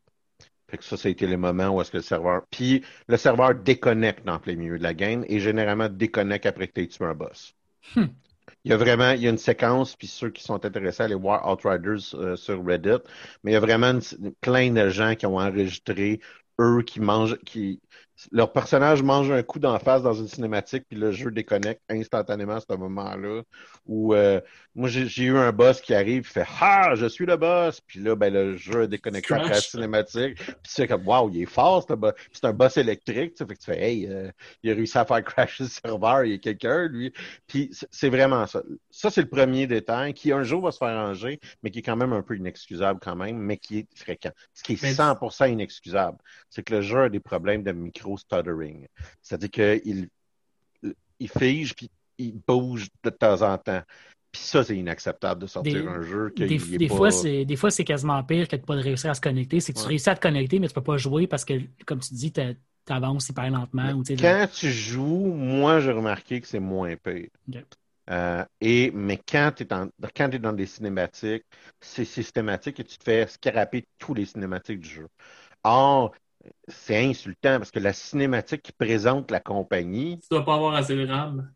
Fait 0.69 0.77
que 0.77 0.83
ça, 0.83 0.97
ça 0.97 1.07
a 1.07 1.11
été 1.11 1.27
les 1.27 1.37
moments 1.37 1.69
où 1.69 1.81
est-ce 1.81 1.91
que 1.91 1.97
le 1.97 2.03
serveur. 2.03 2.41
Puis 2.49 2.83
le 3.07 3.17
serveur 3.17 3.53
déconnecte 3.53 4.25
dans 4.25 4.39
plein 4.39 4.55
milieu 4.55 4.77
de 4.77 4.83
la 4.83 4.93
game 4.93 5.23
et 5.27 5.39
généralement 5.39 5.89
déconnecte 5.89 6.45
après 6.45 6.67
que 6.67 6.73
tu 6.73 6.81
aies 6.81 6.87
tué 6.87 7.05
un 7.05 7.13
boss. 7.13 7.53
Hmm 7.95 8.05
il 8.65 8.71
y 8.71 8.73
a 8.73 8.77
vraiment 8.77 9.11
il 9.11 9.21
y 9.21 9.27
a 9.27 9.29
une 9.29 9.37
séquence, 9.37 9.95
puis 9.95 10.07
ceux 10.07 10.29
qui 10.31 10.43
sont 10.43 10.65
intéressés 10.65 11.03
à 11.03 11.05
aller 11.05 11.15
voir 11.15 11.49
Outriders 11.51 12.15
euh, 12.15 12.35
sur 12.35 12.65
Reddit, 12.65 12.97
mais 13.43 13.51
il 13.51 13.53
y 13.53 13.57
a 13.57 13.59
vraiment 13.61 13.99
plein 14.41 14.71
de 14.71 14.89
gens 14.89 15.15
qui 15.15 15.25
ont 15.27 15.37
enregistré 15.37 16.19
eux 16.59 16.81
qui 16.83 16.99
mangent, 16.99 17.37
qui, 17.45 17.81
leur 18.31 18.51
personnage 18.53 19.03
mange 19.03 19.29
un 19.31 19.43
coup 19.43 19.59
d'en 19.59 19.77
face 19.79 20.01
dans 20.01 20.13
une 20.13 20.27
cinématique, 20.27 20.85
puis 20.87 20.97
le 20.97 21.11
jeu 21.11 21.31
déconnecte 21.31 21.81
instantanément 21.89 22.55
à 22.55 22.59
ce 22.59 22.75
moment-là. 22.75 23.41
Ou 23.85 24.13
euh, 24.13 24.39
moi, 24.73 24.89
j'ai 24.89 25.23
eu 25.23 25.37
un 25.37 25.51
boss 25.51 25.81
qui 25.81 25.93
arrive, 25.93 26.23
il 26.23 26.23
fait 26.23 26.45
Ah, 26.61 26.95
je 26.95 27.05
suis 27.05 27.25
le 27.25 27.37
boss! 27.37 27.81
Puis 27.81 27.99
là, 27.99 28.15
ben, 28.15 28.33
le 28.33 28.55
jeu 28.57 28.87
déconnecte 28.87 29.31
après 29.31 29.49
la 29.49 29.61
cinématique. 29.61 30.35
Puis 30.35 30.55
c'est 30.63 30.87
comme 30.87 31.05
Waouh, 31.07 31.29
il 31.33 31.43
est 31.43 31.45
fort, 31.45 31.85
c'est 32.31 32.45
un 32.45 32.53
boss 32.53 32.77
électrique. 32.77 33.35
Tu 33.35 33.45
fait 33.45 33.53
que 33.53 33.59
tu 33.59 33.65
fais 33.65 33.81
Hey, 33.81 34.07
euh, 34.07 34.31
il 34.63 34.71
a 34.71 34.75
réussi 34.75 34.97
à 34.97 35.05
faire 35.05 35.23
crasher 35.23 35.63
le 35.63 35.69
serveur, 35.69 36.23
il 36.23 36.31
y 36.31 36.35
a 36.35 36.37
quelqu'un, 36.37 36.87
lui. 36.87 37.13
Puis 37.47 37.71
c'est 37.91 38.09
vraiment 38.09 38.47
ça. 38.47 38.61
Ça, 38.91 39.09
c'est 39.09 39.21
le 39.21 39.29
premier 39.29 39.67
détail 39.67 40.13
qui 40.13 40.31
un 40.31 40.43
jour 40.43 40.61
va 40.61 40.71
se 40.71 40.77
faire 40.77 40.95
ranger, 40.95 41.39
mais 41.63 41.71
qui 41.71 41.79
est 41.79 41.83
quand 41.83 41.95
même 41.97 42.13
un 42.13 42.21
peu 42.21 42.35
inexcusable 42.35 42.99
quand 43.01 43.15
même, 43.15 43.37
mais 43.37 43.57
qui 43.57 43.79
est 43.79 43.87
fréquent. 43.97 44.31
Ce 44.53 44.63
qui 44.63 44.73
est 44.73 44.83
100% 44.83 45.51
inexcusable, 45.51 46.17
c'est 46.49 46.63
que 46.63 46.75
le 46.75 46.81
jeu 46.81 47.03
a 47.03 47.09
des 47.09 47.19
problèmes 47.19 47.63
de 47.63 47.71
micro-stuttering. 48.15 48.87
C'est-à-dire 49.21 49.51
qu'il 49.51 50.09
il 51.19 51.29
fige, 51.29 51.75
puis 51.75 51.89
il 52.17 52.39
bouge 52.47 52.87
de 53.03 53.09
temps 53.09 53.41
en 53.41 53.57
temps. 53.57 53.81
Puis 54.31 54.41
ça, 54.41 54.63
c'est 54.63 54.75
inacceptable 54.75 55.41
de 55.41 55.47
sortir 55.47 55.89
un 55.89 56.01
jeu. 56.01 56.31
Des, 56.35 56.57
des, 56.57 56.89
fois, 56.89 57.09
des 57.09 57.55
fois, 57.55 57.71
c'est 57.71 57.85
quasiment 57.85 58.21
pire 58.23 58.49
que 58.49 58.57
de 58.57 58.61
pas 58.61 58.75
réussir 58.75 59.09
à 59.09 59.13
se 59.13 59.21
connecter. 59.21 59.61
C'est 59.61 59.71
que 59.71 59.79
tu 59.79 59.87
réussis 59.87 60.09
à 60.09 60.15
te 60.15 60.19
connecter, 60.19 60.59
mais 60.59 60.67
tu 60.67 60.73
peux 60.73 60.83
pas 60.83 60.97
jouer 60.97 61.25
parce 61.25 61.45
que, 61.45 61.53
comme 61.85 61.99
tu 61.99 62.13
dis, 62.13 62.33
tu 62.33 62.41
avances 62.89 63.29
hyper 63.29 63.49
lentement. 63.49 63.91
Ou, 63.93 64.03
quand 64.03 64.47
tu 64.53 64.69
joues, 64.69 65.33
moi, 65.33 65.79
j'ai 65.79 65.93
remarqué 65.93 66.41
que 66.41 66.47
c'est 66.47 66.59
moins 66.59 66.95
pire. 66.97 67.29
Euh, 68.09 68.43
et, 68.61 68.91
mais 68.91 69.17
quand 69.17 69.51
tu 69.55 69.63
es, 69.63 70.35
es, 70.35 70.39
dans 70.39 70.53
des 70.53 70.65
cinématiques, 70.65 71.45
c'est 71.79 72.05
systématique 72.05 72.79
et 72.79 72.83
tu 72.83 72.97
te 72.97 73.03
fais 73.03 73.25
scraper 73.27 73.85
tous 73.97 74.13
les 74.13 74.25
cinématiques 74.25 74.81
du 74.81 74.89
jeu. 74.89 75.07
Or, 75.63 76.13
c'est 76.67 77.05
insultant 77.05 77.57
parce 77.57 77.71
que 77.71 77.79
la 77.79 77.93
cinématique 77.93 78.61
qui 78.61 78.71
présente 78.71 79.31
la 79.31 79.39
compagnie. 79.39 80.19
Tu 80.19 80.27
dois 80.31 80.45
pas 80.45 80.55
avoir 80.55 80.75
assez 80.75 80.95
de 80.95 81.07
RAM. 81.07 81.54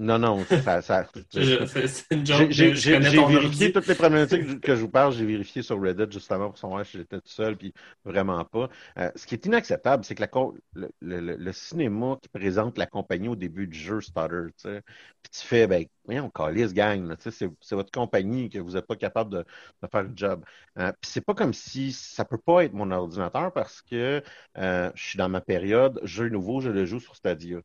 Non, 0.00 0.16
non, 0.16 0.44
ça. 0.44 0.80
ça. 0.80 1.08
J'ai 1.34 2.70
vérifié 2.70 3.72
toutes 3.72 3.88
les 3.88 3.96
problématiques 3.96 4.60
que 4.62 4.76
je 4.76 4.80
vous 4.82 4.88
parle, 4.88 5.12
j'ai 5.12 5.26
vérifié 5.26 5.62
sur 5.62 5.80
Reddit 5.80 6.04
justement 6.12 6.50
pour 6.50 6.58
savoir 6.58 6.86
si 6.86 6.98
j'étais 6.98 7.20
tout 7.20 7.28
seul, 7.28 7.56
puis 7.56 7.74
vraiment 8.04 8.44
pas. 8.44 8.68
Euh, 8.98 9.10
ce 9.16 9.26
qui 9.26 9.34
est 9.34 9.44
inacceptable, 9.46 10.04
c'est 10.04 10.14
que 10.14 10.22
la, 10.22 10.88
le, 11.00 11.36
le, 11.36 11.52
cinéma 11.52 12.16
qui 12.22 12.28
présente 12.28 12.78
la 12.78 12.86
compagnie 12.86 13.28
au 13.28 13.34
début 13.34 13.66
du 13.66 13.76
jeu 13.76 14.00
Stutter, 14.00 14.46
tu 14.56 14.68
sais, 14.68 14.82
puis 15.22 15.30
tu 15.32 15.40
fais, 15.44 15.66
ben, 15.66 15.84
on 16.08 16.30
calisse, 16.30 16.72
gang, 16.72 17.16
c'est 17.18 17.74
votre 17.74 17.90
compagnie 17.90 18.48
que 18.50 18.58
vous 18.60 18.72
n'êtes 18.72 18.86
pas 18.86 18.96
capable 18.96 19.30
de, 19.30 19.44
de, 19.82 19.88
faire 19.90 20.04
le 20.04 20.12
job. 20.14 20.44
Euh, 20.78 20.92
puis 21.00 21.10
c'est 21.10 21.20
pas 21.24 21.34
comme 21.34 21.52
si 21.52 21.92
ça 21.92 22.24
peut 22.24 22.38
pas 22.38 22.64
être 22.64 22.72
mon 22.72 22.90
ordinateur 22.92 23.52
parce 23.52 23.82
que 23.82 24.22
euh, 24.58 24.92
je 24.94 25.02
suis 25.04 25.18
dans 25.18 25.28
ma 25.28 25.40
période 25.40 26.00
jeu 26.04 26.28
nouveau, 26.28 26.60
je 26.60 26.70
le 26.70 26.84
joue 26.86 27.00
sur 27.00 27.16
Stadia. 27.16 27.58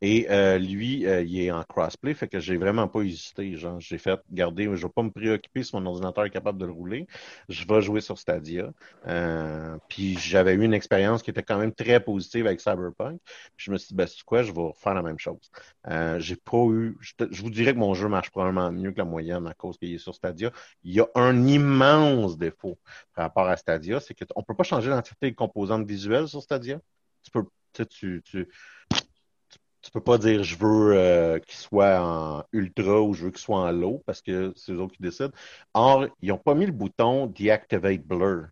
Et 0.00 0.26
euh, 0.30 0.58
lui, 0.58 1.06
euh, 1.06 1.22
il 1.22 1.40
est 1.40 1.50
en 1.50 1.62
crossplay, 1.62 2.14
fait 2.14 2.28
que 2.28 2.40
j'ai 2.40 2.56
vraiment 2.56 2.88
pas 2.88 3.02
hésité. 3.02 3.56
Genre, 3.56 3.80
j'ai 3.80 3.98
fait, 3.98 4.20
garder, 4.30 4.64
je 4.64 4.86
vais 4.86 4.92
pas 4.92 5.02
me 5.02 5.10
préoccuper 5.10 5.62
si 5.62 5.74
mon 5.74 5.86
ordinateur 5.86 6.24
est 6.24 6.30
capable 6.30 6.58
de 6.58 6.66
le 6.66 6.72
rouler. 6.72 7.06
Je 7.48 7.66
vais 7.66 7.80
jouer 7.80 8.00
sur 8.00 8.18
Stadia. 8.18 8.70
Euh, 9.06 9.76
puis 9.88 10.18
j'avais 10.18 10.54
eu 10.54 10.62
une 10.62 10.74
expérience 10.74 11.22
qui 11.22 11.30
était 11.30 11.42
quand 11.42 11.58
même 11.58 11.72
très 11.72 12.00
positive 12.00 12.46
avec 12.46 12.60
Cyberpunk. 12.60 13.20
Puis 13.56 13.66
je 13.66 13.70
me 13.70 13.78
suis 13.78 13.88
dit, 13.88 13.94
ben, 13.94 14.06
c'est 14.06 14.22
quoi, 14.24 14.42
je 14.42 14.52
vais 14.52 14.72
faire 14.76 14.94
la 14.94 15.02
même 15.02 15.18
chose. 15.18 15.50
j'ai 16.18 16.36
pas 16.36 16.66
eu, 16.70 16.96
je, 17.00 17.42
vous 17.42 17.50
dirais 17.50 17.72
que 17.72 17.78
mon 17.78 17.94
jeu 17.94 18.08
marche 18.08 18.30
probablement 18.30 18.70
mieux 18.72 18.92
que 18.92 18.98
la 18.98 19.04
moyenne 19.04 19.46
à 19.46 19.54
cause 19.54 19.78
qu'il 19.78 19.94
est 19.94 19.98
sur 19.98 20.14
Stadia. 20.14 20.50
Il 20.82 20.92
y 20.92 21.00
a 21.00 21.06
un 21.14 21.46
immense 21.46 22.36
défaut 22.36 22.78
par 23.14 23.24
rapport 23.24 23.48
à 23.48 23.56
Stadia, 23.56 24.00
c'est 24.00 24.14
qu'on 24.14 24.42
peut 24.42 24.54
pas 24.54 24.64
changer 24.64 24.90
l'entité 24.90 25.28
des 25.28 25.34
composantes 25.34 25.86
visuelles 25.86 26.28
sur 26.28 26.42
Stadia. 26.42 26.80
Tu 27.22 27.30
peux, 27.30 27.44
tu, 27.88 28.22
tu, 28.22 28.48
tu 29.84 29.90
peux 29.90 30.00
pas 30.00 30.18
dire 30.18 30.42
je 30.42 30.56
veux 30.56 30.96
euh, 30.96 31.38
qu'il 31.40 31.56
soit 31.56 32.00
en 32.00 32.44
ultra 32.52 33.02
ou 33.02 33.12
je 33.12 33.24
veux 33.24 33.30
qu'il 33.30 33.40
soit 33.40 33.58
en 33.58 33.70
low 33.70 34.02
parce 34.06 34.22
que 34.22 34.52
c'est 34.56 34.72
eux 34.72 34.80
autres 34.80 34.94
qui 34.96 35.02
décident. 35.02 35.32
Or, 35.74 36.06
ils 36.22 36.30
n'ont 36.30 36.38
pas 36.38 36.54
mis 36.54 36.66
le 36.66 36.72
bouton 36.72 37.26
Deactivate 37.26 38.02
Blur. 38.02 38.46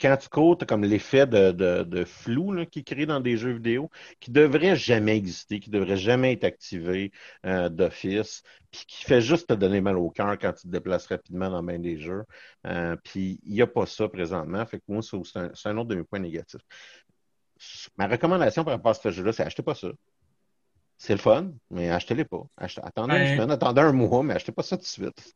quand 0.00 0.16
tu 0.16 0.28
cours, 0.28 0.58
tu 0.58 0.62
as 0.62 0.66
comme 0.66 0.84
l'effet 0.84 1.26
de, 1.26 2.04
flou 2.04 2.54
qui 2.70 2.80
est 2.80 2.82
créé 2.84 3.04
dans 3.06 3.18
des 3.18 3.36
jeux 3.36 3.54
vidéo 3.54 3.90
qui 4.20 4.30
devrait 4.30 4.76
jamais 4.76 5.16
exister, 5.16 5.58
qui 5.58 5.70
devrait 5.70 5.96
jamais 5.96 6.32
être 6.34 6.44
activé 6.44 7.10
euh, 7.44 7.68
d'office, 7.68 8.42
puis 8.70 8.84
qui 8.86 9.04
fait 9.04 9.20
juste 9.20 9.48
te 9.48 9.54
donner 9.54 9.80
mal 9.80 9.96
au 9.96 10.10
cœur 10.10 10.38
quand 10.38 10.52
tu 10.52 10.68
te 10.68 10.68
déplaces 10.68 11.06
rapidement 11.08 11.50
dans 11.50 11.62
main 11.64 11.80
des 11.80 11.98
jeux. 11.98 12.22
Euh, 12.66 12.94
puis 13.02 13.40
il 13.44 13.54
n'y 13.54 13.62
a 13.62 13.66
pas 13.66 13.86
ça 13.86 14.08
présentement. 14.08 14.64
Fait 14.66 14.78
que 14.78 14.84
moi, 14.86 15.02
c'est 15.02 15.68
un, 15.68 15.78
autre 15.78 15.88
de 15.88 15.96
mes 15.96 16.04
points 16.04 16.20
négatifs 16.20 16.62
ma 17.96 18.06
recommandation 18.06 18.64
par 18.64 18.74
rapport 18.74 18.92
à 18.92 18.94
ce 18.94 19.10
jeu-là, 19.10 19.32
c'est 19.32 19.44
achetez 19.44 19.62
pas 19.62 19.74
ça. 19.74 19.88
C'est 20.98 21.12
le 21.12 21.18
fun, 21.18 21.50
mais 21.70 21.90
achetez-les 21.90 22.24
pas. 22.24 22.42
attendez 22.56 23.16
une 23.16 23.34
semaine, 23.34 23.50
attendez 23.50 23.82
un 23.82 23.92
mois, 23.92 24.22
mais 24.22 24.34
achetez 24.34 24.52
pas 24.52 24.62
ça 24.62 24.76
tout 24.78 24.82
de 24.82 24.86
suite. 24.86 25.34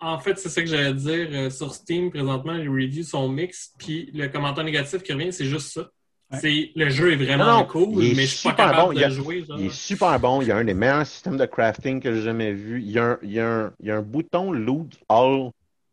En, 0.00 0.18
fait, 0.20 0.38
c'est 0.38 0.48
ça 0.48 0.60
que 0.62 0.68
j'allais 0.68 0.94
dire. 0.94 1.28
Euh, 1.32 1.50
sur 1.50 1.74
Steam, 1.74 2.10
présentement, 2.10 2.52
les 2.52 2.68
reviews 2.68 3.02
sont 3.02 3.28
mixtes, 3.28 3.74
puis 3.76 4.10
le 4.14 4.28
commentaire 4.28 4.62
négatif 4.62 5.02
qui 5.02 5.12
revient, 5.12 5.32
c'est 5.32 5.46
juste 5.46 5.72
ça. 5.72 5.90
C'est, 6.38 6.70
le 6.76 6.88
jeu 6.90 7.12
est 7.12 7.16
vraiment 7.16 7.64
cool, 7.64 7.98
mais 7.98 8.14
je 8.22 8.36
suis 8.36 8.48
pas 8.48 8.54
capable 8.54 8.94
de 8.94 9.08
jouer. 9.08 9.44
Il 9.58 9.66
est 9.66 9.74
super 9.74 10.18
bon. 10.20 10.40
Il 10.42 10.48
y 10.48 10.52
a 10.52 10.56
un 10.56 10.64
des 10.64 10.74
meilleurs 10.74 11.06
systèmes 11.06 11.36
de 11.36 11.44
crafting 11.44 12.00
que 12.00 12.14
j'ai 12.14 12.22
jamais 12.22 12.52
vu. 12.52 12.80
Il 12.80 12.90
y 12.90 13.00
a 13.00 13.04
un, 13.04 13.18
il 13.22 13.32
y 13.32 13.40
a 13.40 13.48
un, 13.48 13.72
il 13.80 13.86
y 13.86 13.90
a 13.90 13.96
un 13.96 14.02
bouton 14.02 14.52
loot 14.52 14.96
all 15.08 15.50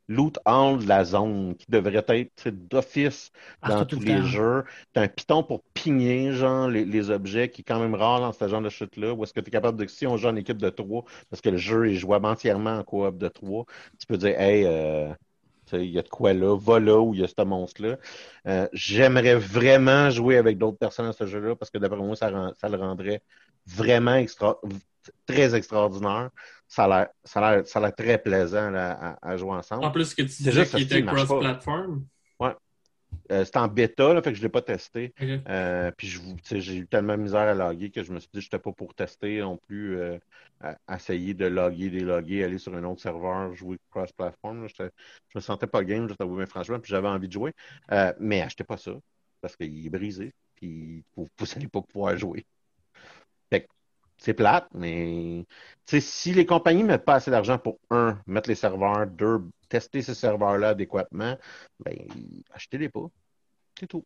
loot 0.07 0.37
all 0.45 0.79
de 0.79 0.87
la 0.87 1.03
zone 1.03 1.55
qui 1.55 1.65
devrait 1.69 2.03
être 2.07 2.49
d'office 2.49 3.31
dans 3.67 3.85
tous 3.85 3.99
les 3.99 4.21
jeux. 4.23 4.63
Tu 4.93 4.99
as 4.99 5.03
un 5.03 5.07
piton 5.07 5.43
pour 5.43 5.63
pigner 5.73 6.31
genre, 6.31 6.69
les, 6.69 7.09
objets 7.09 7.49
qui 7.49 7.61
est 7.61 7.65
quand 7.65 7.79
même 7.79 7.95
rare 7.95 8.19
dans 8.19 8.33
ce 8.33 8.47
genre 8.47 8.61
de 8.61 8.69
chute-là. 8.69 9.13
Ou 9.13 9.23
est-ce 9.23 9.33
que 9.33 9.39
tu 9.39 9.49
es 9.49 9.51
capable 9.51 9.77
de, 9.77 9.87
si 9.87 10.07
on 10.07 10.17
joue 10.17 10.27
en 10.27 10.35
équipe 10.35 10.57
de 10.57 10.69
trois, 10.69 11.03
parce 11.29 11.41
que 11.41 11.49
le 11.49 11.57
jeu 11.57 11.89
est 11.89 11.95
jouable 11.95 12.25
entièrement 12.25 12.77
en 12.77 12.83
coop 12.83 13.17
de 13.17 13.27
trois, 13.27 13.65
tu 13.99 14.07
peux 14.07 14.17
dire, 14.17 14.39
hey, 14.39 14.65
euh, 14.65 15.13
il 15.73 15.85
y 15.85 15.99
a 15.99 16.01
de 16.01 16.09
quoi 16.09 16.33
là, 16.33 16.55
va 16.57 16.79
là 16.79 16.99
où 16.99 17.13
il 17.13 17.21
y 17.21 17.23
a 17.23 17.27
ce 17.27 17.43
monstre-là. 17.43 17.97
Euh, 18.47 18.67
j'aimerais 18.73 19.35
vraiment 19.35 20.09
jouer 20.09 20.37
avec 20.37 20.57
d'autres 20.57 20.77
personnes 20.77 21.07
à 21.07 21.13
ce 21.13 21.25
jeu-là 21.25 21.55
parce 21.55 21.71
que 21.71 21.77
d'après 21.77 21.99
moi, 21.99 22.15
ça, 22.15 22.31
ça, 22.57 22.69
le 22.69 22.77
rendrait 22.77 23.21
vraiment 23.65 24.15
extra 24.15 24.59
très 25.25 25.55
extraordinaire 25.55 26.29
ça 26.67 26.85
a 26.85 27.55
l'air 27.55 27.95
très 27.95 28.17
plaisant 28.17 28.73
à, 28.73 29.37
jouer 29.37 29.51
ensemble. 29.51 29.85
En 29.85 29.91
plus, 29.91 30.13
que 30.13 30.21
tu 30.21 30.43
disais 30.43 30.65
qu'il 30.65 30.81
était 30.81 31.03
cross-platform. 31.03 32.05
Ouais. 32.39 32.53
Euh, 33.31 33.45
c'est 33.45 33.57
en 33.57 33.67
bêta, 33.67 34.13
là, 34.13 34.21
fait 34.21 34.31
que 34.31 34.35
je 34.35 34.41
ne 34.41 34.45
l'ai 34.47 34.51
pas 34.51 34.61
testé. 34.61 35.13
Euh, 35.21 35.91
puis 35.97 36.07
j'ai 36.43 36.75
eu 36.75 36.87
tellement 36.87 37.17
de 37.17 37.23
misère 37.23 37.41
à 37.41 37.53
loguer 37.53 37.89
que 37.89 38.03
je 38.03 38.11
me 38.11 38.19
suis 38.19 38.29
dit 38.33 38.39
que 38.39 38.41
je 38.41 38.47
n'étais 38.47 38.59
pas 38.59 38.71
pour 38.71 38.93
tester 38.93 39.39
non 39.39 39.57
plus, 39.57 39.97
euh, 39.97 40.17
essayer 40.93 41.33
de 41.33 41.45
loguer, 41.45 41.89
déloguer, 41.89 42.43
aller 42.43 42.57
sur 42.57 42.75
un 42.75 42.83
autre 42.83 43.01
serveur, 43.01 43.53
jouer 43.55 43.77
cross-platform. 43.91 44.67
Je 44.67 44.83
me 45.35 45.39
sentais 45.39 45.67
pas 45.67 45.83
game, 45.83 46.07
je 46.09 46.13
t'avoue, 46.13 46.35
mais 46.35 46.45
franchement, 46.45 46.79
puis 46.79 46.89
j'avais 46.89 47.07
envie 47.07 47.27
de 47.27 47.33
jouer. 47.33 47.53
mais 48.19 48.41
achetez 48.41 48.63
pas 48.63 48.77
ça, 48.77 48.91
parce 49.41 49.55
qu'il 49.55 49.85
est 49.85 49.89
brisé, 49.89 50.33
puis 50.55 51.03
vous 51.15 51.27
n'allez 51.55 51.67
pas 51.67 51.81
pouvoir 51.81 52.17
jouer 52.17 52.45
c'est 54.17 54.33
plate, 54.33 54.67
mais 54.73 55.45
si 55.85 56.33
les 56.33 56.45
compagnies 56.45 56.83
ne 56.83 56.87
mettent 56.87 57.05
pas 57.05 57.15
assez 57.15 57.31
d'argent 57.31 57.57
pour, 57.57 57.79
un, 57.89 58.19
mettre 58.25 58.49
les 58.49 58.55
serveurs, 58.55 59.07
deux, 59.07 59.39
tester 59.69 60.01
ces 60.01 60.15
serveurs-là 60.15 60.69
adéquatement, 60.69 61.37
ben, 61.79 61.95
achetez-les 62.51 62.89
pas. 62.89 63.05
C'est 63.79 63.87
tout. 63.87 64.05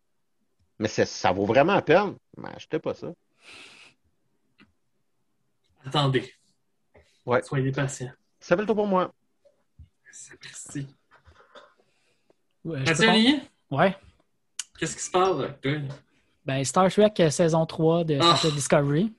Mais 0.79 0.87
ça 0.87 1.31
vaut 1.31 1.45
vraiment 1.45 1.75
la 1.75 1.81
peine, 1.81 2.15
mais 2.37 2.49
achetez 2.49 2.79
pas 2.79 2.93
ça. 2.93 3.13
Attendez. 5.85 6.31
Ouais. 7.25 7.41
Soyez 7.43 7.71
patient. 7.71 8.11
Ça 8.39 8.55
fait 8.55 8.61
le 8.61 8.67
tour 8.67 8.75
pour 8.75 8.87
moi. 8.87 9.13
Merci. 10.05 10.87
Ouais, 12.63 12.83
Ouais. 13.71 13.95
Qu'est-ce 14.77 14.95
qui 14.97 15.03
se 15.03 15.11
passe 15.11 15.37
toi? 15.61 15.71
Ben, 16.45 16.63
Star 16.63 16.91
Trek 16.91 17.13
euh, 17.19 17.29
saison 17.29 17.65
3 17.65 18.03
de 18.03 18.19
ah. 18.19 18.37
Discovery. 18.53 19.13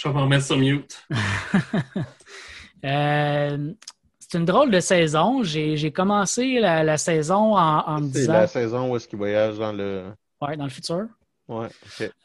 Je 0.00 0.08
vais 0.08 0.14
m'en 0.14 0.26
mettre 0.26 0.44
sur 0.44 0.56
mute. 0.58 1.06
Euh, 2.82 3.74
c'est 4.18 4.38
une 4.38 4.46
drôle 4.46 4.70
de 4.70 4.80
saison. 4.80 5.42
J'ai 5.42 5.92
commencé 5.92 6.60
la, 6.60 6.96
saison 6.96 7.54
en, 7.54 8.00
me 8.00 8.06
disant. 8.06 8.32
C'est 8.32 8.38
la 8.38 8.46
saison 8.46 8.90
où 8.90 8.96
est-ce 8.96 9.06
qu'il 9.06 9.18
voyage 9.18 9.58
dans 9.58 9.70
le. 9.70 10.06
Ouais, 10.40 10.56
dans 10.56 10.64
le 10.64 10.70
futur. 10.70 11.04
Ouais, 11.46 11.68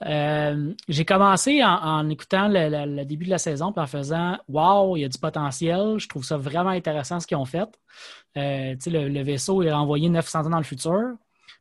euh, 0.06 0.72
j'ai 0.88 1.04
commencé 1.04 1.62
en, 1.62 2.10
écoutant 2.10 2.48
le, 2.48 3.04
début 3.04 3.26
de 3.26 3.32
la 3.32 3.38
saison 3.38 3.74
et 3.76 3.80
en 3.82 3.86
faisant 3.86 4.38
Waouh, 4.48 4.96
il 4.96 5.02
y 5.02 5.04
a 5.04 5.10
du 5.10 5.18
potentiel. 5.18 5.96
Je 5.98 6.08
trouve 6.08 6.24
ça 6.24 6.38
vraiment 6.38 6.70
intéressant 6.70 7.20
ce 7.20 7.28
qu'ils 7.28 7.36
ont 7.36 7.44
fait. 7.44 7.68
Euh, 8.38 8.76
le, 8.86 9.10
le, 9.10 9.24
vaisseau 9.24 9.62
est 9.62 9.74
envoyé 9.74 10.08
900 10.08 10.46
ans 10.46 10.50
dans 10.52 10.58
le 10.58 10.64
futur. 10.64 11.16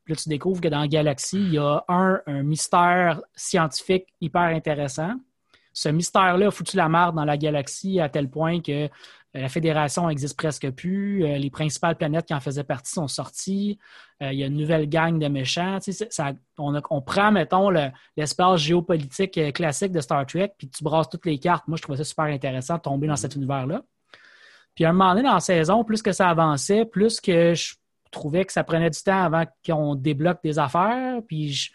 Puis 0.04 0.14
là, 0.14 0.20
tu 0.22 0.28
découvres 0.28 0.60
que 0.60 0.68
dans 0.68 0.82
la 0.82 0.88
galaxie, 0.88 1.40
il 1.40 1.54
y 1.54 1.58
a 1.58 1.82
un, 1.88 2.20
un 2.28 2.44
mystère 2.44 3.22
scientifique 3.34 4.06
hyper 4.20 4.42
intéressant 4.42 5.14
ce 5.74 5.88
mystère-là 5.90 6.46
a 6.46 6.50
foutu 6.50 6.76
la 6.76 6.88
marde 6.88 7.16
dans 7.16 7.24
la 7.24 7.36
galaxie 7.36 8.00
à 8.00 8.08
tel 8.08 8.30
point 8.30 8.60
que 8.60 8.88
la 9.34 9.48
Fédération 9.48 10.06
n'existe 10.06 10.36
presque 10.36 10.70
plus. 10.70 11.18
les 11.18 11.50
principales 11.50 11.96
planètes 11.96 12.26
qui 12.26 12.34
en 12.34 12.40
faisaient 12.40 12.62
partie 12.62 12.92
sont 12.92 13.08
sorties. 13.08 13.80
il 14.20 14.34
y 14.34 14.44
a 14.44 14.46
une 14.46 14.56
nouvelle 14.56 14.88
gang 14.88 15.18
de 15.18 15.26
méchants. 15.26 15.78
on, 16.56 17.02
prend, 17.02 17.32
mettons, 17.32 17.68
l'espace 18.16 18.60
géopolitique 18.60 19.52
classique 19.52 19.90
de 19.90 20.00
Star 20.00 20.24
Trek, 20.24 20.52
puis 20.56 20.68
tu 20.68 20.84
brasses 20.84 21.08
toutes 21.08 21.26
les 21.26 21.38
cartes. 21.38 21.66
Moi, 21.66 21.76
je 21.76 21.82
trouvais 21.82 21.98
ça 21.98 22.04
super 22.04 22.26
intéressant 22.26 22.76
de 22.76 22.82
tomber 22.82 23.08
dans 23.08 23.16
cet 23.16 23.34
univers-là. 23.34 23.82
Puis 24.76 24.84
à 24.84 24.90
un 24.90 24.92
moment 24.92 25.10
donné 25.10 25.24
dans 25.24 25.34
la 25.34 25.40
saison, 25.40 25.82
plus 25.82 26.00
que 26.00 26.12
ça 26.12 26.28
avançait, 26.28 26.84
plus 26.84 27.20
que 27.20 27.54
je 27.54 27.74
trouvais 28.12 28.44
que 28.44 28.52
ça 28.52 28.64
prenait 28.64 28.90
du 28.90 29.00
temps 29.00 29.22
avant 29.22 29.44
qu'on 29.66 29.94
débloque 29.94 30.38
des 30.42 30.58
affaires. 30.58 31.20
Puis 31.26 31.52
je, 31.52 31.70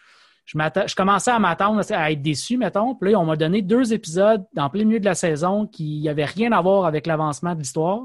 je, 0.49 0.95
commençais 0.95 1.31
à 1.31 1.37
m'attendre 1.37 1.81
à 1.91 2.11
être 2.11 2.21
déçu, 2.21 2.57
mettons. 2.57 2.95
Puis 2.95 3.11
là, 3.11 3.19
on 3.19 3.25
m'a 3.25 3.35
donné 3.35 3.61
deux 3.61 3.93
épisodes 3.93 4.43
dans 4.53 4.69
plein 4.69 4.83
milieu 4.83 4.99
de 4.99 5.05
la 5.05 5.13
saison 5.13 5.67
qui 5.67 6.01
n'avaient 6.01 6.25
rien 6.25 6.51
à 6.51 6.61
voir 6.61 6.85
avec 6.85 7.05
l'avancement 7.05 7.53
de 7.53 7.59
l'histoire, 7.59 8.01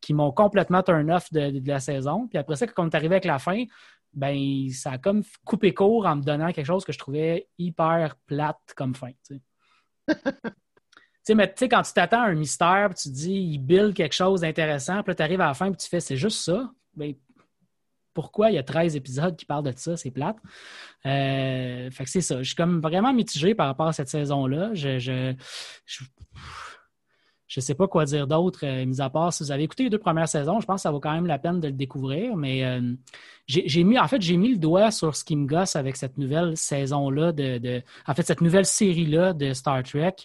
qui 0.00 0.12
m'ont 0.12 0.32
complètement 0.32 0.82
turn 0.82 1.10
off 1.12 1.32
de, 1.32 1.62
la 1.64 1.78
saison. 1.78 2.26
Puis 2.26 2.38
après 2.38 2.56
ça, 2.56 2.66
quand 2.66 2.84
on 2.84 2.90
est 2.90 2.94
arrivé 2.94 3.14
avec 3.14 3.24
la 3.24 3.38
fin, 3.38 3.64
ben 4.12 4.68
ça 4.70 4.92
a 4.92 4.98
comme 4.98 5.22
coupé 5.44 5.74
court 5.74 6.06
en 6.06 6.16
me 6.16 6.22
donnant 6.22 6.52
quelque 6.52 6.66
chose 6.66 6.84
que 6.84 6.92
je 6.92 6.98
trouvais 6.98 7.46
hyper 7.58 8.16
plate 8.26 8.58
comme 8.74 8.94
fin. 8.94 9.10
sais, 11.22 11.34
mais 11.34 11.48
tu 11.48 11.54
sais, 11.58 11.68
quand 11.68 11.82
tu 11.82 11.92
t'attends 11.92 12.22
à 12.22 12.26
un 12.26 12.34
mystère, 12.34 12.90
tu 12.94 13.10
te 13.10 13.14
dis, 13.14 13.34
il 13.34 13.58
build 13.58 13.94
quelque 13.94 14.14
chose 14.14 14.40
d'intéressant, 14.40 15.02
puis 15.02 15.10
là, 15.10 15.14
tu 15.14 15.22
arrives 15.22 15.40
à 15.40 15.46
la 15.46 15.54
fin, 15.54 15.70
puis 15.70 15.76
tu 15.76 15.88
fais, 15.88 16.00
c'est 16.00 16.16
juste 16.16 16.40
ça? 16.40 16.70
Ben, 16.94 17.14
pourquoi 18.16 18.50
il 18.50 18.54
y 18.54 18.58
a 18.58 18.62
13 18.62 18.96
épisodes 18.96 19.36
qui 19.36 19.44
parlent 19.44 19.62
de 19.62 19.72
ça? 19.76 19.94
C'est 19.98 20.10
plate. 20.10 20.38
Euh, 21.04 21.90
fait 21.90 22.04
que 22.04 22.10
c'est 22.10 22.22
ça. 22.22 22.38
Je 22.38 22.44
suis 22.44 22.54
comme 22.54 22.80
vraiment 22.80 23.12
mitigé 23.12 23.54
par 23.54 23.66
rapport 23.66 23.88
à 23.88 23.92
cette 23.92 24.08
saison-là. 24.08 24.70
Je, 24.72 25.34
sais 27.60 27.74
pas 27.74 27.86
quoi 27.86 28.04
dire 28.04 28.26
d'autre, 28.26 28.60
euh, 28.64 28.84
mis 28.84 29.00
à 29.00 29.08
part 29.08 29.32
si 29.32 29.42
vous 29.44 29.52
avez 29.52 29.62
écouté 29.62 29.84
les 29.84 29.90
deux 29.90 29.98
premières 29.98 30.28
saisons, 30.28 30.60
je 30.60 30.66
pense 30.66 30.76
que 30.76 30.82
ça 30.82 30.90
vaut 30.90 31.00
quand 31.00 31.12
même 31.12 31.26
la 31.26 31.38
peine 31.38 31.60
de 31.60 31.68
le 31.68 31.74
découvrir. 31.74 32.36
Mais 32.36 32.64
euh, 32.64 32.94
j'ai 33.46 33.84
mis, 33.84 33.98
en 33.98 34.08
fait, 34.08 34.20
j'ai 34.20 34.36
mis 34.36 34.50
le 34.50 34.58
doigt 34.58 34.90
sur 34.90 35.14
ce 35.14 35.24
qui 35.24 35.36
me 35.36 35.46
gosse 35.46 35.76
avec 35.76 35.96
cette 35.96 36.18
nouvelle 36.18 36.56
saison-là 36.56 37.30
de, 37.30 37.58
de, 37.58 37.82
en 38.06 38.14
fait, 38.14 38.26
cette 38.26 38.40
nouvelle 38.40 38.66
série-là 38.66 39.32
de 39.32 39.52
Star 39.52 39.82
Trek. 39.84 40.16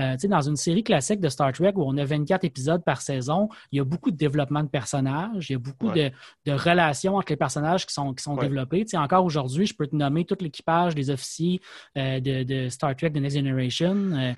Euh, 0.00 0.16
dans 0.24 0.40
une 0.40 0.56
série 0.56 0.82
classique 0.82 1.20
de 1.20 1.28
Star 1.28 1.52
Trek 1.52 1.72
où 1.76 1.84
on 1.84 1.96
a 1.98 2.04
24 2.04 2.42
épisodes 2.42 2.82
par 2.82 3.00
saison, 3.00 3.48
il 3.70 3.76
y 3.76 3.80
a 3.80 3.84
beaucoup 3.84 4.10
de 4.10 4.16
développement 4.16 4.64
de 4.64 4.68
personnages, 4.68 5.50
il 5.50 5.52
y 5.52 5.54
a 5.54 5.58
beaucoup 5.60 5.92
de, 5.92 6.10
relations 6.48 7.14
entre 7.14 7.30
les 7.30 7.36
personnages 7.36 7.86
qui 7.86 7.94
sont, 7.94 8.12
qui 8.12 8.24
sont 8.24 8.34
développés. 8.34 8.84
encore 8.94 9.24
aujourd'hui, 9.24 9.66
je 9.66 9.74
peux 9.74 9.86
te 9.86 9.94
nommer 9.94 10.24
tout 10.24 10.36
l'équipage 10.40 10.96
des 10.96 11.10
officiers 11.10 11.60
de, 11.94 12.68
Star 12.70 12.96
Trek 12.96 13.10
The 13.10 13.18
Next 13.18 13.36
Generation. 13.36 14.34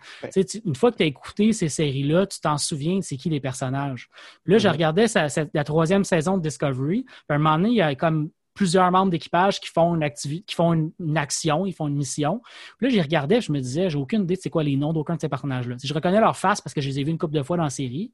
Une 0.66 0.74
fois 0.74 0.92
que 0.92 0.98
tu 0.98 1.04
as 1.04 1.06
écouté 1.06 1.54
ces 1.54 1.70
séries-là, 1.70 2.25
tu 2.26 2.40
t'en 2.40 2.58
souviens 2.58 2.98
de 2.98 3.02
c'est 3.02 3.16
qui 3.16 3.28
les 3.30 3.40
personnages? 3.40 4.08
là, 4.46 4.58
je 4.58 4.68
regardais 4.68 5.06
la 5.54 5.64
troisième 5.64 6.04
saison 6.04 6.36
de 6.36 6.42
Discovery. 6.42 7.04
Puis 7.04 7.14
à 7.28 7.34
un 7.34 7.38
moment 7.38 7.56
donné, 7.56 7.70
il 7.70 7.76
y 7.76 7.82
a 7.82 7.94
comme 7.94 8.30
plusieurs 8.54 8.90
membres 8.90 9.10
d'équipage 9.10 9.60
qui 9.60 9.68
font 9.68 9.94
une 9.94 10.02
activité, 10.02 10.44
qui 10.46 10.54
font 10.54 10.72
une, 10.72 11.18
action, 11.18 11.66
ils 11.66 11.72
font 11.72 11.86
une 11.86 11.96
mission. 11.96 12.40
Puis 12.78 12.86
là, 12.86 12.88
j'y 12.88 13.00
regardais, 13.00 13.40
je 13.40 13.52
me 13.52 13.60
disais, 13.60 13.90
j'ai 13.90 13.98
aucune 13.98 14.22
idée 14.22 14.34
de 14.34 14.40
c'est 14.40 14.50
quoi 14.50 14.64
les 14.64 14.76
noms 14.76 14.92
d'aucun 14.92 15.14
de 15.14 15.20
ces 15.20 15.28
personnages-là. 15.28 15.76
Si 15.78 15.86
je 15.86 15.94
reconnais 15.94 16.20
leur 16.20 16.36
face 16.36 16.60
parce 16.60 16.74
que 16.74 16.80
je 16.80 16.88
les 16.88 17.00
ai 17.00 17.04
vus 17.04 17.10
une 17.10 17.18
couple 17.18 17.34
de 17.34 17.42
fois 17.42 17.56
dans 17.56 17.64
la 17.64 17.70
série, 17.70 18.12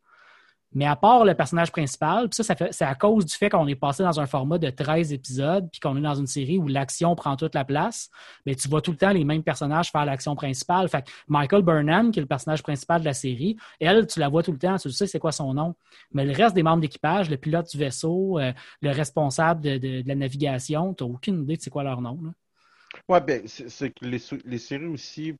mais 0.75 0.87
à 0.87 0.97
part 0.97 1.25
le 1.25 1.35
personnage 1.35 1.71
principal, 1.71 2.29
ça, 2.33 2.43
ça 2.43 2.55
c'est 2.71 2.85
à 2.85 2.95
cause 2.95 3.27
du 3.27 3.35
fait 3.35 3.51
qu'on 3.51 3.67
est 3.67 3.75
passé 3.75 4.03
dans 4.03 4.21
un 4.21 4.27
format 4.27 4.59
de 4.59 4.71
13 4.71 5.13
épisodes, 5.13 5.69
puis 5.71 5.81
qu'on 5.81 5.97
est 5.97 6.01
dans 6.01 6.15
une 6.15 6.27
série 6.27 6.59
où 6.59 6.69
l'action 6.69 7.15
prend 7.15 7.37
toute 7.37 7.55
la 7.55 7.65
place, 7.65 8.11
mais 8.47 8.55
tu 8.55 8.69
vois 8.69 8.81
tout 8.81 8.93
le 8.93 8.97
temps 8.97 9.13
les 9.13 9.25
mêmes 9.25 9.43
personnages 9.43 9.91
faire 9.91 10.05
l'action 10.05 10.35
principale. 10.35 10.89
Fait 10.89 11.05
Michael 11.29 11.63
Burnham, 11.63 12.11
qui 12.11 12.21
est 12.21 12.23
le 12.23 12.29
personnage 12.29 12.63
principal 12.63 13.01
de 13.01 13.05
la 13.05 13.15
série, 13.15 13.57
elle, 13.81 14.07
tu 14.07 14.21
la 14.21 14.29
vois 14.29 14.43
tout 14.43 14.53
le 14.53 14.59
temps, 14.59 14.77
tu 14.77 14.91
sais 14.91 15.07
c'est 15.07 15.19
quoi 15.19 15.33
son 15.33 15.55
nom. 15.55 15.75
Mais 16.13 16.25
le 16.25 16.33
reste 16.33 16.55
des 16.55 16.63
membres 16.63 16.81
d'équipage, 16.81 17.31
le 17.31 17.37
pilote 17.37 17.71
du 17.71 17.79
vaisseau, 17.79 18.39
euh, 18.39 18.53
le 18.81 18.91
responsable 18.91 19.61
de, 19.61 20.03
la 20.07 20.15
navigation, 20.15 20.95
tu 20.95 21.05
n'as 21.05 21.11
aucune 21.11 21.43
idée 21.43 21.57
de 21.57 21.63
c'est 21.63 21.71
quoi 21.71 21.83
leur 21.83 22.01
nom. 22.01 22.19
Oui, 23.09 23.19
bien, 23.27 23.41
c'est 23.47 23.91
que 23.91 24.05
les, 24.05 24.19
séries 24.59 24.87
aussi, 24.87 25.35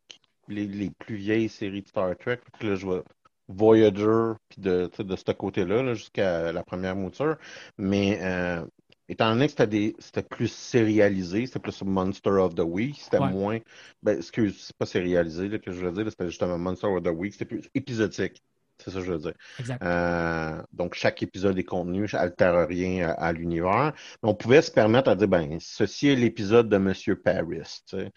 les, 0.49 0.91
plus 0.91 1.17
vieilles 1.17 1.49
séries 1.49 1.83
de 1.83 1.89
Star 1.89 2.17
Trek, 2.17 2.41
là, 2.61 2.75
je 2.75 2.87
vois 2.87 3.05
Voyager, 3.49 4.33
puis 4.49 4.61
de, 4.61 4.91
de 4.99 5.17
ce 5.17 5.33
côté-là, 5.33 5.95
jusqu'à 5.95 6.53
la 6.53 6.63
première 6.65 6.97
mouture. 6.97 7.37
Mais 7.79 8.19
euh, 8.23 8.65
étant 9.09 9.31
donné 9.33 9.47
que 9.49 9.53
c'était 9.53 10.23
plus 10.23 10.49
sérialisé, 10.49 11.47
c'était 11.47 11.61
plus 11.61 11.83
Monster 11.83 12.31
of 12.31 12.55
the 12.55 12.61
Week, 12.61 12.99
c'était 13.01 13.21
moins. 13.21 13.59
Ben, 14.03 14.17
excuse, 14.19 14.59
c'est 14.67 14.77
pas 14.77 14.87
sérialisé 14.87 15.49
là, 15.49 15.59
que 15.59 15.73
je 15.73 15.85
veux 15.85 15.93
dire, 15.93 16.11
c'était 16.11 16.27
justement 16.29 16.59
Monster 16.59 16.87
of 16.89 17.03
the 17.03 17.09
Week, 17.09 17.33
c'était 17.33 17.45
plus 17.47 17.69
épisodique. 17.75 18.43
C'est 18.85 18.91
ça 18.91 18.99
que 18.99 19.05
je 19.05 19.13
veux 19.13 19.19
dire. 19.19 19.35
Euh, 19.83 20.61
donc, 20.73 20.95
chaque 20.95 21.23
épisode 21.23 21.59
est 21.59 21.65
contenu, 21.65 22.07
n'altère 22.13 22.67
rien 22.67 23.15
à, 23.17 23.33
l'univers. 23.33 23.93
Mais 24.23 24.29
on 24.29 24.35
pouvait 24.35 24.63
se 24.63 24.71
permettre 24.71 25.09
à 25.09 25.15
dire, 25.15 25.29
ben, 25.29 25.59
ceci 25.61 26.09
est 26.09 26.17
l'épisode 26.17 26.69
de 26.69 26.79
Monsieur 26.79 27.17
Paris, 27.21 27.63
euh, 27.95 28.09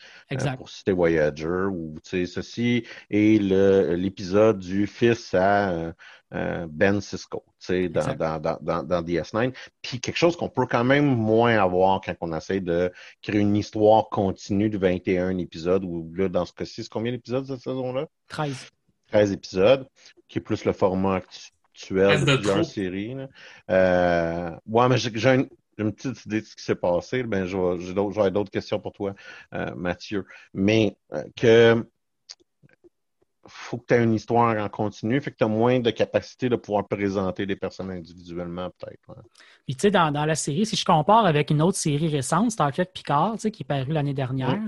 pour 0.57 0.70
citer 0.70 0.91
Voyager, 0.91 1.68
ou 1.70 1.95
ceci 2.03 2.86
est 3.11 3.41
l'épisode 3.41 4.59
du 4.59 4.88
fils 4.88 5.34
à 5.34 5.93
euh, 6.34 6.68
Ben 6.70 6.99
Cisco, 6.99 7.43
dans, 7.70 8.16
dans, 8.16 8.39
dans, 8.39 8.84
dans, 8.84 9.01
DS9. 9.03 9.53
Puis 9.82 9.99
quelque 9.99 10.18
chose 10.18 10.36
qu'on 10.36 10.49
peut 10.49 10.66
quand 10.66 10.84
même 10.84 11.05
moins 11.05 11.57
avoir 11.59 12.01
quand 12.01 12.16
on 12.22 12.36
essaie 12.36 12.59
de 12.59 12.91
créer 13.22 13.41
une 13.41 13.55
histoire 13.55 14.09
continue 14.09 14.70
de 14.70 14.78
21 14.80 15.38
épisodes, 15.38 15.84
ou 15.84 16.11
là, 16.16 16.28
dans 16.28 16.45
ce 16.45 16.53
cas-ci, 16.53 16.84
c'est 16.84 16.89
combien 16.89 17.11
d'épisodes 17.11 17.45
cette 17.45 17.61
saison-là? 17.61 18.07
13. 18.30 18.72
13 19.12 19.32
épisodes, 19.32 19.88
qui 20.28 20.39
est 20.39 20.41
plus 20.41 20.66
le 20.66 20.74
format 20.74 21.16
actuel 21.16 22.26
de 22.26 22.36
plusieurs 22.36 22.66
séries. 22.66 23.16
Euh, 23.70 24.51
ouais, 24.68 24.89
mais 24.89 24.97
j'ai 24.97 25.36
une, 25.36 25.49
une, 25.78 25.93
petite 25.93 26.26
idée 26.26 26.41
de 26.41 26.45
ce 26.45 26.56
qui 26.56 26.64
s'est 26.64 26.76
passé. 26.76 27.24
Ben, 27.24 27.45
j'ai 27.45 27.93
d'autres 27.93 28.51
questions 28.51 28.80
pour 28.80 28.93
toi, 28.93 29.14
euh, 29.53 29.74
Mathieu. 29.76 30.26
Mais 30.53 30.97
euh, 31.14 31.24
que 31.36 31.86
faut 33.48 33.78
que 33.78 33.86
tu 33.88 33.93
aies 33.93 34.04
une 34.04 34.14
histoire 34.14 34.58
en 34.64 34.70
continu, 34.70 35.22
fait 35.22 35.32
que 35.32 35.38
tu 35.38 35.43
as 35.43 35.48
moins 35.48 35.80
de 35.80 35.91
capacité 35.91 36.50
de 36.50 36.56
pouvoir 36.56 36.88
présenter 36.88 37.46
des 37.46 37.56
personnes 37.56 37.91
individuellement, 37.91 38.70
peut-être. 38.78 39.20
Puis, 39.66 39.76
tu 39.76 39.82
sais, 39.82 39.91
dans, 39.91 40.12
la 40.12 40.36
série, 40.36 40.66
si 40.66 40.76
je 40.76 40.86
compare 40.86 41.26
avec 41.26 41.50
une 41.52 41.62
autre 41.62 41.78
série 41.78 42.08
récente, 42.08 42.52
Star 42.52 42.72
Trek 42.72 42.89
Picard, 42.93 43.38
qui 43.38 43.48
est 43.48 43.68
paru 43.68 43.91
l'année 43.91 44.14
dernière, 44.14 44.60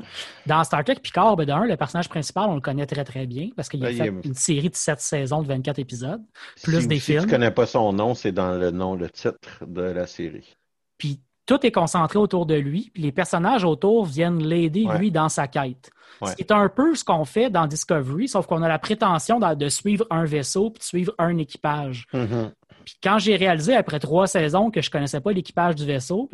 dans 0.46 0.64
Star 0.64 0.84
Trek 0.84 0.96
Picard, 0.96 1.36
ben, 1.36 1.46
d'un, 1.46 1.66
le 1.66 1.78
personnage 1.78 2.10
principal, 2.10 2.50
on 2.50 2.56
le 2.56 2.62
connaît 2.62 2.86
très, 2.86 3.04
très 3.04 3.26
bien 3.26 3.50
parce 3.56 3.70
qu'il 3.70 3.86
a 3.86 3.90
ben, 3.90 3.98
fait 3.98 4.28
une 4.28 4.36
série 4.36 4.70
de 4.70 4.76
sept 4.76 5.00
saisons 5.00 5.42
de 5.42 5.48
24 5.48 5.80
épisodes, 5.80 6.22
plus 6.64 6.88
des 6.88 7.00
films. 7.00 7.22
Si 7.22 7.26
tu 7.26 7.32
connais 7.32 7.52
pas 7.52 7.66
son 7.66 7.94
nom, 7.94 8.16
c'est 8.16 8.32
dans 8.32 8.52
le 8.52 8.72
nom, 8.72 8.96
le 8.96 9.10
titre 9.10 9.66
de 9.66 9.82
la 9.82 10.08
série. 10.08 10.56
Puis, 10.98 11.22
tout 11.48 11.66
est 11.66 11.72
concentré 11.72 12.20
autour 12.20 12.46
de 12.46 12.56
lui, 12.56 12.92
puis 12.94 13.02
les 13.02 13.12
personnages 13.12 13.64
autour 13.64 14.06
viennent 14.06 14.44
l'aider, 14.44 14.86
lui, 15.00 15.12
dans 15.12 15.30
sa 15.30 15.48
quête. 15.48 15.90
C'est 16.38 16.52
un 16.52 16.70
peu 16.70 16.96
ce 16.96 17.04
qu'on 17.04 17.26
fait 17.26 17.50
dans 17.50 17.68
Discovery, 17.68 18.28
sauf 18.28 18.48
qu'on 18.48 18.62
a 18.64 18.68
la 18.68 18.80
prétention 18.80 19.40
de, 19.40 19.70
suivre 19.70 20.06
un 20.10 20.26
vaisseau 20.26 20.72
puis 20.72 20.80
de 20.80 20.84
suivre 20.84 21.14
un 21.18 21.38
équipage. 21.38 22.08
Mm-hmm. 22.14 22.52
Puis 22.86 22.96
quand 23.04 23.20
j'ai 23.20 23.36
réalisé 23.36 23.76
après 23.76 24.00
trois 24.00 24.28
saisons 24.28 24.72
que 24.72 24.82
je 24.82 24.90
connaissais 24.90 25.20
pas 25.20 25.32
l'équipage 25.32 25.76
du 25.76 25.86
vaisseau, 25.86 26.30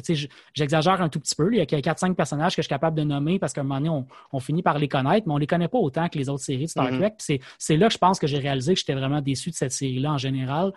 j'exagère 0.54 1.02
un 1.02 1.10
tout 1.10 1.20
petit 1.20 1.36
peu. 1.36 1.52
il 1.52 1.58
y 1.58 1.62
a 1.62 1.66
4-5 1.66 2.14
personnages 2.14 2.56
que 2.56 2.62
je 2.62 2.68
suis 2.68 2.70
capable 2.70 2.96
de 2.98 3.04
nommer 3.04 3.40
parce 3.40 3.54
qu'à 3.54 3.62
un 3.62 3.64
moment 3.64 3.82
donné, 3.82 4.06
on, 4.32 4.40
finit 4.40 4.62
par 4.62 4.78
les 4.78 4.88
connaître, 4.88 5.28
mais 5.28 5.34
on 5.34 5.38
les 5.38 5.48
connaît 5.48 5.68
pas 5.68 5.80
autant 5.80 6.08
que 6.10 6.18
les 6.18 6.30
autres 6.30 6.44
séries 6.44 6.66
de 6.66 6.70
Star 6.70 6.92
mm-hmm. 6.92 7.18
Trek. 7.18 7.40
C'est 7.58 7.78
là 7.78 7.88
que 7.88 7.94
je 7.94 7.98
pense 7.98 8.20
que 8.20 8.28
j'ai 8.28 8.40
réalisé 8.40 8.74
que 8.74 8.80
j'étais 8.80 8.94
vraiment 8.94 9.22
déçu 9.22 9.50
de 9.50 9.56
cette 9.56 9.72
série-là 9.72 10.14
en 10.14 10.18
général. 10.18 10.74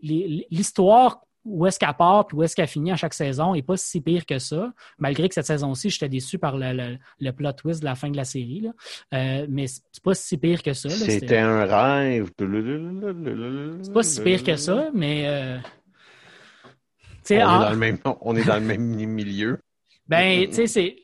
L'histoire 0.00 1.20
où 1.44 1.66
est-ce 1.66 1.78
qu'elle 1.78 1.94
part 1.94 2.26
puis 2.26 2.36
où 2.36 2.42
est-ce 2.42 2.56
qu'elle 2.56 2.68
finit 2.68 2.92
à 2.92 2.96
chaque 2.96 3.14
saison 3.14 3.54
n'est 3.54 3.62
pas 3.62 3.76
si 3.76 4.00
pire 4.00 4.24
que 4.24 4.38
ça, 4.38 4.72
malgré 4.98 5.28
que 5.28 5.34
cette 5.34 5.46
saison-ci, 5.46 5.90
j'étais 5.90 6.08
déçu 6.08 6.38
par 6.38 6.56
le, 6.56 6.96
le, 7.20 7.32
plot 7.32 7.52
twist 7.52 7.80
de 7.80 7.84
la 7.84 7.94
fin 7.94 8.10
de 8.10 8.16
la 8.16 8.24
série. 8.24 8.60
Là. 8.60 8.70
Euh, 9.14 9.46
mais 9.48 9.66
c'est 9.66 10.02
pas 10.02 10.14
si 10.14 10.38
pire 10.38 10.62
que 10.62 10.72
ça. 10.72 10.88
C'était 10.88 11.38
un 11.38 11.64
rêve. 11.64 12.30
C'est 13.82 13.92
pas 13.92 14.02
si 14.02 14.20
pire 14.22 14.42
que 14.42 14.56
ça, 14.56 14.90
mais. 14.94 15.24
Euh... 15.26 15.58
On, 17.30 17.34
est 17.34 17.38
dans 17.38 17.70
le 17.70 17.76
même, 17.76 17.98
on 18.20 18.36
est 18.36 18.44
dans 18.44 18.56
le 18.56 18.60
même 18.60 18.82
milieu. 18.82 19.58
Ben, 20.06 20.46
tu 20.46 20.54
sais, 20.54 20.66
c'est. 20.66 20.96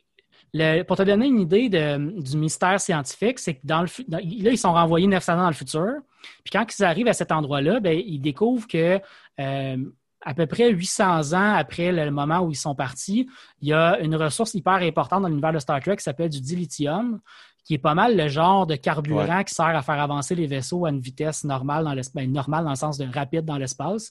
Le, 0.53 0.83
pour 0.83 0.97
te 0.97 1.03
donner 1.03 1.27
une 1.27 1.41
idée 1.41 1.69
de, 1.69 2.21
du 2.21 2.37
mystère 2.37 2.81
scientifique, 2.81 3.39
c'est 3.39 3.55
que 3.55 3.61
dans 3.63 3.83
le 3.83 3.89
là, 4.09 4.21
ils 4.21 4.59
sont 4.59 4.73
renvoyés 4.73 5.07
900 5.07 5.35
ans 5.35 5.37
dans 5.43 5.47
le 5.47 5.55
futur. 5.55 5.93
Puis 6.45 6.51
quand 6.53 6.67
ils 6.77 6.85
arrivent 6.85 7.07
à 7.07 7.13
cet 7.13 7.31
endroit-là, 7.31 7.79
ben, 7.79 7.97
ils 8.05 8.21
découvrent 8.21 8.67
que 8.67 9.01
euh, 9.39 9.77
à 10.23 10.35
peu 10.35 10.47
près 10.47 10.71
800 10.71 11.33
ans 11.33 11.55
après 11.55 11.93
le 11.93 12.11
moment 12.11 12.41
où 12.41 12.51
ils 12.51 12.57
sont 12.57 12.75
partis, 12.75 13.29
il 13.63 13.69
y 13.69 13.73
a 13.73 13.99
une 14.01 14.17
ressource 14.17 14.55
hyper 14.55 14.75
importante 14.75 15.23
dans 15.23 15.29
l'univers 15.29 15.53
de 15.53 15.59
Star 15.59 15.81
Trek 15.81 15.97
qui 15.97 16.03
s'appelle 16.03 16.31
du 16.31 16.41
dilithium, 16.41 17.21
qui 17.71 17.75
est 17.75 17.79
pas 17.79 17.95
mal 17.95 18.17
le 18.17 18.27
genre 18.27 18.67
de 18.67 18.75
carburant 18.75 19.45
qui 19.45 19.55
sert 19.55 19.65
à 19.65 19.81
faire 19.81 20.01
avancer 20.01 20.35
les 20.35 20.49
vaisseaux 20.49 20.87
à 20.87 20.91
une 20.91 20.99
vitesse 20.99 21.45
normale 21.45 21.85
dans 21.85 21.93
l'espace, 21.93 22.25
ben, 22.25 22.33
normale 22.33 22.65
dans 22.65 22.71
le 22.71 22.77
sens 22.77 22.99
de 22.99 23.07
rapide 23.07 23.45
dans 23.45 23.59
l'espace. 23.59 24.11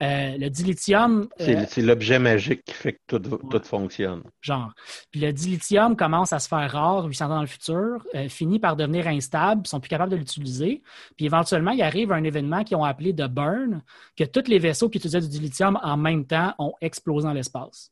Euh, 0.00 0.38
le 0.38 0.48
dilithium. 0.48 1.26
Euh, 1.40 1.64
c'est 1.66 1.82
l'objet 1.82 2.20
magique 2.20 2.62
qui 2.64 2.72
fait 2.72 2.92
que 2.92 3.16
tout, 3.16 3.18
tout, 3.18 3.62
fonctionne. 3.64 4.22
Genre. 4.40 4.72
Puis 5.10 5.20
le 5.22 5.32
dilithium 5.32 5.96
commence 5.96 6.32
à 6.32 6.38
se 6.38 6.46
faire 6.46 6.70
rare 6.70 7.04
800 7.06 7.24
ans 7.24 7.28
dans 7.30 7.40
le 7.40 7.48
futur, 7.48 8.06
euh, 8.14 8.28
finit 8.28 8.60
par 8.60 8.76
devenir 8.76 9.08
instable, 9.08 9.62
ils 9.64 9.68
sont 9.68 9.80
plus 9.80 9.88
capables 9.88 10.12
de 10.12 10.16
l'utiliser. 10.16 10.80
Puis 11.16 11.26
éventuellement, 11.26 11.72
il 11.72 11.82
arrive 11.82 12.12
un 12.12 12.22
événement 12.22 12.62
qu'ils 12.62 12.76
ont 12.76 12.84
appelé 12.84 13.12
de 13.12 13.26
burn, 13.26 13.82
que 14.16 14.22
tous 14.22 14.48
les 14.48 14.60
vaisseaux 14.60 14.88
qui 14.88 14.98
utilisaient 14.98 15.20
du 15.20 15.28
dilithium 15.28 15.80
en 15.82 15.96
même 15.96 16.26
temps 16.26 16.54
ont 16.60 16.74
explosé 16.80 17.26
dans 17.26 17.34
l'espace. 17.34 17.90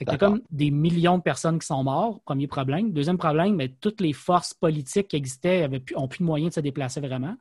Fait 0.00 0.06
il 0.06 0.12
y 0.12 0.14
a 0.14 0.18
comme 0.18 0.40
des 0.50 0.70
millions 0.70 1.18
de 1.18 1.22
personnes 1.22 1.58
qui 1.58 1.66
sont 1.66 1.84
mortes, 1.84 2.22
premier 2.24 2.46
problème. 2.46 2.90
Deuxième 2.90 3.18
problème, 3.18 3.56
mais 3.56 3.68
toutes 3.68 4.00
les 4.00 4.14
forces 4.14 4.54
politiques 4.54 5.08
qui 5.08 5.16
existaient 5.16 5.68
n'ont 5.94 6.08
plus 6.08 6.20
de 6.20 6.24
moyens 6.24 6.52
de 6.52 6.54
se 6.54 6.60
déplacer 6.60 7.00
vraiment. 7.00 7.36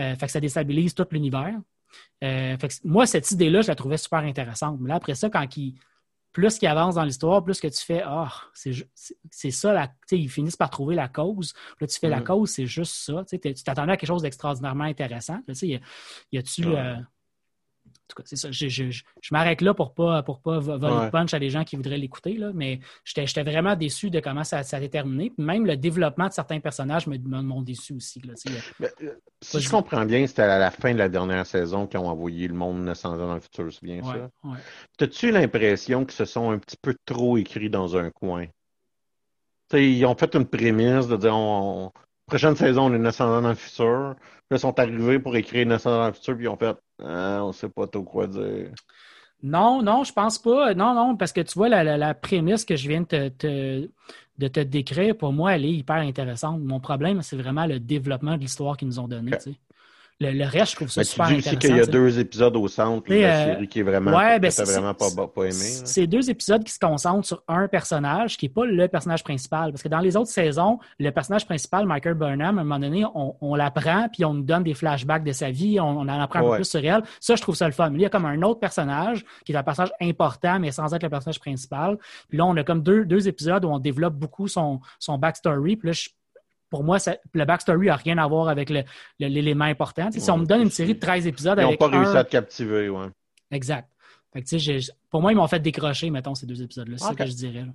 Euh, 0.00 0.14
fait 0.14 0.26
que 0.26 0.32
ça 0.32 0.38
déstabilise 0.38 0.94
tout 0.94 1.06
l'univers. 1.10 1.58
Euh, 2.22 2.56
moi, 2.84 3.06
cette 3.06 3.28
idée-là, 3.32 3.62
je 3.62 3.68
la 3.68 3.74
trouvais 3.74 3.96
super 3.96 4.20
intéressante. 4.20 4.78
Mais 4.80 4.88
là, 4.90 4.94
après 4.94 5.16
ça, 5.16 5.28
quand 5.30 5.44
plus 6.32 6.58
qu'il 6.58 6.68
avance 6.68 6.94
dans 6.94 7.02
l'histoire, 7.02 7.42
plus 7.42 7.60
que 7.60 7.66
tu 7.66 7.84
fais 7.84 8.02
Ah, 8.04 8.32
c'est 8.54 9.50
ça, 9.50 9.72
la, 9.72 9.92
ils 10.12 10.30
finissent 10.30 10.56
par 10.56 10.70
trouver 10.70 10.94
la 10.94 11.08
cause. 11.08 11.54
Là, 11.80 11.88
tu 11.88 11.98
fais 11.98 12.08
la 12.08 12.20
mm. 12.20 12.24
cause, 12.24 12.50
c'est 12.50 12.66
juste 12.66 12.94
ça. 12.94 13.24
Tu 13.28 13.38
t'attendais 13.64 13.94
à 13.94 13.96
quelque 13.96 14.06
chose 14.06 14.22
d'extraordinairement 14.22 14.84
intéressant. 14.84 15.40
y, 15.48 15.80
y 16.30 16.38
a-tu. 16.38 16.66
Euh, 16.66 16.94
tout 18.10 18.22
cas, 18.22 18.22
c'est 18.26 18.36
ça. 18.36 18.50
Je, 18.50 18.68
je, 18.68 19.02
m'arrête 19.30 19.60
là 19.60 19.74
pour 19.74 19.94
pas, 19.94 20.22
pour 20.22 20.40
pas 20.40 20.58
voler 20.58 21.10
punch 21.10 21.34
à 21.34 21.38
des 21.38 21.50
gens 21.50 21.64
qui 21.64 21.76
voudraient 21.76 21.98
l'écouter, 21.98 22.38
mais 22.54 22.80
j'étais 23.04 23.42
vraiment 23.42 23.76
déçu 23.76 24.10
de 24.10 24.20
comment 24.20 24.44
ça, 24.44 24.62
s'est 24.62 24.88
terminé. 24.88 25.32
Même 25.38 25.66
le 25.66 25.76
développement 25.76 26.28
de 26.28 26.32
certains 26.32 26.60
personnages 26.60 27.06
m'ont 27.06 27.62
déçu 27.62 27.94
aussi. 27.94 28.20
Euh, 28.80 29.14
si 29.40 29.60
je 29.60 29.70
comprends 29.70 30.04
bien, 30.04 30.26
c'était 30.26 30.42
à 30.42 30.58
la 30.58 30.70
fin 30.70 30.92
de 30.92 30.98
la 30.98 31.08
dernière 31.08 31.46
saison 31.46 31.86
qu'ils 31.86 32.00
ont 32.00 32.08
envoyé 32.08 32.48
le 32.48 32.54
monde 32.54 32.82
900 32.84 33.14
ans 33.14 33.16
dans 33.16 33.34
le 33.34 33.40
futur, 33.40 33.72
c'est 33.72 33.82
bien 33.82 34.02
ça? 34.02 34.30
T'as-tu 34.98 35.30
l'impression 35.30 36.04
qu'ils 36.04 36.16
se 36.16 36.24
sont 36.24 36.50
un 36.50 36.58
petit 36.58 36.76
peu 36.80 36.94
trop 37.04 37.36
écrits 37.38 37.70
dans 37.70 37.96
un 37.96 38.10
coin? 38.10 38.46
ils 39.72 40.04
ont 40.04 40.16
fait 40.16 40.34
une 40.34 40.46
prémisse 40.46 41.06
de 41.06 41.16
dire 41.16 41.36
on, 41.36 41.92
prochaine 42.30 42.56
saison, 42.56 42.84
on 42.84 42.94
est 42.94 42.98
900 42.98 43.38
ans 43.38 43.42
dans 43.42 43.48
le 43.50 43.54
futur. 43.54 43.86
Là, 43.90 44.14
ils 44.50 44.58
sont 44.58 44.78
arrivés 44.78 45.18
pour 45.18 45.36
écrire 45.36 45.66
900 45.66 45.90
ans 45.90 45.98
dans 45.98 46.06
le 46.06 46.12
futur, 46.12 46.36
puis 46.36 46.44
ils 46.46 46.48
ont 46.48 46.56
fait 46.56 46.76
ah, 47.02 47.40
on 47.42 47.52
sait 47.52 47.68
pas 47.68 47.86
trop 47.86 48.02
quoi 48.02 48.26
dire. 48.26 48.70
Non, 49.42 49.82
non, 49.82 50.04
je 50.04 50.12
pense 50.12 50.38
pas. 50.38 50.74
Non, 50.74 50.94
non, 50.94 51.16
parce 51.16 51.32
que 51.32 51.40
tu 51.40 51.54
vois, 51.54 51.68
la, 51.68 52.14
prémisse 52.14 52.64
que 52.64 52.76
je 52.76 52.88
viens 52.88 53.00
de 53.00 53.28
te, 53.28 53.88
de 54.38 54.48
te 54.48 54.60
décrire, 54.60 55.16
pour 55.16 55.32
moi, 55.32 55.54
elle 55.54 55.64
est 55.64 55.72
hyper 55.72 55.96
intéressante. 55.96 56.60
Mon 56.60 56.80
problème, 56.80 57.22
c'est 57.22 57.36
vraiment 57.36 57.66
le 57.66 57.80
développement 57.80 58.36
de 58.36 58.40
l'histoire 58.40 58.76
qu'ils 58.76 58.88
nous 58.88 58.98
ont 58.98 59.08
donné. 59.08 59.32
Le, 60.22 60.44
reste, 60.44 60.72
je 60.72 60.76
trouve 60.76 60.90
ça 60.90 61.02
super 61.02 61.26
intéressant. 61.26 61.50
Tu 61.50 61.56
dis 61.56 61.66
qu'il 61.68 61.76
y 61.76 61.80
a 61.80 61.86
deux 61.86 62.18
épisodes 62.18 62.54
au 62.54 62.68
centre 62.68 63.08
de 63.08 63.14
la 63.14 63.26
euh, 63.26 63.54
série 63.54 63.68
qui 63.68 63.80
est 63.80 63.82
vraiment, 63.82 64.14
ouais, 64.14 64.38
ben 64.38 64.50
vraiment 64.50 64.92
pas, 64.92 65.06
pas 65.34 65.44
aimé. 65.44 65.52
C'est 65.52 66.06
deux 66.06 66.28
épisodes 66.28 66.62
qui 66.62 66.72
se 66.72 66.78
concentrent 66.78 67.26
sur 67.26 67.42
un 67.48 67.68
personnage 67.68 68.36
qui 68.36 68.44
n'est 68.44 68.52
pas 68.52 68.66
le 68.66 68.86
personnage 68.88 69.24
principal. 69.24 69.72
Parce 69.72 69.82
que 69.82 69.88
dans 69.88 70.00
les 70.00 70.18
autres 70.18 70.28
saisons, 70.28 70.78
le 70.98 71.10
personnage 71.10 71.46
principal, 71.46 71.86
Michael 71.86 72.14
Burnham, 72.14 72.58
à 72.58 72.60
un 72.60 72.64
moment 72.64 72.78
donné, 72.78 73.06
on, 73.14 73.34
on 73.40 73.54
l'apprend, 73.54 74.08
puis 74.12 74.26
on 74.26 74.34
nous 74.34 74.42
donne 74.42 74.62
des 74.62 74.74
flashbacks 74.74 75.24
de 75.24 75.32
sa 75.32 75.50
vie, 75.50 75.80
on, 75.80 76.00
en 76.00 76.08
apprend 76.08 76.40
un 76.40 76.50
peu 76.50 76.56
plus 76.56 76.68
sur 76.68 76.84
elle. 76.84 77.02
Ça, 77.18 77.34
je 77.34 77.40
trouve 77.40 77.54
ça 77.54 77.64
le 77.64 77.72
fun. 77.72 77.88
Mais 77.88 78.00
il 78.00 78.02
y 78.02 78.06
a 78.06 78.10
comme 78.10 78.26
un 78.26 78.42
autre 78.42 78.60
personnage 78.60 79.24
qui 79.46 79.52
est 79.52 79.56
un 79.56 79.62
personnage 79.62 79.92
important, 80.02 80.60
mais 80.60 80.70
sans 80.70 80.92
être 80.92 81.02
le 81.02 81.08
personnage 81.08 81.40
principal. 81.40 81.96
Puis 82.28 82.36
là, 82.36 82.44
on 82.44 82.56
a 82.58 82.62
comme 82.62 82.82
deux, 82.82 83.06
deux 83.06 83.26
épisodes 83.26 83.64
où 83.64 83.68
on 83.68 83.78
développe 83.78 84.14
beaucoup 84.14 84.48
son, 84.48 84.80
son 84.98 85.16
backstory. 85.16 85.76
Puis 85.76 85.86
là, 85.88 85.92
je 85.92 86.10
pour 86.70 86.84
moi, 86.84 86.98
le 87.34 87.44
backstory 87.44 87.86
n'a 87.86 87.96
rien 87.96 88.16
à 88.18 88.26
voir 88.26 88.48
avec 88.48 88.72
l'élément 89.18 89.64
important. 89.64 90.10
si 90.10 90.30
on 90.30 90.38
me 90.38 90.46
donne 90.46 90.62
une 90.62 90.70
série 90.70 90.94
de 90.94 91.00
13 91.00 91.26
épisodes 91.26 91.58
ils 91.58 91.64
avec. 91.64 91.80
Ils 91.80 91.84
n'ont 91.84 91.90
pas 91.90 91.98
réussi 91.98 92.16
à 92.16 92.24
te 92.24 92.30
captiver, 92.30 92.88
ouais. 92.88 93.06
Exact. 93.50 93.88
pour 95.10 95.20
moi, 95.20 95.32
ils 95.32 95.36
m'ont 95.36 95.48
fait 95.48 95.60
décrocher, 95.60 96.08
mettons, 96.10 96.34
ces 96.34 96.46
deux 96.46 96.62
épisodes-là. 96.62 96.96
C'est 96.96 97.08
ce 97.08 97.12
que 97.12 97.26
je 97.26 97.34
dirais. 97.34 97.66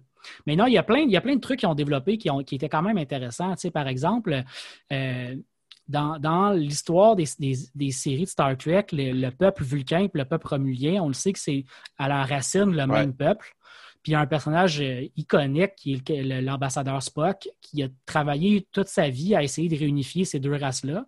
Mais 0.47 0.55
non, 0.55 0.65
il 0.65 0.73
y, 0.73 0.77
a 0.77 0.83
plein, 0.83 0.99
il 0.99 1.11
y 1.11 1.17
a 1.17 1.21
plein 1.21 1.35
de 1.35 1.41
trucs 1.41 1.59
qui 1.59 1.65
ont 1.65 1.75
développé 1.75 2.17
qui, 2.17 2.31
ont, 2.31 2.41
qui 2.43 2.55
étaient 2.55 2.69
quand 2.69 2.81
même 2.81 2.97
intéressants. 2.97 3.53
par 3.71 3.87
exemple, 3.87 4.43
euh, 4.91 5.35
dans, 5.87 6.51
l'histoire 6.55 7.15
des, 7.15 7.25
séries 7.25 8.23
de 8.23 8.29
Star 8.29 8.57
Trek, 8.57 8.87
le, 8.91 9.29
peuple 9.29 9.63
vulcain 9.63 9.99
et 9.99 10.11
le 10.13 10.25
peuple 10.25 10.47
romulien, 10.47 11.03
on 11.03 11.07
le 11.07 11.13
sait 11.13 11.33
que 11.33 11.39
c'est 11.39 11.65
à 11.97 12.07
la 12.07 12.23
racine 12.23 12.71
le 12.71 12.87
même 12.87 13.13
peuple. 13.13 13.55
Puis 14.05 14.11
il 14.11 14.13
y 14.13 14.17
a 14.17 14.19
un 14.19 14.27
personnage 14.27 14.81
euh, 14.81 15.07
iconique 15.17 15.73
qui 15.77 15.93
est 15.95 16.41
l'ambassadeur 16.41 17.01
Spock, 17.01 17.49
qui 17.59 17.81
a 17.81 17.87
travaillé 18.05 18.67
toute 18.71 18.87
sa 18.87 19.09
vie 19.09 19.33
à 19.33 19.41
essayer 19.41 19.67
de 19.67 19.75
réunifier 19.75 20.25
ces 20.25 20.39
deux 20.39 20.53
races-là. 20.53 21.07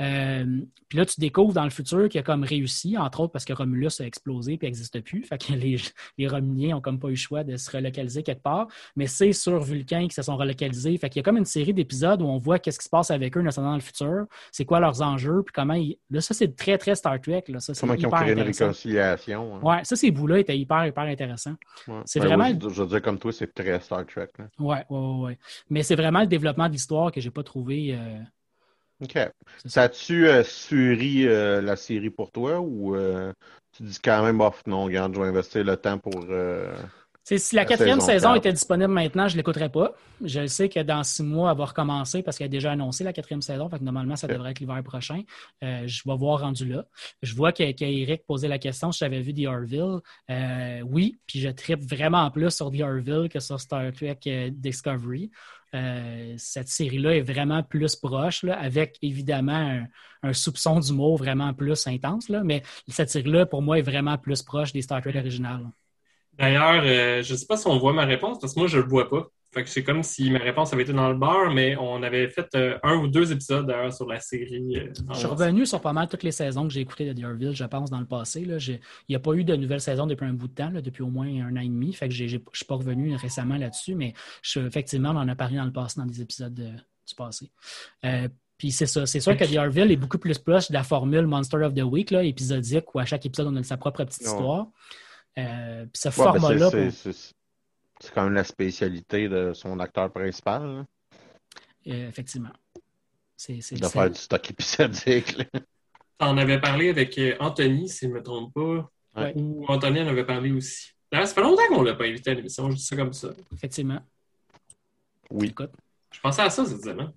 Euh, 0.00 0.60
puis 0.88 0.98
là, 0.98 1.06
tu 1.06 1.20
découvres 1.20 1.52
dans 1.52 1.64
le 1.64 1.70
futur 1.70 2.08
qu'il 2.08 2.20
a 2.20 2.22
comme 2.22 2.44
réussi, 2.44 2.96
entre 2.96 3.20
autres 3.20 3.32
parce 3.32 3.44
que 3.44 3.52
Romulus 3.52 4.00
a 4.00 4.04
explosé 4.04 4.52
et 4.54 4.58
n'existe 4.62 5.00
plus. 5.00 5.24
Fait 5.24 5.38
que 5.38 5.52
les, 5.52 5.76
les 6.18 6.28
Romuliens 6.28 6.76
n'ont 6.76 6.80
comme 6.80 6.98
pas 6.98 7.08
eu 7.08 7.12
le 7.12 7.16
choix 7.16 7.42
de 7.42 7.56
se 7.56 7.70
relocaliser 7.70 8.22
quelque 8.22 8.42
part. 8.42 8.68
Mais 8.94 9.06
c'est 9.06 9.32
sur 9.32 9.60
Vulcain 9.60 10.02
qu'ils 10.02 10.12
se 10.12 10.22
sont 10.22 10.36
relocalisés. 10.36 10.96
Fait 10.98 11.08
qu'il 11.08 11.20
y 11.20 11.20
a 11.20 11.24
comme 11.24 11.38
une 11.38 11.44
série 11.44 11.74
d'épisodes 11.74 12.22
où 12.22 12.26
on 12.26 12.38
voit 12.38 12.58
qu'est-ce 12.58 12.78
qui 12.78 12.84
se 12.84 12.90
passe 12.90 13.10
avec 13.10 13.36
eux 13.36 13.42
dans 13.42 13.74
le 13.74 13.80
futur, 13.80 14.26
c'est 14.52 14.64
quoi 14.64 14.80
leurs 14.80 15.02
enjeux, 15.02 15.42
puis 15.42 15.52
comment 15.52 15.74
ils... 15.74 15.98
Là, 16.10 16.20
ça, 16.20 16.34
c'est 16.34 16.54
très, 16.54 16.78
très 16.78 16.94
Star 16.94 17.20
Trek. 17.20 17.44
Là. 17.48 17.60
Ça, 17.60 17.72
comment 17.78 17.94
ils 17.94 18.06
ont 18.06 18.10
créé 18.10 18.32
une 18.32 18.40
réconciliation. 18.40 19.56
Hein. 19.56 19.60
Ouais, 19.62 19.84
ça, 19.84 19.96
ces 19.96 20.10
bouts-là 20.10 20.38
étaient 20.38 20.58
hyper, 20.58 20.86
hyper 20.86 21.04
intéressants. 21.04 21.54
C'est 22.04 22.20
ben 22.20 22.26
vraiment... 22.26 22.48
je, 22.48 22.82
veux 22.82 22.86
dire, 22.86 23.02
comme 23.02 23.18
toi, 23.18 23.32
c'est 23.32 23.52
très 23.52 23.80
Star 23.80 24.06
Trek. 24.06 24.28
Là. 24.38 24.46
Ouais, 24.58 24.84
ouais, 24.90 25.24
ouais, 25.24 25.38
Mais 25.70 25.82
c'est 25.82 25.96
vraiment 25.96 26.20
le 26.20 26.26
développement 26.26 26.68
de 26.68 26.72
l'histoire 26.72 27.10
que 27.12 27.20
j'ai 27.20 27.30
pas 27.30 27.42
trouvé... 27.42 27.94
Euh, 27.94 28.18
OK. 29.02 29.18
Ça 29.66 29.82
a-tu 29.84 30.26
euh, 30.26 30.42
suri 30.42 31.26
euh, 31.26 31.60
la 31.60 31.76
série 31.76 32.10
pour 32.10 32.30
toi 32.32 32.60
ou 32.60 32.96
euh, 32.96 33.32
tu 33.72 33.82
dis 33.82 33.98
quand 34.02 34.22
même, 34.24 34.40
off, 34.40 34.62
non, 34.66 34.84
regarde, 34.84 35.14
je 35.14 35.20
vais 35.20 35.26
investir 35.28 35.64
le 35.64 35.76
temps 35.76 35.98
pour. 35.98 36.24
Si 37.28 37.56
la, 37.56 37.64
quatrième 37.64 38.00
saison, 38.00 38.34
était 38.34 38.52
disponible 38.52 38.92
maintenant, 38.92 39.28
je 39.28 39.34
ne 39.34 39.38
l'écouterais 39.38 39.68
pas. 39.68 39.94
Je 40.24 40.46
sais 40.46 40.68
que 40.68 40.80
dans 40.80 41.02
six 41.02 41.22
mois, 41.22 41.50
elle 41.50 41.58
va 41.58 41.64
recommencer 41.66 42.22
parce 42.22 42.38
qu'elle 42.38 42.46
a 42.46 42.48
déjà 42.48 42.72
annoncé 42.72 43.04
la 43.04 43.12
quatrième 43.12 43.42
saison. 43.42 43.68
Fait 43.68 43.78
que 43.78 43.84
normalement, 43.84 44.16
ça 44.16 44.28
devrait 44.28 44.52
être 44.52 44.60
l'hiver 44.60 44.82
prochain. 44.82 45.22
je 45.60 46.02
vais 46.06 46.16
voir 46.16 46.40
rendu 46.40 46.66
là. 46.66 46.84
Je 47.22 47.34
vois 47.34 47.52
qu'Eric 47.52 48.24
posait 48.26 48.48
la 48.48 48.58
question 48.58 48.92
si 48.92 49.00
j'avais 49.00 49.20
vu 49.20 49.34
The 49.34 49.46
Orville. 49.46 50.00
oui, 50.84 51.18
puis 51.26 51.40
je 51.40 51.48
tripe 51.48 51.82
vraiment 51.82 52.30
plus 52.30 52.50
sur 52.50 52.70
The 52.70 52.80
Orville 52.82 53.28
que 53.28 53.40
sur 53.40 53.60
Star 53.60 53.92
Trek 53.92 54.50
Discovery. 54.52 55.30
Euh, 55.74 56.34
cette 56.38 56.68
série-là 56.68 57.16
est 57.16 57.22
vraiment 57.22 57.62
plus 57.62 57.96
proche, 57.96 58.44
avec 58.44 58.98
évidemment 59.02 59.84
un, 60.22 60.32
soupçon 60.32 60.80
d'humour 60.80 61.16
vraiment 61.16 61.52
plus 61.54 61.86
intense. 61.86 62.28
Là, 62.28 62.42
mais 62.44 62.62
cette 62.88 63.10
série-là, 63.10 63.46
pour 63.46 63.62
moi, 63.62 63.78
est 63.78 63.82
vraiment 63.82 64.16
plus 64.18 64.42
proche 64.42 64.72
des 64.72 64.82
Star 64.82 65.00
Trek 65.00 65.16
originales. 65.16 65.66
D'ailleurs, 66.38 66.82
euh, 66.84 67.22
je 67.22 67.32
ne 67.32 67.38
sais 67.38 67.46
pas 67.46 67.56
si 67.56 67.66
on 67.66 67.78
voit 67.78 67.92
ma 67.92 68.04
réponse, 68.04 68.38
parce 68.38 68.54
que 68.54 68.60
moi, 68.60 68.68
je 68.68 68.78
ne 68.78 68.82
le 68.82 68.88
vois 68.88 69.08
pas 69.08 69.28
c'est 69.64 69.82
comme 69.82 70.02
si 70.02 70.30
ma 70.30 70.38
réponse 70.38 70.72
avait 70.72 70.82
été 70.82 70.92
dans 70.92 71.08
le 71.08 71.16
bar, 71.16 71.50
mais 71.50 71.76
on 71.76 72.02
avait 72.02 72.28
fait 72.28 72.46
euh, 72.54 72.78
un 72.82 72.96
ou 72.96 73.08
deux 73.08 73.32
épisodes 73.32 73.66
d'ailleurs 73.66 73.92
sur 73.92 74.06
la 74.06 74.20
série. 74.20 74.76
Euh, 74.76 74.92
je 75.12 75.18
suis 75.18 75.26
revenu 75.26 75.64
sur 75.64 75.80
pas 75.80 75.92
mal 75.92 76.08
toutes 76.08 76.24
les 76.24 76.32
saisons 76.32 76.66
que 76.66 76.74
j'ai 76.74 76.80
écoutées 76.80 77.12
de 77.12 77.18
The 77.18 77.24
Orville, 77.24 77.54
je 77.54 77.64
pense, 77.64 77.90
dans 77.90 78.00
le 78.00 78.06
passé. 78.06 78.42
Il 78.42 78.80
n'y 79.08 79.16
a 79.16 79.18
pas 79.18 79.32
eu 79.32 79.44
de 79.44 79.56
nouvelle 79.56 79.80
saison 79.80 80.06
depuis 80.06 80.26
un 80.26 80.34
bout 80.34 80.48
de 80.48 80.54
temps, 80.54 80.70
depuis 80.70 81.02
au 81.02 81.08
moins 81.08 81.26
un 81.26 81.56
an 81.56 81.60
et 81.60 81.68
demi. 81.68 81.92
Fait 81.92 82.08
que 82.08 82.14
je 82.14 82.24
ne 82.24 82.28
suis 82.28 82.64
pas 82.68 82.74
revenu 82.74 83.14
récemment 83.16 83.56
là-dessus, 83.56 83.94
mais 83.94 84.12
effectivement, 84.56 85.10
on 85.10 85.16
en 85.16 85.28
a 85.28 85.34
parlé 85.34 85.56
dans 85.56 85.64
le 85.64 85.72
passé, 85.72 86.00
dans 86.00 86.06
des 86.06 86.20
épisodes 86.20 86.54
du 86.54 87.14
passé. 87.14 87.50
Euh, 88.04 88.28
puis 88.58 88.72
c'est 88.72 88.86
ça. 88.86 89.06
C'est 89.06 89.20
sûr 89.20 89.36
que 89.36 89.44
The 89.44 89.58
Orville 89.58 89.90
est 89.90 89.96
beaucoup 89.96 90.18
plus 90.18 90.38
proche 90.38 90.68
de 90.68 90.74
la 90.74 90.82
formule 90.82 91.26
Monster 91.26 91.58
of 91.58 91.74
the 91.74 91.82
Week, 91.82 92.10
là, 92.10 92.22
épisodique, 92.22 92.94
où 92.94 92.98
à 92.98 93.04
chaque 93.04 93.24
épisode, 93.26 93.48
on 93.48 93.56
a 93.56 93.62
sa 93.62 93.76
propre 93.76 94.04
petite 94.04 94.22
histoire. 94.22 94.68
Puis 95.36 95.44
ce 95.94 96.08
ben, 96.08 96.12
format-là. 96.12 96.70
C'est 98.00 98.12
quand 98.12 98.24
même 98.24 98.34
la 98.34 98.44
spécialité 98.44 99.28
de 99.28 99.52
son 99.54 99.78
acteur 99.80 100.12
principal. 100.12 100.86
Euh, 101.86 102.08
effectivement. 102.08 102.52
C'est, 103.36 103.58
de 103.58 103.86
faire 103.86 104.10
du 104.10 104.18
stock 104.18 104.50
épisodique. 104.50 105.36
On 106.20 106.38
avait 106.38 106.60
parlé 106.60 106.88
avec 106.88 107.16
euh, 107.18 107.36
Anthony, 107.40 107.88
si 107.88 108.06
je 108.06 108.10
ne 108.10 108.14
me 108.14 108.22
trompe 108.22 108.54
pas. 108.54 109.32
Ou 109.34 109.64
Anthony 109.68 110.00
en 110.02 110.08
avait 110.08 110.26
parlé 110.26 110.52
aussi. 110.52 110.92
ça 111.12 111.26
fait 111.26 111.42
longtemps 111.42 111.62
qu'on 111.68 111.82
ne 111.82 111.88
l'a 111.88 111.94
pas 111.94 112.04
invité 112.04 112.30
à 112.30 112.34
l'émission, 112.34 112.70
je 112.70 112.76
dis 112.76 112.84
ça 112.84 112.96
comme 112.96 113.12
ça. 113.12 113.28
Effectivement. 113.54 114.00
Oui. 115.30 115.54
Je 116.12 116.20
pensais 116.20 116.42
à 116.42 116.50
ça 116.50 116.64
cette 116.64 116.82
semaine. 116.82 117.12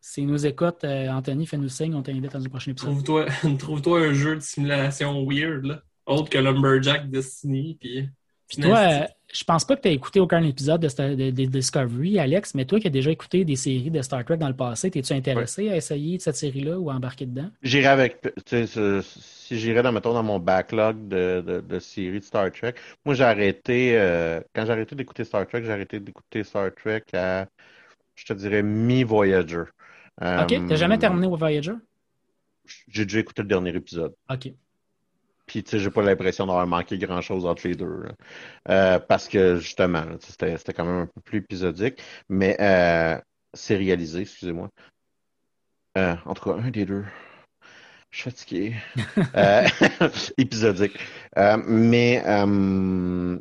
S'il 0.00 0.26
nous 0.26 0.46
écoute, 0.46 0.84
euh, 0.84 1.08
Anthony, 1.08 1.46
fais-nous 1.46 1.68
signe, 1.68 1.94
on 1.94 2.02
t'invite 2.02 2.32
dans 2.32 2.38
le 2.38 2.48
prochain 2.48 2.70
épisode. 2.70 2.90
Trouve-toi, 2.90 3.26
trouve-toi 3.58 4.00
un 4.00 4.12
jeu 4.12 4.36
de 4.36 4.40
simulation 4.40 5.26
weird, 5.28 5.64
là. 5.64 5.82
Autre 6.08 6.30
que 6.30 6.38
Lumberjack 6.38 7.08
Destiny, 7.10 7.76
puis... 7.80 8.08
Puis 8.48 8.62
toi, 8.62 9.06
je 9.30 9.44
pense 9.44 9.66
pas 9.66 9.76
que 9.76 9.82
tu 9.82 9.88
as 9.88 9.90
écouté 9.90 10.20
aucun 10.20 10.42
épisode 10.42 10.80
de, 10.80 11.46
Discovery, 11.46 12.18
Alex, 12.18 12.54
mais 12.54 12.64
toi 12.64 12.80
qui 12.80 12.86
as 12.86 12.90
déjà 12.90 13.10
écouté 13.10 13.44
des 13.44 13.56
séries 13.56 13.90
de 13.90 14.00
Star 14.00 14.24
Trek 14.24 14.38
dans 14.38 14.48
le 14.48 14.56
passé, 14.56 14.90
es-tu 14.94 15.12
intéressé 15.12 15.68
à 15.68 15.76
essayer 15.76 16.18
cette 16.18 16.36
série-là 16.36 16.78
ou 16.78 16.88
à 16.90 16.94
embarquer 16.94 17.26
dedans? 17.26 17.50
J'irai 17.62 17.88
avec. 17.88 18.26
Si 18.46 19.58
j'irais 19.58 19.82
dans, 19.82 19.92
dans 19.92 20.22
mon 20.22 20.38
backlog 20.38 21.08
de, 21.08 21.62
de, 21.66 21.78
séries 21.78 22.20
de 22.20 22.24
Star 22.24 22.50
Trek, 22.50 22.74
moi 23.04 23.14
j'ai 23.14 23.24
arrêté. 23.24 23.98
Euh, 23.98 24.40
quand 24.54 24.64
j'ai 24.64 24.72
arrêté 24.72 24.94
d'écouter 24.96 25.24
Star 25.24 25.46
Trek, 25.46 25.62
j'ai 25.64 25.72
arrêté 25.72 26.00
d'écouter 26.00 26.42
Star 26.42 26.70
Trek 26.74 27.04
à. 27.12 27.46
je 28.14 28.24
te 28.24 28.32
dirais 28.32 28.62
mi-Voyager. 28.62 29.64
OK. 30.22 30.54
T'as 30.68 30.76
jamais 30.76 30.98
terminé 30.98 31.28
Voyager? 31.28 31.74
J'ai 32.88 33.04
déjà 33.04 33.20
écouté 33.20 33.42
le 33.42 33.48
dernier 33.48 33.74
épisode. 33.74 34.14
OK. 34.30 34.52
Puis, 35.48 35.64
tu 35.64 35.70
sais, 35.72 35.78
j'ai 35.80 35.90
pas 35.90 36.02
l'impression 36.02 36.46
d'avoir 36.46 36.66
manqué 36.66 36.98
grand-chose 36.98 37.46
entre 37.46 37.66
les 37.66 37.74
deux. 37.74 38.04
Euh, 38.68 38.98
parce 39.00 39.28
que, 39.28 39.56
justement, 39.56 40.04
c'était 40.20 40.72
quand 40.74 40.84
même 40.84 41.02
un 41.02 41.06
peu 41.06 41.20
plus 41.22 41.38
épisodique. 41.38 42.02
Mais 42.28 42.56
euh, 42.60 43.18
c'est 43.54 43.76
réalisé, 43.76 44.20
excusez-moi. 44.22 44.70
Euh, 45.96 46.14
en 46.26 46.34
tout 46.34 46.44
cas, 46.44 46.56
un 46.58 46.70
des 46.70 46.84
deux. 46.84 47.04
Je 48.10 48.20
suis 48.20 48.30
fatigué. 48.30 48.76
euh, 49.36 49.66
épisodique. 50.38 50.98
Mais, 51.66 52.22
euh, 52.26 53.38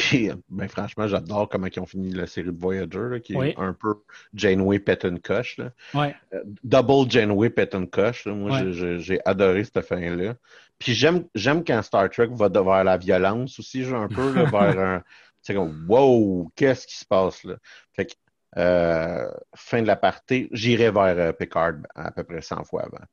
puis, 0.00 0.30
ben, 0.48 0.66
franchement, 0.66 1.06
j'adore 1.06 1.46
comment 1.50 1.66
ils 1.66 1.78
ont 1.78 1.84
fini 1.86 2.10
la 2.10 2.26
série 2.26 2.46
de 2.46 2.58
Voyager, 2.58 3.20
qui 3.22 3.34
est 3.34 3.54
un 3.58 3.74
peu 3.74 3.96
Janeway 4.32 4.78
Pettencoche. 4.78 5.58
Là. 5.58 5.72
Ouais. 5.92 6.14
Euh, 6.32 6.42
double 6.64 7.10
Janeway 7.10 7.50
Pettencoche. 7.50 8.26
Moi, 8.26 8.70
j'ai 8.70 9.20
adoré 9.26 9.62
cette 9.64 9.82
fin-là. 9.82 10.36
Puis 10.78 10.94
j'aime 10.94 11.26
j'aime 11.34 11.62
quand 11.62 11.82
Star 11.82 12.08
Trek 12.08 12.30
va 12.32 12.48
vers 12.48 12.84
la 12.84 12.96
violence 12.96 13.58
aussi, 13.58 13.84
un 13.84 14.08
peu 14.08 14.32
là, 14.32 14.44
vers 14.50 14.78
un. 14.78 15.02
C'est 15.42 15.54
comme 15.54 15.84
Wow, 15.86 16.50
qu'est-ce 16.56 16.86
qui 16.86 16.96
se 16.96 17.04
passe 17.04 17.44
là? 17.44 17.56
Fait 17.92 18.06
que 18.06 18.12
euh, 18.56 19.30
fin 19.54 19.82
de 19.82 19.86
la 19.86 19.96
partie, 19.96 20.48
j'irai 20.52 20.90
vers 20.90 21.18
euh, 21.18 21.32
Picard 21.32 21.74
à 21.94 22.10
peu 22.10 22.24
près 22.24 22.40
100 22.40 22.64
fois 22.64 22.86
avant. 22.86 23.04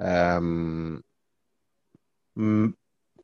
Euh, 0.00 1.00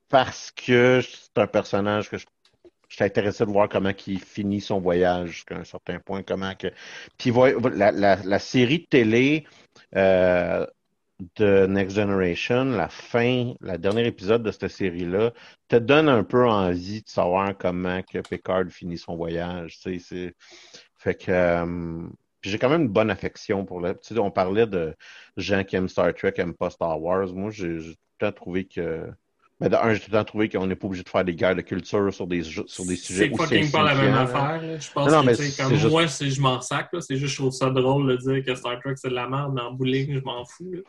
parce 0.09 0.51
que 0.51 1.03
c'est 1.03 1.39
un 1.39 1.47
personnage 1.47 2.09
que 2.09 2.17
je 2.17 2.27
suis 2.97 3.05
intéressé 3.05 3.45
de 3.45 3.51
voir 3.51 3.69
comment 3.69 3.93
il 4.07 4.21
finit 4.21 4.61
son 4.61 4.81
voyage 4.81 5.31
jusqu'à 5.31 5.57
un 5.57 5.65
certain 5.65 5.99
point, 6.01 6.23
comment 6.23 6.55
que. 6.55 6.69
Puis 7.19 7.33
la, 7.75 7.93
la, 7.93 8.17
la 8.17 8.39
série 8.39 8.81
de 8.81 8.87
télé 8.87 9.47
euh, 9.97 10.67
de 11.37 11.67
Next 11.67 11.97
Generation, 11.97 12.65
la 12.65 12.89
fin, 12.89 13.55
la 13.61 13.79
dernier 13.79 14.07
épisode 14.07 14.43
de 14.43 14.51
cette 14.51 14.69
série-là, 14.69 15.33
te 15.69 15.77
donne 15.77 16.09
un 16.09 16.25
peu 16.25 16.49
envie 16.49 17.03
de 17.03 17.09
savoir 17.09 17.57
comment 17.57 18.03
que 18.03 18.19
Picard 18.19 18.67
finit 18.71 18.99
son 18.99 19.17
voyage. 19.17 19.79
Fait 20.97 21.15
que 21.15 21.31
euh, 21.31 22.09
j'ai 22.43 22.59
quand 22.59 22.71
même 22.71 22.83
une 22.83 22.89
bonne 22.89 23.11
affection 23.11 23.65
pour 23.65 23.83
sais, 24.03 24.19
on 24.19 24.31
parlait 24.31 24.67
de 24.67 24.95
gens 25.37 25.65
qui 25.65 25.77
aiment 25.77 25.89
Star 25.89 26.15
Trek, 26.15 26.33
qui 26.33 26.41
n'aiment 26.41 26.55
pas 26.55 26.71
Star 26.71 27.01
Wars. 27.01 27.33
Moi, 27.33 27.51
j'ai 27.51 27.79
tout 27.79 27.89
le 27.89 27.95
temps 28.19 28.33
trouvé 28.33 28.65
que. 28.65 29.11
Mais 29.61 29.69
ben, 29.69 29.83
d'un, 29.83 29.93
j'ai 29.93 30.01
tout 30.01 30.11
le 30.11 30.17
temps 30.17 30.25
trouvé 30.25 30.49
qu'on 30.49 30.67
n'est 30.67 30.75
pas 30.75 30.87
obligé 30.87 31.03
de 31.03 31.09
faire 31.09 31.25
des 31.25 31.35
guerres 31.35 31.55
de 31.55 31.61
culture 31.61 32.13
sur 32.15 32.27
des, 32.27 32.43
sur 32.43 32.87
des 32.87 32.97
sujets. 32.97 33.31
C'est 33.31 33.37
fucking 33.37 33.71
pas 33.71 33.83
la 33.83 33.95
même 33.95 34.15
affaire. 34.15 34.61
Je 34.81 34.91
pense 34.91 35.13
non, 35.13 35.23
que, 35.23 35.35
c'est 35.35 35.63
comme 35.63 35.75
juste... 35.75 35.91
moi, 35.91 36.07
je 36.07 36.41
m'en 36.41 36.61
sac. 36.63 36.89
C'est 37.01 37.17
juste, 37.17 37.35
je 37.35 37.41
trouve 37.41 37.53
ça 37.53 37.69
drôle 37.69 38.09
de 38.09 38.17
dire 38.17 38.45
que 38.45 38.55
Star 38.55 38.81
Trek, 38.81 38.95
c'est 38.97 39.11
de 39.11 39.15
la 39.15 39.29
merde, 39.29 39.53
mais 39.55 39.61
en 39.61 39.73
bowling, 39.73 40.15
je 40.15 40.21
m'en 40.21 40.45
fous. 40.47 40.73
Là. 40.73 40.81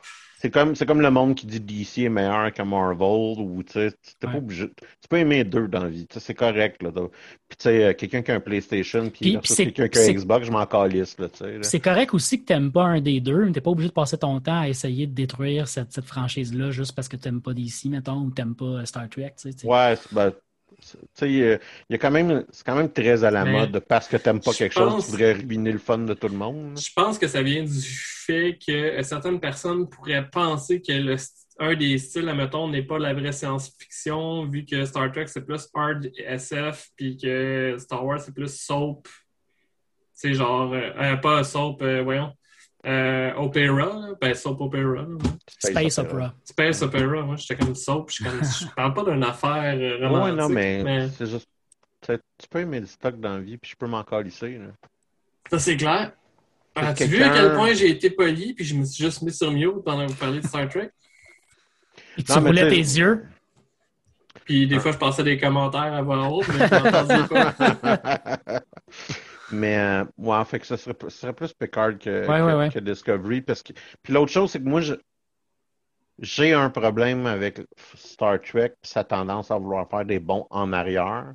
C'est 0.42 0.50
comme, 0.50 0.74
c'est 0.74 0.88
comme 0.88 1.02
le 1.02 1.12
monde 1.12 1.36
qui 1.36 1.46
dit 1.46 1.60
DC 1.60 2.00
est 2.00 2.10
meilleur 2.10 2.52
que 2.52 2.64
Marvel 2.64 3.40
ou 3.40 3.62
tu 3.62 3.74
sais, 3.74 3.92
t'es 4.20 4.26
pas 4.26 4.38
obligé. 4.38 4.70
Tu 4.76 5.08
peux 5.08 5.18
aimer 5.18 5.44
deux 5.44 5.68
dans 5.68 5.84
la 5.84 5.90
vie. 5.90 6.08
C'est 6.18 6.34
correct. 6.34 6.82
Là, 6.82 6.90
puis 6.92 7.04
tu 7.50 7.56
sais, 7.60 7.84
euh, 7.84 7.94
quelqu'un 7.94 8.24
qui 8.24 8.32
a 8.32 8.36
un 8.36 8.40
PlayStation 8.40 9.08
puis, 9.12 9.38
quelqu'un 9.40 9.88
qui 9.88 10.00
a 10.00 10.02
un 10.02 10.14
Xbox, 10.14 10.48
je 10.48 10.52
m'en 10.52 10.66
calisse. 10.66 11.16
Là, 11.20 11.28
C'est 11.62 11.80
correct 11.80 12.16
aussi 12.16 12.42
que 12.42 12.46
t'aimes 12.46 12.72
pas 12.72 12.86
un 12.86 13.02
des 13.02 13.20
deux, 13.20 13.46
mais 13.46 13.52
t'es 13.52 13.62
pas 13.62 13.70
obligé 13.70 13.90
de 13.90 13.94
passer 13.94 14.18
ton 14.18 14.40
temps 14.40 14.62
à 14.62 14.68
essayer 14.68 15.06
de 15.06 15.14
détruire 15.14 15.68
cette, 15.68 15.94
cette 15.94 16.06
franchise-là 16.06 16.72
juste 16.72 16.96
parce 16.96 17.08
que 17.08 17.18
t'aimes 17.18 17.44
pas 17.44 17.54
DC, 17.54 17.86
mettons, 17.86 18.22
ou 18.22 18.32
t'aimes 18.32 18.56
pas 18.56 18.66
euh, 18.66 18.86
Star 18.86 19.08
Trek. 19.10 19.34
T'sais. 19.36 19.54
Ouais, 19.64 19.94
ben, 20.12 20.34
il 21.22 21.60
y 21.90 21.94
a 21.94 21.98
quand 21.98 22.12
même, 22.12 22.46
c'est 22.52 22.66
quand 22.66 22.76
même 22.76 22.92
très 22.92 23.24
à 23.24 23.32
la 23.32 23.46
mode 23.46 23.80
parce 23.88 24.08
que 24.08 24.18
tu 24.18 24.28
n'aimes 24.28 24.42
pas 24.42 24.54
quelque 24.54 24.74
chose, 24.74 25.06
tu 25.06 25.12
voudrais 25.12 25.34
ruiner 25.34 25.72
le 25.72 25.80
fun 25.80 26.00
de 26.00 26.14
tout 26.14 26.28
le 26.28 26.38
monde. 26.38 26.80
Je 26.80 26.92
pense 26.96 27.18
que 27.18 27.28
ça 27.28 27.42
vient 27.42 27.64
du 27.64 27.82
fait 27.82 28.58
que 28.66 29.02
certaines 29.04 29.40
personnes 29.40 29.90
pourraient 29.90 30.28
penser 30.30 30.82
que 30.82 30.94
le, 30.94 31.16
un 31.60 31.76
des 31.76 31.98
styles, 31.98 32.28
admettons, 32.28 32.68
n'est 32.68 32.84
pas 32.84 32.98
la 32.98 33.14
vraie 33.14 33.32
science-fiction, 33.32 34.46
vu 34.46 34.66
que 34.66 34.84
Star 34.86 35.12
Trek 35.12 35.28
c'est 35.28 35.46
plus 35.46 35.70
hard 35.74 36.10
SF, 36.18 36.90
puis 36.96 37.18
que 37.18 37.76
Star 37.78 38.04
Wars 38.04 38.20
c'est 38.20 38.34
plus 38.34 38.54
soap. 38.60 39.08
C'est 40.14 40.34
genre, 40.34 40.74
euh, 40.74 40.92
euh, 40.98 41.16
pas 41.18 41.44
soap, 41.44 41.82
euh, 41.82 42.02
voyons. 42.04 42.32
Euh, 42.84 43.34
opéra, 43.36 44.10
ben 44.20 44.34
soap 44.34 44.60
opera. 44.60 45.06
Space, 45.60 46.00
opera. 46.00 46.34
Space 46.44 46.82
opera, 46.82 47.22
moi 47.22 47.36
j'étais 47.36 47.56
comme 47.56 47.76
soap, 47.76 48.10
je, 48.10 48.24
comme, 48.24 48.42
je 48.44 48.66
parle 48.76 48.94
pas 48.96 49.04
d'une 49.04 49.24
affaire 49.24 50.00
romantique. 50.02 50.34
Ouais, 50.34 50.42
non, 50.42 50.50
mais, 50.50 51.10
c'est 51.10 51.28
juste. 51.28 51.48
Tu 52.02 52.48
peux 52.50 52.60
aimer 52.60 52.80
le 52.80 52.88
stock 52.88 53.20
dans 53.20 53.36
la 53.36 53.42
vie, 53.42 53.58
puis 53.58 53.72
je 53.72 53.76
peux 53.76 53.86
m'en 53.86 54.04
calisser. 54.04 54.60
Ça, 55.52 55.60
c'est 55.60 55.78
clair. 55.78 56.14
As-tu 56.74 57.04
vu 57.06 57.22
à 57.22 57.30
quel 57.30 57.54
point 57.54 57.74
j'ai 57.74 57.90
été 57.90 58.10
poli, 58.10 58.54
puis 58.54 58.66
je 58.66 58.74
me 58.76 58.84
suis 58.86 59.04
juste 59.04 59.22
mis 59.22 59.32
sur 59.32 59.52
mute 59.52 59.84
pendant 59.86 60.08
que 60.08 60.12
vous 60.12 60.18
parliez 60.18 60.40
de 60.40 60.48
Star 60.48 60.68
Trek? 60.68 60.90
Et 62.18 62.24
tu 62.24 62.32
roulais 62.34 62.68
tes 62.68 62.78
yeux? 62.78 63.26
Puis 64.46 64.66
des 64.68 64.80
fois, 64.80 64.92
je 64.92 64.98
passais 64.98 65.24
des 65.24 65.38
commentaires 65.38 65.94
à 65.94 66.02
voix 66.02 66.28
haute, 66.30 66.48
mais 66.48 66.68
je 66.68 67.28
pas. 67.28 68.62
Mais 69.52 69.78
euh, 69.78 70.06
ouais, 70.18 70.44
fait 70.46 70.60
que 70.60 70.68
ce 70.68 70.76
serait, 70.76 70.96
ce 71.02 71.10
serait 71.10 71.34
plus 71.34 71.54
Picard 71.54 71.98
que, 71.98 72.70
que, 72.70 72.80
Discovery. 72.80 73.42
Parce 73.42 73.64
que... 73.64 73.74
Puis 74.04 74.14
l'autre 74.14 74.32
chose, 74.32 74.52
c'est 74.52 74.60
que 74.60 74.68
moi, 74.68 74.82
j'ai 76.20 76.54
un 76.54 76.70
problème 76.70 77.26
avec 77.26 77.62
Star 77.96 78.40
Trek, 78.42 78.74
sa 78.84 79.04
tendance 79.04 79.52
à 79.52 79.58
vouloir 79.58 79.90
faire 79.90 80.06
des 80.06 80.20
bons 80.20 80.48
en 80.50 80.72
arrière. 80.74 81.34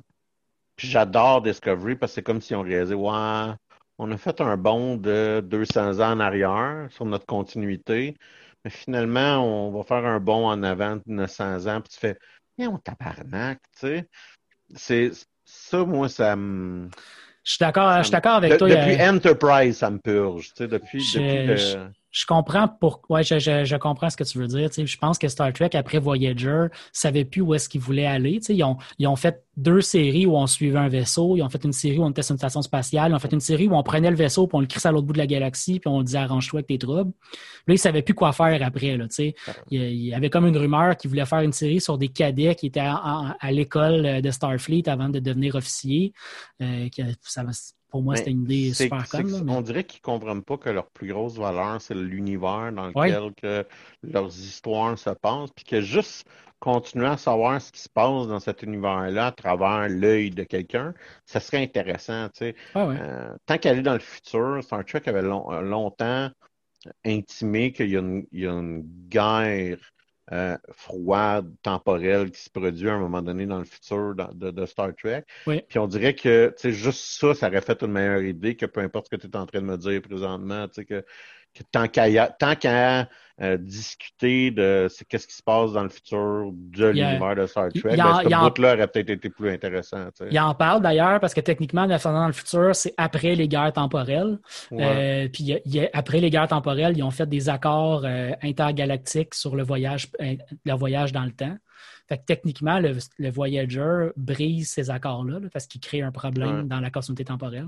Puis 0.75 0.87
j'adore 0.87 1.41
Discovery 1.41 1.95
parce 1.95 2.11
que 2.11 2.15
c'est 2.15 2.23
comme 2.23 2.41
si 2.41 2.55
on 2.55 2.61
réalisait, 2.61 2.93
ouais, 2.93 3.53
on 3.97 4.11
a 4.11 4.17
fait 4.17 4.39
un 4.41 4.57
bond 4.57 4.95
de 4.95 5.41
200 5.43 5.99
ans 5.99 6.11
en 6.13 6.19
arrière 6.19 6.87
sur 6.91 7.05
notre 7.05 7.25
continuité, 7.25 8.15
mais 8.63 8.71
finalement, 8.71 9.39
on 9.39 9.71
va 9.71 9.83
faire 9.83 10.05
un 10.05 10.19
bond 10.19 10.47
en 10.47 10.61
avant 10.63 10.97
de 10.97 11.03
900 11.07 11.67
ans, 11.67 11.81
puis 11.81 11.89
tu 11.89 11.99
fais, 11.99 12.17
mais 12.57 12.67
on 12.67 12.77
tabarnak, 12.77 13.59
tu 13.73 13.79
sais. 13.79 14.09
C'est 14.75 15.11
ça, 15.45 15.85
moi, 15.85 16.09
ça 16.09 16.35
me 16.35 16.89
je 17.47 17.53
suis 17.53 17.59
d'accord, 17.61 17.97
je 17.99 18.03
suis 18.03 18.11
d'accord 18.11 18.33
avec 18.33 18.57
toi. 18.57 18.67
Depuis 18.67 19.01
Enterprise, 19.01 19.77
ça 19.77 19.89
me 19.89 19.99
purge. 19.99 20.49
Tu 20.49 20.55
sais, 20.57 20.67
depuis, 20.67 20.99
depuis 20.99 21.77
je 22.11 22.25
comprends 22.25 22.67
pour 22.67 23.01
ouais, 23.09 23.23
je, 23.23 23.39
je, 23.39 23.63
je, 23.63 23.75
comprends 23.77 24.09
ce 24.09 24.17
que 24.17 24.25
tu 24.25 24.37
veux 24.37 24.47
dire. 24.47 24.69
Tu 24.69 24.81
sais, 24.81 24.85
je 24.85 24.97
pense 24.97 25.17
que 25.17 25.29
Star 25.29 25.53
Trek, 25.53 25.69
après 25.75 25.99
Voyager, 25.99 26.65
savait 26.91 27.23
plus 27.23 27.41
où 27.41 27.53
est-ce 27.53 27.69
qu'ils 27.69 27.79
voulaient 27.79 28.05
aller. 28.05 28.39
Tu 28.39 28.47
sais, 28.47 28.55
ils, 28.55 28.63
ont, 28.65 28.77
ils 28.99 29.07
ont 29.07 29.15
fait 29.15 29.45
deux 29.57 29.81
séries 29.81 30.27
où 30.27 30.37
on 30.37 30.45
suivait 30.45 30.77
un 30.77 30.87
vaisseau, 30.87 31.35
ils 31.35 31.41
ont 31.41 31.49
fait 31.49 31.63
une 31.65 31.73
série 31.73 31.97
où 31.97 32.03
on 32.03 32.11
était 32.11 32.21
sur 32.21 32.33
une 32.33 32.37
station 32.37 32.61
spatiale, 32.61 33.11
ils 33.11 33.15
ont 33.15 33.19
fait 33.19 33.33
une 33.33 33.39
série 33.39 33.67
où 33.67 33.73
on 33.73 33.81
prenait 33.81 34.11
le 34.11 34.15
vaisseau, 34.15 34.45
puis 34.45 34.55
on 34.55 34.61
le 34.61 34.67
crissait 34.67 34.87
à 34.87 34.91
l'autre 34.91 35.07
bout 35.07 35.13
de 35.13 35.17
la 35.17 35.25
galaxie, 35.25 35.79
puis 35.79 35.89
on 35.89 36.03
disait 36.03 36.19
arrange-toi 36.19 36.59
avec 36.59 36.67
tes 36.67 36.77
troubles. 36.77 37.11
Là, 37.65 37.73
ils 37.73 37.79
savaient 37.79 38.03
plus 38.03 38.13
quoi 38.13 38.31
faire 38.33 38.61
après. 38.61 38.95
Là, 38.95 39.07
tu 39.07 39.15
sais. 39.15 39.35
il, 39.71 39.81
y 39.81 40.13
avait 40.13 40.29
comme 40.29 40.45
une 40.45 40.57
rumeur 40.57 40.95
qu'ils 40.95 41.09
voulaient 41.09 41.25
faire 41.25 41.41
une 41.41 41.53
série 41.53 41.81
sur 41.81 41.97
des 41.97 42.07
cadets 42.07 42.53
qui 42.53 42.67
étaient 42.67 42.79
à, 42.79 43.35
l'école 43.51 44.21
de 44.21 44.31
Starfleet 44.31 44.87
avant 44.87 45.09
de 45.09 45.19
devenir 45.19 45.55
officiers. 45.55 46.13
Euh, 46.61 46.87
ça, 47.21 47.43
pour 47.89 48.03
moi, 48.03 48.15
c'était 48.15 48.31
une 48.31 48.43
idée 48.43 48.73
super 48.73 49.07
conne. 49.09 49.49
On 49.49 49.61
dirait 49.61 49.85
qu'ils 49.85 50.01
ne 50.01 50.17
comprennent 50.17 50.43
pas 50.43 50.57
que 50.57 50.69
leur 50.69 50.87
plus 50.87 51.07
grosse 51.11 51.37
valeur, 51.37 51.81
c'est 51.81 51.95
l'univers 51.95 52.71
dans 52.73 52.87
lequel 52.87 53.33
que 53.41 53.65
leurs 54.03 54.27
histoires 54.27 54.97
se 54.99 55.09
passent, 55.09 55.51
puis 55.55 55.65
que 55.65 55.81
juste 55.81 56.27
continuer 56.59 57.07
à 57.07 57.17
savoir 57.17 57.61
ce 57.61 57.71
qui 57.71 57.81
se 57.81 57.89
passe 57.89 58.27
dans 58.27 58.39
cet 58.39 58.63
univers-là 58.63 59.27
à 59.27 59.31
travers 59.31 59.89
l'œil 59.89 60.31
de 60.31 60.43
quelqu'un, 60.43 60.93
ça 61.25 61.39
serait 61.39 61.61
intéressant. 61.61 62.29
Tu 62.29 62.37
sais. 62.39 62.55
euh, 62.75 63.35
tant 63.45 63.57
qu'elle 63.57 63.79
est 63.79 63.83
dans 63.83 63.93
le 63.93 63.99
futur, 63.99 64.59
Star 64.63 64.83
Trek 64.85 65.03
avait 65.05 65.21
longtemps 65.21 66.29
intimé 67.05 67.71
qu'il 67.73 67.89
y, 67.89 68.39
y, 68.39 68.47
a 68.47 68.51
une 68.51 68.83
guerre 69.09 69.77
euh, 70.33 70.57
froide, 70.71 71.53
temporelle 71.61 72.31
qui 72.31 72.41
se 72.41 72.49
produit 72.49 72.89
à 72.89 72.95
un 72.95 72.99
moment 72.99 73.21
donné 73.21 73.45
dans 73.45 73.59
le 73.59 73.65
futur 73.65 74.13
de, 74.15 74.51
de, 74.51 74.65
Star 74.65 74.93
Trek. 74.95 75.23
Puis 75.45 75.79
on 75.79 75.87
dirait 75.87 76.15
que 76.15 76.53
juste 76.63 77.19
ça, 77.19 77.33
ça 77.33 77.47
aurait 77.47 77.61
fait 77.61 77.81
une 77.81 77.91
meilleure 77.91 78.23
idée 78.23 78.55
que 78.55 78.65
peu 78.65 78.81
importe 78.81 79.07
ce 79.09 79.15
que 79.15 79.21
tu 79.21 79.27
es 79.27 79.35
en 79.37 79.45
train 79.45 79.61
de 79.61 79.65
me 79.65 79.77
dire 79.77 80.01
présentement, 80.01 80.67
que, 80.67 80.83
que 81.53 81.63
tant 81.71 81.87
qu'à 81.87 83.09
euh, 83.39 83.55
discuter 83.55 84.49
de 84.49 84.87
qu'est-ce 85.07 85.27
qui 85.27 85.35
se 85.35 85.43
passe 85.43 85.73
dans 85.73 85.83
le 85.83 85.89
futur 85.89 86.49
de 86.53 86.87
l'univers 86.87 87.35
de 87.35 87.45
Star 87.45 87.69
Trek, 87.69 87.95
ben, 87.95 88.21
ce 88.23 88.27
bout-là 88.27 88.73
aurait 88.73 88.87
peut-être 88.87 89.11
été 89.11 89.29
plus 89.29 89.51
intéressant. 89.51 90.07
Il 90.31 90.39
en 90.39 90.55
parle 90.55 90.81
d'ailleurs 90.81 91.19
parce 91.19 91.35
que 91.35 91.41
techniquement, 91.41 91.85
900 91.85 92.09
ans 92.09 92.13
dans 92.13 92.27
le 92.27 92.33
futur, 92.33 92.75
c'est 92.75 92.95
après 92.97 93.35
les 93.35 93.47
guerres 93.47 93.73
temporelles. 93.73 94.39
Euh, 94.71 95.27
puis 95.31 95.55
après 95.93 96.19
les 96.19 96.31
guerres 96.31 96.47
temporelles, 96.47 96.97
ils 96.97 97.03
ont 97.03 97.11
fait 97.11 97.27
des 97.27 97.47
accords 97.47 98.05
euh, 98.05 98.31
intergalactiques 98.41 99.35
sur 99.35 99.55
le 99.55 99.61
voyage, 99.61 100.07
le 100.19 100.73
voyage 100.73 101.11
dans 101.11 101.25
le 101.25 101.31
temps. 101.31 101.55
Fait 102.07 102.17
que 102.17 102.23
techniquement, 102.25 102.79
le, 102.79 103.29
Voyager 103.29 104.09
brise 104.15 104.69
ces 104.69 104.89
accords-là 104.89 105.39
parce 105.51 105.67
qu'il 105.67 105.81
crée 105.81 106.01
un 106.01 106.11
problème 106.11 106.67
dans 106.67 106.79
la 106.79 106.89
continuité 106.89 107.25
temporelle. 107.25 107.67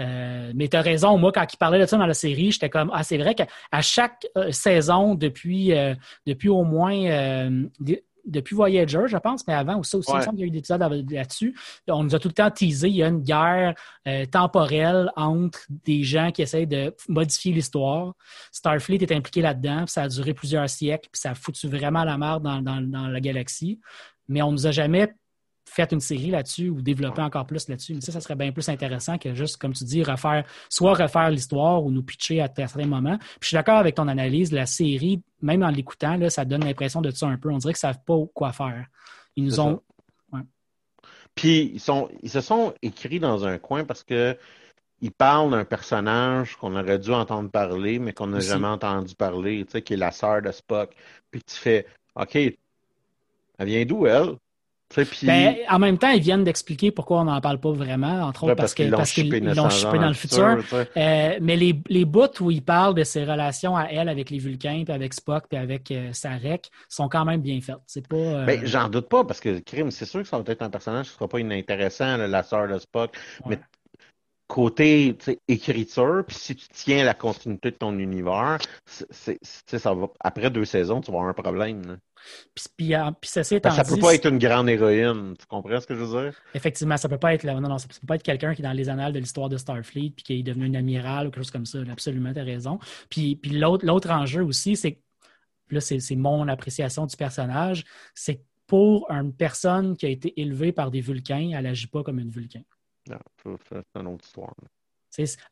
Euh, 0.00 0.52
mais 0.54 0.68
tu 0.68 0.76
as 0.76 0.80
raison, 0.80 1.18
moi, 1.18 1.32
quand 1.32 1.46
il 1.52 1.56
parlait 1.56 1.78
de 1.78 1.86
ça 1.86 1.96
dans 1.96 2.06
la 2.06 2.14
série, 2.14 2.50
j'étais 2.50 2.70
comme 2.70 2.90
Ah, 2.92 3.02
c'est 3.02 3.18
vrai 3.18 3.34
qu'à 3.34 3.46
chaque 3.80 4.26
euh, 4.36 4.50
saison, 4.50 5.14
depuis, 5.14 5.72
euh, 5.72 5.94
depuis 6.26 6.48
au 6.48 6.64
moins 6.64 6.94
depuis 8.26 8.54
Voyager, 8.54 9.02
je 9.06 9.16
pense, 9.16 9.46
mais 9.46 9.54
avant 9.54 9.78
aussi, 9.78 9.96
aussi 9.96 10.10
Ouais. 10.10 10.16
il 10.16 10.20
me 10.20 10.24
semble 10.24 10.36
qu'il 10.36 10.40
y 10.40 10.44
a 10.44 10.48
eu 10.48 10.50
des 10.50 10.58
épisodes 10.58 10.80
là- 10.80 10.88
là-dessus. 10.88 11.54
On 11.88 12.02
nous 12.04 12.14
a 12.14 12.18
tout 12.18 12.28
le 12.28 12.34
temps 12.34 12.50
teasé, 12.50 12.88
il 12.88 12.96
y 12.96 13.02
a 13.02 13.08
une 13.08 13.22
guerre 13.22 13.74
euh, 14.08 14.24
temporelle 14.26 15.10
entre 15.16 15.60
des 15.84 16.02
gens 16.02 16.30
qui 16.32 16.42
essayent 16.42 16.66
de 16.66 16.94
modifier 17.08 17.52
l'histoire. 17.52 18.14
Starfleet 18.52 18.98
est 19.02 19.12
impliqué 19.12 19.40
là-dedans, 19.42 19.86
ça 19.86 20.02
a 20.02 20.08
duré 20.08 20.34
plusieurs 20.34 20.68
siècles, 20.68 21.08
puis 21.12 21.20
ça 21.20 21.30
a 21.30 21.34
foutu 21.34 21.68
vraiment 21.68 22.04
la 22.04 22.18
merde 22.18 22.42
dans, 22.42 22.60
dans- 22.62 22.80
dans 22.80 23.08
la 23.08 23.20
galaxie. 23.20 23.80
Mais 24.28 24.40
on 24.42 24.52
nous 24.52 24.66
a 24.66 24.70
jamais 24.70 25.12
fait 25.64 25.92
une 25.92 26.00
série 26.00 26.30
là-dessus 26.30 26.68
ou 26.68 26.82
développé 26.82 27.22
encore 27.22 27.46
plus 27.46 27.68
là-dessus. 27.68 27.94
Mais 27.94 28.00
ça, 28.00 28.12
ça 28.12 28.20
serait 28.20 28.34
bien 28.34 28.52
plus 28.52 28.68
intéressant 28.68 29.18
que 29.18 29.34
juste, 29.34 29.56
comme 29.56 29.72
tu 29.72 29.84
dis, 29.84 30.02
refaire, 30.02 30.44
soit 30.68 30.94
refaire 30.94 31.30
l'histoire 31.30 31.82
ou 31.84 31.90
nous 31.90 32.02
pitcher 32.02 32.40
à 32.40 32.50
certains 32.54 32.86
moments. 32.86 33.18
Puis 33.18 33.38
je 33.42 33.46
suis 33.48 33.54
d'accord 33.54 33.78
avec 33.78 33.94
ton 33.94 34.08
analyse, 34.08 34.52
la 34.52 34.66
série, 34.66 35.22
même 35.42 35.62
en 35.62 35.70
l'écoutant, 35.70 36.18
ça 36.28 36.44
donne 36.44 36.64
l'impression 36.64 37.00
de 37.00 37.10
ça 37.10 37.26
un 37.26 37.36
peu. 37.36 37.50
On 37.50 37.58
dirait 37.58 37.72
qu'ils 37.72 37.80
savent 37.80 38.02
pas 38.06 38.18
quoi 38.34 38.52
faire. 38.52 38.86
Ils 39.36 39.44
nous 39.44 39.60
ont. 39.60 39.80
Puis 41.34 41.72
ils 41.74 41.80
sont, 41.80 42.08
ils 42.22 42.30
se 42.30 42.40
sont 42.40 42.74
écrits 42.80 43.18
dans 43.18 43.44
un 43.44 43.58
coin 43.58 43.84
parce 43.84 44.04
que 44.04 44.38
ils 45.00 45.10
parlent 45.10 45.50
d'un 45.50 45.64
personnage 45.64 46.56
qu'on 46.56 46.76
aurait 46.76 46.98
dû 46.98 47.10
entendre 47.10 47.50
parler, 47.50 47.98
mais 47.98 48.12
qu'on 48.12 48.28
n'a 48.28 48.40
jamais 48.40 48.68
entendu 48.68 49.14
parler, 49.14 49.64
tu 49.64 49.72
sais, 49.72 49.82
qui 49.82 49.94
est 49.94 49.96
la 49.96 50.12
sœur 50.12 50.40
de 50.40 50.52
Spock. 50.52 50.94
Puis 51.30 51.42
tu 51.42 51.56
fais, 51.56 51.86
OK, 52.14 52.36
elle 52.36 52.56
vient 53.66 53.84
d'où 53.84 54.06
elle? 54.06 54.36
Ben, 55.26 55.56
en 55.70 55.78
même 55.78 55.98
temps, 55.98 56.10
ils 56.10 56.20
viennent 56.20 56.44
d'expliquer 56.44 56.90
pourquoi 56.92 57.20
on 57.20 57.24
n'en 57.24 57.40
parle 57.40 57.58
pas 57.58 57.72
vraiment, 57.72 58.20
entre 58.22 58.44
autres 58.44 58.54
parce, 58.54 58.74
parce 58.74 59.12
qu'ils 59.12 59.30
l'ont 59.30 59.64
900 59.64 59.70
shippé 59.70 59.98
ans 59.98 60.00
dans 60.02 60.08
le 60.08 60.14
futur. 60.14 60.58
Euh, 60.96 61.38
mais 61.40 61.56
les, 61.56 61.80
les 61.88 62.04
bouts 62.04 62.28
où 62.40 62.50
il 62.50 62.62
parle 62.62 62.94
de 62.94 63.02
ses 63.02 63.24
relations 63.24 63.76
à 63.76 63.84
elle 63.84 64.08
avec 64.08 64.30
les 64.30 64.38
Vulcains, 64.38 64.82
puis 64.84 64.94
avec 64.94 65.14
Spock, 65.14 65.44
puis 65.48 65.58
avec 65.58 65.90
euh, 65.90 66.10
Sarek, 66.12 66.70
sont 66.88 67.08
quand 67.08 67.24
même 67.24 67.40
bien 67.40 67.60
faites. 67.60 67.76
C'est 67.86 68.06
pas. 68.06 68.16
euh, 68.16 68.44
Ben, 68.44 68.64
j'en 68.64 68.88
doute 68.88 69.08
pas, 69.08 69.24
parce 69.24 69.40
que 69.40 69.58
Crime, 69.60 69.90
c'est 69.90 70.04
sûr 70.04 70.22
que 70.22 70.28
ça 70.28 70.38
va 70.38 70.44
être 70.46 70.62
un 70.62 70.70
personnage 70.70 71.06
qui 71.08 71.14
sera 71.14 71.28
pas 71.28 71.40
inintéressant, 71.40 72.16
là, 72.16 72.28
la 72.28 72.42
sœur 72.42 72.68
de 72.68 72.78
Spock. 72.78 73.16
Ouais. 73.44 73.56
Mais 73.56 73.60
côté 74.54 75.16
écriture, 75.48 76.22
puis 76.28 76.36
si 76.36 76.54
tu 76.54 76.68
tiens 76.72 77.04
la 77.04 77.14
continuité 77.14 77.72
de 77.72 77.76
ton 77.76 77.98
univers, 77.98 78.58
c'est, 78.86 79.40
ça 79.42 79.92
va, 79.92 80.06
après 80.20 80.48
deux 80.48 80.64
saisons, 80.64 81.00
tu 81.00 81.10
vas 81.10 81.18
avoir 81.18 81.30
un 81.30 81.34
problème. 81.34 81.98
puis, 82.76 82.92
Parce 82.92 83.40
que 83.40 83.42
ça 83.42 83.84
peut 83.84 83.98
pas 83.98 84.14
être 84.14 84.28
une 84.28 84.38
grande 84.38 84.68
héroïne. 84.68 85.34
Tu 85.36 85.46
comprends 85.46 85.80
ce 85.80 85.88
que 85.88 85.96
je 85.96 86.04
veux 86.04 86.22
dire? 86.22 86.40
Effectivement, 86.54 86.96
ça 86.96 87.08
peut 87.08 87.18
pas 87.18 87.34
être. 87.34 87.44
Non, 87.44 87.60
non, 87.62 87.78
ça 87.78 87.88
peut 87.88 88.06
pas 88.06 88.14
être 88.14 88.22
quelqu'un 88.22 88.54
qui 88.54 88.62
est 88.62 88.64
dans 88.64 88.72
les 88.72 88.88
annales 88.88 89.12
de 89.12 89.18
l'histoire 89.18 89.48
de 89.48 89.56
Starfleet 89.56 90.10
puis 90.10 90.22
qui 90.22 90.38
est 90.38 90.42
devenu 90.44 90.66
un 90.66 90.74
amiral 90.74 91.26
ou 91.26 91.30
quelque 91.30 91.42
chose 91.42 91.50
comme 91.50 91.66
ça. 91.66 91.80
Absolument, 91.90 92.32
tu 92.32 92.38
as 92.38 92.44
raison. 92.44 92.78
Puis, 93.10 93.34
puis 93.34 93.58
l'autre, 93.58 93.84
l'autre 93.84 94.10
enjeu 94.12 94.44
aussi, 94.44 94.76
c'est 94.76 94.92
que 94.92 95.00
là, 95.70 95.80
c'est, 95.80 95.98
c'est 95.98 96.14
mon 96.14 96.46
appréciation 96.46 97.06
du 97.06 97.16
personnage, 97.16 97.84
c'est 98.14 98.36
que 98.36 98.42
pour 98.68 99.10
une 99.10 99.34
personne 99.34 99.96
qui 99.96 100.06
a 100.06 100.10
été 100.10 100.40
élevée 100.40 100.70
par 100.70 100.92
des 100.92 101.00
Vulcains, 101.00 101.50
elle 101.56 101.66
agit 101.66 101.88
pas 101.88 102.04
comme 102.04 102.20
une 102.20 102.30
Vulcain. 102.30 102.62
Non, 103.10 103.18
c'est 103.68 104.00
une 104.00 104.06
autre 104.08 104.24
histoire. 104.24 104.54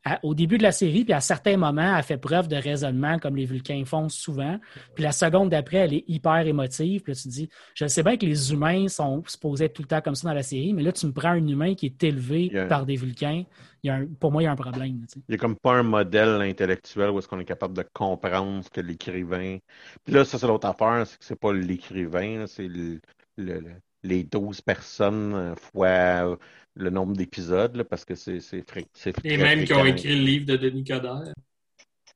À- 0.03 0.19
au 0.23 0.35
début 0.35 0.57
de 0.57 0.63
la 0.63 0.73
série, 0.73 1.05
puis 1.05 1.13
à 1.13 1.21
certains 1.21 1.55
moments, 1.55 1.95
elle 1.95 2.03
fait 2.03 2.17
preuve 2.17 2.49
de 2.49 2.57
raisonnement 2.57 3.17
comme 3.17 3.37
les 3.37 3.45
Vulcains 3.45 3.85
font 3.85 4.09
souvent. 4.09 4.59
Puis 4.93 5.05
la 5.05 5.13
seconde 5.13 5.51
d'après, 5.51 5.77
elle 5.77 5.93
est 5.93 6.03
hyper 6.05 6.45
émotive. 6.45 7.01
Puis 7.01 7.13
là, 7.13 7.15
tu 7.15 7.23
te 7.23 7.29
dis, 7.29 7.49
je 7.73 7.87
sais 7.87 8.03
bien 8.03 8.17
que 8.17 8.25
les 8.25 8.51
humains 8.51 8.89
sont 8.89 9.23
supposés 9.25 9.65
être 9.65 9.73
tout 9.73 9.81
le 9.83 9.87
temps 9.87 10.01
comme 10.01 10.15
ça 10.15 10.27
dans 10.27 10.33
la 10.33 10.43
série, 10.43 10.73
mais 10.73 10.83
là, 10.83 10.91
tu 10.91 11.05
me 11.05 11.13
prends 11.13 11.29
un 11.29 11.47
humain 11.47 11.75
qui 11.75 11.85
est 11.85 12.03
élevé 12.03 12.49
par 12.67 12.85
des 12.85 12.97
Vulcains. 12.97 13.45
Il 13.83 13.87
y 13.87 13.89
a 13.89 13.95
un- 13.95 14.07
pour 14.19 14.33
moi, 14.33 14.41
il 14.41 14.45
y 14.45 14.47
a 14.49 14.51
un 14.51 14.55
problème. 14.57 14.99
tu 15.07 15.13
sais. 15.13 15.19
Il 15.29 15.31
n'y 15.31 15.35
a 15.35 15.37
comme 15.37 15.55
pas 15.55 15.75
un 15.75 15.83
modèle 15.83 16.41
intellectuel 16.41 17.11
où 17.11 17.19
est-ce 17.19 17.29
qu'on 17.29 17.39
est 17.39 17.45
capable 17.45 17.73
de 17.73 17.85
comprendre 17.93 18.65
ce 18.65 18.69
que 18.69 18.81
l'écrivain. 18.81 19.59
Puis 20.03 20.13
là, 20.13 20.25
ça, 20.25 20.37
c'est 20.37 20.47
l'autre 20.47 20.67
affaire, 20.67 21.07
c'est 21.07 21.17
que 21.17 21.23
c'est 21.23 21.39
pas 21.39 21.53
l'écrivain, 21.53 22.47
c'est 22.47 22.67
le- 22.67 22.99
le- 23.37 23.59
le- 23.61 23.75
les 24.03 24.25
12 24.25 24.59
personnes 24.59 25.33
euh, 25.33 25.55
fois 25.55 26.37
le 26.75 26.89
nombre 26.89 27.15
d'épisodes, 27.15 27.75
là, 27.75 27.83
parce 27.83 28.05
que 28.05 28.15
c'est 28.15 28.39
c'est 28.39 28.63
Les 29.23 29.37
mêmes 29.37 29.63
qui 29.65 29.73
ont 29.73 29.85
écrit 29.85 30.15
le 30.15 30.23
livre 30.23 30.45
de 30.45 30.57
Denis 30.57 30.83
Coderre. 30.83 31.33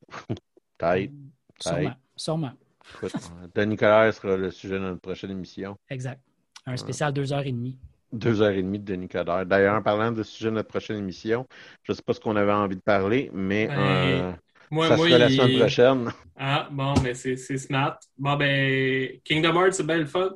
Peut-être. 0.77 1.11
Sûrement. 1.59 1.93
Sûrement. 2.15 2.51
Écoute, 2.95 3.13
euh, 3.15 3.47
Denis 3.53 3.75
Coderre 3.75 4.13
sera 4.13 4.37
le 4.37 4.51
sujet 4.51 4.75
de 4.75 4.79
notre 4.79 5.01
prochaine 5.01 5.31
émission. 5.31 5.77
Exact. 5.89 6.21
Un 6.65 6.77
spécial 6.77 7.13
deux 7.13 7.31
heures 7.33 7.45
et 7.45 7.51
demie. 7.51 7.77
Deux 8.11 8.41
heures 8.41 8.51
et 8.51 8.61
demie 8.61 8.79
de 8.79 8.85
Denis 8.85 9.07
Coderre. 9.07 9.45
D'ailleurs, 9.45 9.75
en 9.75 9.81
parlant 9.81 10.11
de 10.11 10.23
sujet 10.23 10.49
de 10.49 10.55
notre 10.55 10.69
prochaine 10.69 10.97
émission, 10.97 11.45
je 11.83 11.91
ne 11.91 11.95
sais 11.95 12.01
pas 12.03 12.13
ce 12.13 12.19
qu'on 12.19 12.35
avait 12.35 12.53
envie 12.53 12.75
de 12.75 12.81
parler, 12.81 13.29
mais 13.33 13.67
Ben, 13.67 13.79
euh, 13.79 14.31
Moi, 14.71 14.87
ça 14.87 14.95
moi, 14.97 15.07
sera 15.07 15.17
la 15.17 15.29
semaine 15.29 15.59
prochaine. 15.59 16.11
Ah, 16.35 16.67
bon, 16.71 16.93
mais 17.03 17.13
c'est 17.13 17.35
c'est 17.35 17.57
smart. 17.57 17.99
Bon, 18.17 18.35
ben, 18.37 19.19
Kingdom 19.23 19.55
Hearts, 19.55 19.73
c'est 19.73 19.85
bien 19.85 19.97
le 19.97 20.05
fun. 20.05 20.29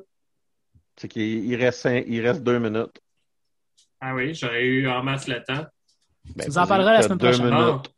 C'est 0.96 1.08
qu'il 1.08 1.22
il 1.46 1.56
reste, 1.56 1.80
cinq- 1.80 2.04
il 2.06 2.20
reste 2.26 2.42
deux 2.42 2.58
minutes. 2.58 3.00
Ah 4.04 4.14
oui, 4.16 4.34
j'aurais 4.34 4.64
eu 4.64 4.88
en 4.88 5.00
masse 5.04 5.28
le 5.28 5.36
temps. 5.44 5.64
Ben, 6.34 6.42
Tu 6.44 6.48
nous 6.50 6.58
en 6.58 6.66
parleras 6.66 6.92
la 6.94 7.02
semaine 7.02 7.18
prochaine. 7.18 7.54
minutes. 7.54 7.91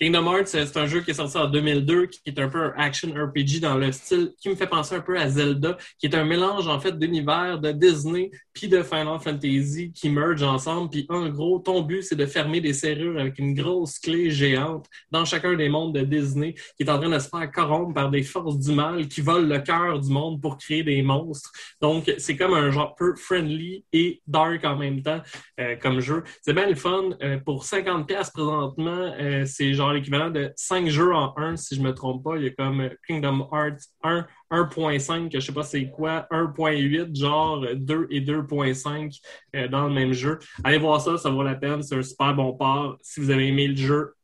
Kingdom 0.00 0.24
Hearts, 0.24 0.54
euh, 0.54 0.64
c'est 0.64 0.78
un 0.78 0.86
jeu 0.86 1.02
qui 1.02 1.10
est 1.10 1.14
sorti 1.14 1.36
en 1.36 1.46
2002, 1.46 2.06
qui 2.06 2.22
est 2.24 2.38
un 2.38 2.48
peu 2.48 2.58
un 2.58 2.72
action 2.78 3.12
RPG 3.12 3.60
dans 3.60 3.76
le 3.76 3.92
style 3.92 4.32
qui 4.40 4.48
me 4.48 4.54
fait 4.54 4.66
penser 4.66 4.94
un 4.94 5.00
peu 5.00 5.18
à 5.18 5.28
Zelda, 5.28 5.76
qui 5.98 6.06
est 6.06 6.14
un 6.14 6.24
mélange 6.24 6.68
en 6.68 6.80
fait 6.80 6.98
d'univers 6.98 7.58
de 7.58 7.70
Disney 7.72 8.30
puis 8.54 8.66
de 8.66 8.82
Final 8.82 9.20
Fantasy 9.20 9.92
qui 9.92 10.08
merge 10.08 10.42
ensemble. 10.42 10.88
Puis 10.88 11.04
en 11.10 11.28
gros, 11.28 11.58
ton 11.58 11.82
but 11.82 12.02
c'est 12.02 12.16
de 12.16 12.24
fermer 12.24 12.62
des 12.62 12.72
serrures 12.72 13.20
avec 13.20 13.38
une 13.38 13.52
grosse 13.52 13.98
clé 13.98 14.30
géante 14.30 14.86
dans 15.10 15.26
chacun 15.26 15.54
des 15.54 15.68
mondes 15.68 15.94
de 15.94 16.00
Disney, 16.00 16.54
qui 16.78 16.84
est 16.84 16.90
en 16.90 16.98
train 16.98 17.10
de 17.10 17.18
se 17.18 17.28
faire 17.28 17.52
corrompre 17.52 17.92
par 17.92 18.10
des 18.10 18.22
forces 18.22 18.58
du 18.58 18.72
mal 18.72 19.06
qui 19.06 19.20
volent 19.20 19.48
le 19.48 19.58
cœur 19.58 20.00
du 20.00 20.10
monde 20.10 20.40
pour 20.40 20.56
créer 20.56 20.82
des 20.82 21.02
monstres. 21.02 21.52
Donc 21.82 22.10
c'est 22.16 22.36
comme 22.36 22.54
un 22.54 22.70
genre 22.70 22.94
peu 22.94 23.14
friendly 23.16 23.84
et 23.92 24.22
dark 24.26 24.64
en 24.64 24.76
même 24.76 25.02
temps 25.02 25.20
euh, 25.60 25.76
comme 25.76 26.00
jeu. 26.00 26.24
C'est 26.40 26.54
bien 26.54 26.68
le 26.68 26.74
fun. 26.74 27.10
Euh, 27.22 27.38
pour 27.38 27.64
50$ 27.64 28.06
piastres 28.06 28.32
présentement, 28.32 29.12
euh, 29.20 29.44
c'est 29.44 29.74
genre 29.74 29.89
l'équivalent 29.92 30.30
de 30.30 30.52
5 30.56 30.88
jeux 30.88 31.14
en 31.14 31.34
1, 31.36 31.56
si 31.56 31.74
je 31.74 31.80
me 31.80 31.94
trompe 31.94 32.24
pas. 32.24 32.36
Il 32.36 32.44
y 32.44 32.46
a 32.46 32.50
comme 32.50 32.90
Kingdom 33.06 33.48
Hearts 33.52 33.80
1, 34.02 34.26
1.5, 34.50 35.30
que 35.30 35.40
je 35.40 35.46
sais 35.46 35.52
pas 35.52 35.62
c'est 35.62 35.90
quoi, 35.90 36.26
1.8, 36.30 37.18
genre 37.18 37.64
euh, 37.64 37.74
2 37.74 38.08
et 38.10 38.20
2.5 38.20 39.18
euh, 39.56 39.68
dans 39.68 39.86
le 39.86 39.94
même 39.94 40.12
jeu. 40.12 40.38
Allez 40.64 40.78
voir 40.78 41.00
ça, 41.00 41.18
ça 41.18 41.30
vaut 41.30 41.42
la 41.42 41.54
peine. 41.54 41.82
C'est 41.82 41.96
un 41.96 42.02
super 42.02 42.34
bon 42.34 42.52
part 42.54 42.96
si 43.02 43.20
vous 43.20 43.30
avez 43.30 43.48
aimé 43.48 43.68
le 43.68 43.76
jeu. 43.76 44.14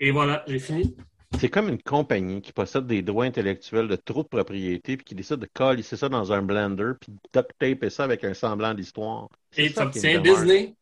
Et 0.00 0.10
voilà, 0.10 0.44
j'ai 0.46 0.58
fini. 0.58 0.96
C'est 1.38 1.48
comme 1.48 1.68
une 1.68 1.82
compagnie 1.82 2.40
qui 2.40 2.52
possède 2.52 2.86
des 2.86 3.02
droits 3.02 3.24
intellectuels 3.24 3.88
de 3.88 3.96
trop 3.96 4.22
de 4.22 4.28
propriété 4.28 4.96
puis 4.96 5.04
qui 5.04 5.14
décide 5.14 5.36
de 5.36 5.48
coller 5.52 5.82
ça 5.82 6.08
dans 6.08 6.32
un 6.32 6.42
blender 6.42 6.92
puis 7.00 7.12
de 7.12 7.18
duct 7.32 7.50
taper 7.58 7.90
ça 7.90 8.04
avec 8.04 8.22
un 8.24 8.34
semblant 8.34 8.74
d'histoire. 8.74 9.28
Et 9.56 9.72
tu 9.72 9.80
obtiens. 9.80 10.20
Disney. 10.20 10.74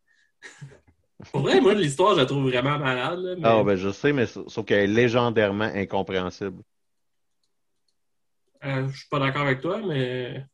Pour 1.30 1.42
vrai, 1.42 1.60
moi, 1.60 1.74
l'histoire, 1.74 2.14
je 2.14 2.20
la 2.20 2.26
trouve 2.26 2.48
vraiment 2.48 2.78
malade. 2.78 3.18
là, 3.20 3.34
mais- 3.36 3.42
Ah, 3.44 3.62
ben 3.62 3.76
je 3.76 3.90
sais, 3.90 4.12
mais 4.12 4.26
sauf 4.26 4.64
qu'elle 4.64 4.90
est 4.90 4.92
légendairement 4.92 5.64
incompréhensible. 5.64 6.62
Euh, 8.64 8.88
je 8.88 8.96
suis 8.98 9.08
pas 9.08 9.18
d'accord 9.18 9.42
avec 9.42 9.60
toi, 9.60 9.80
mais 9.86 10.44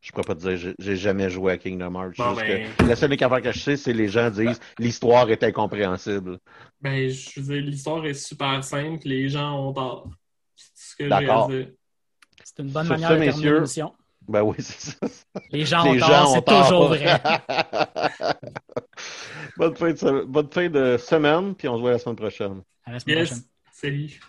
Je 0.00 0.10
pourrais 0.10 0.24
pas 0.24 0.34
te 0.34 0.40
dire, 0.40 0.74
j'ai- 0.80 0.96
jamais 0.96 1.30
joué 1.30 1.52
à 1.52 1.58
Kingdom 1.58 1.94
Hearts. 1.94 2.16
Bon, 2.16 2.32
ben- 2.34 2.68
que 2.76 2.84
la 2.84 2.96
seule 2.96 3.12
affaire 3.12 3.40
que 3.40 3.52
je 3.52 3.58
sais, 3.60 3.76
c'est 3.76 3.92
les 3.92 4.08
gens 4.08 4.30
disent 4.30 4.58
l'histoire 4.76 5.30
est 5.30 5.44
incompréhensible. 5.44 6.38
Ben, 6.80 7.08
je 7.08 7.40
veux 7.40 7.54
dire, 7.60 7.70
l'histoire 7.70 8.04
est 8.04 8.14
super 8.14 8.64
simple, 8.64 9.06
les 9.06 9.28
gens 9.28 9.56
ont 9.68 9.72
tort. 9.72 10.10
C'est 10.56 10.70
ce 10.90 10.96
que 10.96 11.04
j'ai 11.08 11.12
à 11.12 11.20
D'accord. 11.20 11.48
dire. 11.48 11.68
C'est 12.42 12.58
une 12.64 12.70
bonne 12.70 12.84
Sur 12.84 12.94
manière 12.94 13.08
ça, 13.10 13.14
de 13.16 13.24
terminer 13.24 13.50
l'émission. 13.52 13.94
Ben 14.28 14.42
oui, 14.42 14.56
c'est 14.60 14.92
ça. 14.92 14.96
Les 15.50 15.64
gens 15.64 15.88
ont 15.88 15.92
Les 15.92 15.94
tort, 15.94 16.32
ont 16.32 16.34
c'est 16.34 16.42
tort. 16.42 16.68
toujours 16.68 16.88
vrai. 16.88 17.16
bonne, 19.56 19.76
fin 19.76 19.92
de, 19.92 20.24
bonne 20.24 20.50
fin 20.52 20.68
de 20.68 20.96
semaine, 20.98 21.54
puis 21.54 21.68
on 21.68 21.76
se 21.76 21.80
voit 21.80 21.92
la 21.92 21.98
semaine 21.98 22.16
prochaine. 22.16 22.62
À 22.84 22.92
la 22.92 23.00
semaine 23.00 23.16
Yes, 23.16 23.16
prochaine. 23.16 23.44
salut. 23.72 24.20